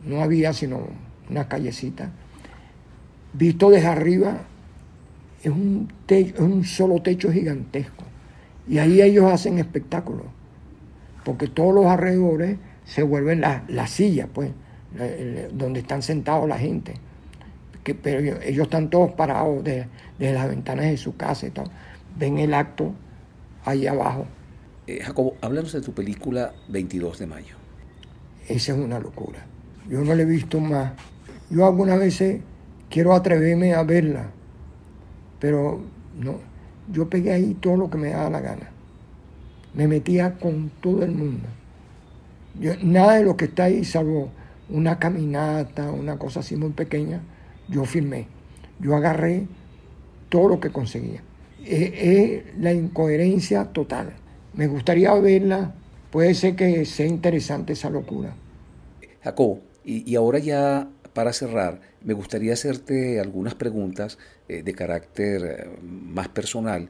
no 0.05 0.21
había 0.21 0.53
sino 0.53 0.87
una 1.29 1.47
callecita. 1.47 2.11
Visto 3.33 3.69
desde 3.69 3.87
arriba, 3.87 4.41
es 5.43 5.51
un, 5.51 5.91
es 6.07 6.39
un 6.39 6.63
solo 6.63 7.01
techo 7.01 7.31
gigantesco. 7.31 8.03
Y 8.67 8.79
ahí 8.79 9.01
ellos 9.01 9.31
hacen 9.31 9.59
espectáculos. 9.59 10.25
Porque 11.27 11.49
todos 11.49 11.75
los 11.75 11.87
alrededores 11.87 12.55
se 12.85 13.03
vuelven 13.03 13.41
las 13.41 13.69
la 13.69 13.85
sillas, 13.85 14.29
pues, 14.33 14.51
donde 15.51 15.81
están 15.81 16.01
sentados 16.01 16.47
la 16.47 16.57
gente. 16.57 16.93
Que, 17.83 17.93
pero 17.95 18.39
ellos, 18.41 18.63
están 18.63 18.89
todos 18.89 19.11
parados 19.11 19.61
desde 19.61 19.89
de 20.19 20.31
las 20.31 20.47
ventanas 20.47 20.85
de 20.85 20.95
su 20.95 21.17
casa 21.17 21.47
y 21.47 21.49
todo. 21.49 21.65
Ven 22.17 22.37
el 22.37 22.53
acto 22.53 22.93
ahí 23.65 23.87
abajo. 23.87 24.25
Eh, 24.87 25.01
Jacobo, 25.03 25.35
háblanos 25.41 25.73
de 25.73 25.81
tu 25.81 25.91
película 25.91 26.53
22 26.69 27.19
de 27.19 27.27
mayo. 27.27 27.55
Esa 28.47 28.71
es 28.71 28.77
una 28.77 28.97
locura. 28.97 29.45
Yo 29.89 30.05
no 30.05 30.15
la 30.15 30.21
he 30.21 30.25
visto 30.25 30.61
más. 30.61 30.93
Yo 31.49 31.65
algunas 31.65 31.99
veces 31.99 32.39
quiero 32.89 33.13
atreverme 33.13 33.73
a 33.73 33.83
verla, 33.83 34.29
pero 35.41 35.81
no. 36.17 36.35
Yo 36.89 37.09
pegué 37.09 37.33
ahí 37.33 37.53
todo 37.59 37.75
lo 37.75 37.89
que 37.89 37.97
me 37.97 38.11
daba 38.11 38.29
la 38.29 38.39
gana. 38.39 38.76
Me 39.73 39.87
metía 39.87 40.35
con 40.35 40.71
todo 40.81 41.03
el 41.03 41.11
mundo. 41.11 41.47
nada 42.81 43.15
de 43.15 43.23
lo 43.23 43.37
que 43.37 43.45
está 43.45 43.65
ahí, 43.65 43.83
salvo 43.83 44.31
una 44.69 44.99
caminata, 44.99 45.91
una 45.91 46.17
cosa 46.17 46.41
así 46.41 46.55
muy 46.55 46.71
pequeña, 46.71 47.21
yo 47.67 47.85
filmé. 47.85 48.27
Yo 48.79 48.95
agarré 48.95 49.47
todo 50.29 50.49
lo 50.49 50.59
que 50.59 50.71
conseguía. 50.71 51.21
Es, 51.65 52.43
la 52.59 52.73
incoherencia 52.73 53.65
total. 53.65 54.13
Me 54.53 54.67
gustaría 54.67 55.13
verla, 55.15 55.73
puede 56.11 56.33
ser 56.33 56.55
que 56.55 56.85
sea 56.85 57.05
interesante 57.05 57.73
esa 57.73 57.89
locura. 57.89 58.35
Jacobo, 59.21 59.61
y, 59.83 60.15
ahora 60.15 60.39
ya 60.39 60.89
para 61.13 61.33
cerrar, 61.33 61.81
me 62.03 62.13
gustaría 62.13 62.53
hacerte 62.53 63.19
algunas 63.19 63.55
preguntas 63.55 64.17
eh, 64.47 64.61
de 64.63 64.73
carácter 64.73 65.43
eh, 65.43 65.69
más 65.81 66.27
personal 66.27 66.89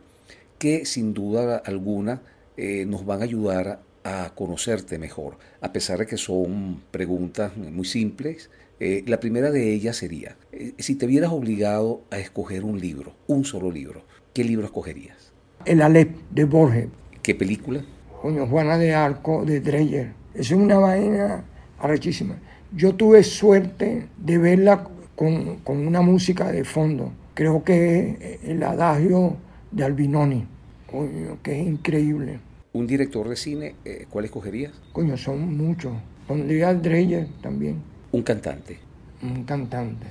que 0.57 0.85
sin 0.85 1.13
duda 1.13 1.57
alguna 1.57 2.21
eh, 2.57 2.85
nos 2.85 3.05
van 3.05 3.21
a 3.21 3.23
ayudar 3.23 3.81
a 4.03 4.33
conocerte 4.35 4.97
mejor, 4.97 5.37
a 5.61 5.71
pesar 5.71 5.99
de 5.99 6.07
que 6.07 6.17
son 6.17 6.81
preguntas 6.91 7.55
muy 7.57 7.85
simples. 7.85 8.49
la 8.79 9.19
primera 9.19 9.51
de 9.51 9.73
ellas 9.73 9.97
sería, 9.97 10.37
si 10.77 10.95
te 10.95 11.07
vieras 11.07 11.31
obligado 11.31 12.03
a 12.11 12.19
escoger 12.19 12.63
un 12.63 12.79
libro, 12.79 13.13
un 13.27 13.43
solo 13.43 13.71
libro, 13.71 14.03
¿qué 14.33 14.43
libro 14.43 14.65
escogerías? 14.65 15.33
El 15.65 15.81
Alep 15.81 16.15
de 16.31 16.45
Borges. 16.45 16.87
¿Qué 17.21 17.35
película? 17.35 17.83
Coño, 18.21 18.47
Juana 18.47 18.77
de 18.77 18.93
Arco 18.93 19.43
de 19.45 19.59
Dreyer. 19.59 20.13
Es 20.33 20.51
una 20.51 20.77
vaina 20.77 21.43
arrechísima. 21.79 22.37
Yo 22.75 22.95
tuve 22.95 23.23
suerte 23.23 24.07
de 24.17 24.37
verla 24.37 24.87
con, 25.15 25.59
una 25.65 26.01
música 26.01 26.51
de 26.51 26.63
fondo. 26.63 27.11
Creo 27.33 27.63
que 27.63 28.39
es 28.41 28.49
el 28.49 28.63
adagio 28.63 29.37
de 29.71 29.83
Albinoni, 29.83 30.45
coño, 30.89 31.37
que 31.43 31.59
es 31.59 31.67
increíble. 31.67 32.39
¿Un 32.77 32.85
director 32.85 33.27
de 33.27 33.35
cine, 33.35 33.73
eh, 33.85 34.05
cuál 34.07 34.25
escogerías? 34.25 34.71
Coño, 34.91 35.17
son 35.17 35.57
muchos. 35.57 35.93
Pondría 36.27 36.75
Dreyer 36.75 37.27
también. 37.41 37.81
¿Un 38.11 38.21
cantante? 38.21 38.77
Un 39.23 39.45
cantante. 39.45 40.05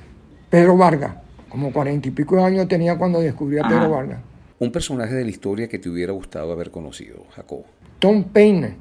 Pedro 0.51 0.77
Vargas. 0.77 1.15
Como 1.49 1.73
cuarenta 1.73 2.09
y 2.09 2.11
pico 2.11 2.35
de 2.35 2.43
años 2.43 2.67
tenía 2.67 2.99
cuando 2.99 3.21
descubrí 3.21 3.61
a 3.61 3.69
Pedro 3.69 3.91
Vargas. 3.91 4.19
Un 4.59 4.73
personaje 4.73 5.15
de 5.15 5.23
la 5.23 5.31
historia 5.31 5.69
que 5.69 5.79
te 5.79 5.89
hubiera 5.89 6.13
gustado 6.13 6.51
haber 6.51 6.73
conocido, 6.73 7.25
Jacobo. 7.37 7.67
Tom 8.01 8.25
Paine. 8.25 8.75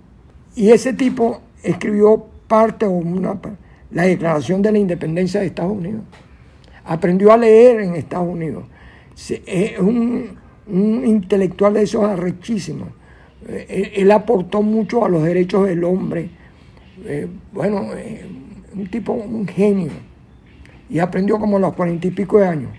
Y 0.56 0.72
ese 0.72 0.94
tipo 0.94 1.42
escribió 1.62 2.26
parte 2.48 2.88
o 2.88 2.90
una 2.90 3.40
la 3.92 4.04
Declaración 4.04 4.64
de 4.64 4.72
la 4.72 4.80
Independencia 4.80 5.42
de 5.42 5.46
Estados 5.46 5.74
Unidos. 5.74 6.02
Aprendió 6.86 7.32
a 7.32 7.38
leer 7.38 7.82
en 7.82 7.94
Estados 7.94 8.28
Unidos. 8.28 8.66
Es 9.46 9.78
un, 9.78 10.40
intelectual 11.06 11.76
de 11.76 11.84
esos 11.84 12.04
arrechísimos. 12.04 12.90
Eh, 13.48 13.94
él, 13.96 14.12
aportó 14.12 14.62
mucho 14.62 15.06
a 15.06 15.10
los 15.10 15.24
derechos 15.24 15.68
del 15.68 15.84
hombre. 15.84 16.30
Eh, 17.06 17.28
bueno, 17.52 17.94
eh, 17.96 18.26
un 18.74 18.88
tipo, 18.88 19.14
un 19.14 19.48
genio. 19.48 19.92
Y 20.90 21.00
aprendió 21.00 21.40
como 21.40 21.58
a 21.58 21.60
los 21.60 21.74
cuarenta 21.74 22.08
y 22.08 22.12
pico 22.12 22.40
de 22.40 22.48
años. 22.48 22.72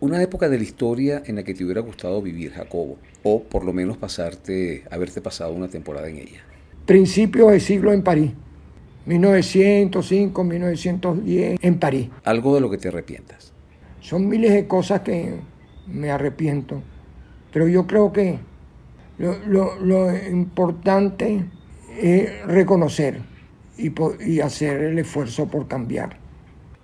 Una 0.00 0.22
época 0.22 0.48
de 0.48 0.58
la 0.58 0.64
historia 0.64 1.22
en 1.24 1.36
la 1.36 1.44
que 1.44 1.54
te 1.54 1.64
hubiera 1.64 1.80
gustado 1.80 2.20
vivir, 2.20 2.52
Jacobo, 2.52 2.98
o 3.22 3.42
por 3.42 3.64
lo 3.64 3.72
menos 3.72 3.96
pasarte, 3.96 4.84
haberte 4.90 5.20
pasado 5.20 5.52
una 5.52 5.68
temporada 5.68 6.08
en 6.08 6.18
ella. 6.18 6.42
Principios 6.84 7.50
del 7.50 7.60
siglo 7.60 7.92
en 7.92 8.02
París. 8.02 8.32
1905, 9.06 10.44
1910, 10.44 11.58
en 11.60 11.78
París. 11.78 12.08
¿Algo 12.24 12.54
de 12.54 12.60
lo 12.60 12.70
que 12.70 12.78
te 12.78 12.88
arrepientas? 12.88 13.52
Son 14.00 14.28
miles 14.28 14.52
de 14.52 14.66
cosas 14.66 15.00
que 15.00 15.34
me 15.86 16.10
arrepiento, 16.10 16.82
pero 17.52 17.68
yo 17.68 17.86
creo 17.86 18.12
que 18.12 18.38
lo, 19.18 20.16
importante 20.28 21.44
es 22.00 22.46
reconocer 22.46 23.20
y, 23.78 23.92
y 24.26 24.40
hacer 24.40 24.80
el 24.82 24.98
esfuerzo 24.98 25.46
por 25.46 25.68
cambiar. 25.68 26.18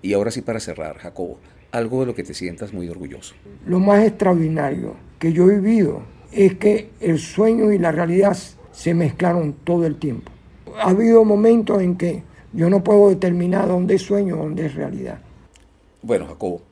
Y 0.03 0.13
ahora 0.13 0.31
sí 0.31 0.43
para 0.43 0.61
cerrar, 0.61 0.99
Jacobo, 0.99 1.39
algo 1.73 2.01
de 2.01 2.07
lo 2.07 2.15
que 2.15 2.25
te 2.25 2.35
sientas 2.35 2.73
muy 2.73 2.89
orgulloso. 2.89 3.35
Lo 3.67 3.81
más 3.81 4.05
extraordinario 4.05 4.97
que 5.19 5.33
yo 5.33 5.51
he 5.51 5.59
vivido 5.59 6.03
es 6.33 6.55
que 6.55 6.91
el 7.01 7.19
sueño 7.19 7.73
y 7.73 7.79
la 7.79 7.93
realidad 7.93 8.37
se 8.73 8.95
mezclaron 8.95 9.53
todo 9.65 9.87
el 9.87 9.97
tiempo 9.97 10.33
ha 10.79 10.91
habido 10.91 11.25
momentos 11.25 11.83
en 11.83 11.97
que 11.97 12.23
yo 12.53 12.71
no 12.71 12.83
puedo 12.83 13.11
determinar 13.11 13.69
dónde 13.69 13.95
es 13.95 14.03
sueño, 14.03 14.37
dónde 14.37 14.67
es 14.67 14.75
realidad. 14.75 15.21
Bueno, 16.03 16.27
Jacobo, 16.27 16.63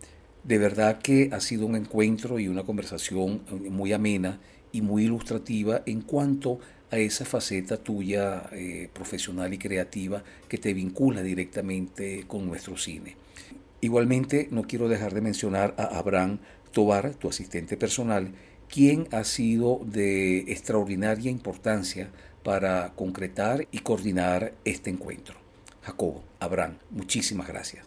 de 0.45 0.59
verdad 0.59 0.99
que 0.99 1.31
ha 1.33 1.41
sido 1.41 1.67
un 1.67 1.77
encuentro 1.77 2.39
y 2.39 2.49
una 2.49 2.65
conversación 2.65 3.43
muy 3.71 3.93
amena 3.93 4.41
y 4.73 4.83
muy 4.83 5.05
ilustrativa 5.05 5.83
en 5.87 6.03
cuanto 6.03 6.59
a 6.91 6.99
esa 6.99 7.25
faceta 7.25 7.77
tuya 7.77 8.49
eh, 8.53 8.89
profesional 8.93 9.53
y 9.53 9.59
creativa 9.59 10.23
que 10.49 10.59
te 10.59 10.73
vincula 10.75 11.23
directamente 11.23 12.25
con 12.27 12.47
nuestro 12.47 12.77
cine. 12.77 13.17
Igualmente, 13.81 14.49
no 14.51 14.63
quiero 14.63 14.89
dejar 14.89 15.15
de 15.15 15.21
mencionar 15.21 15.75
a 15.79 15.99
Abraham 15.99 16.39
Tobar, 16.73 17.15
tu 17.15 17.29
asistente 17.29 17.77
personal, 17.77 18.33
quien 18.69 19.09
ha 19.13 19.25
sido 19.25 19.81
de 19.85 20.39
extraordinaria 20.53 21.31
importancia 21.31 22.11
para 22.43 22.93
concretar 22.95 23.67
y 23.71 23.79
coordinar 23.81 24.55
este 24.65 24.91
encuentro. 24.91 25.37
Jacobo, 25.83 26.23
Abraham, 26.41 26.79
muchísimas 26.91 27.49
gracias. 27.49 27.87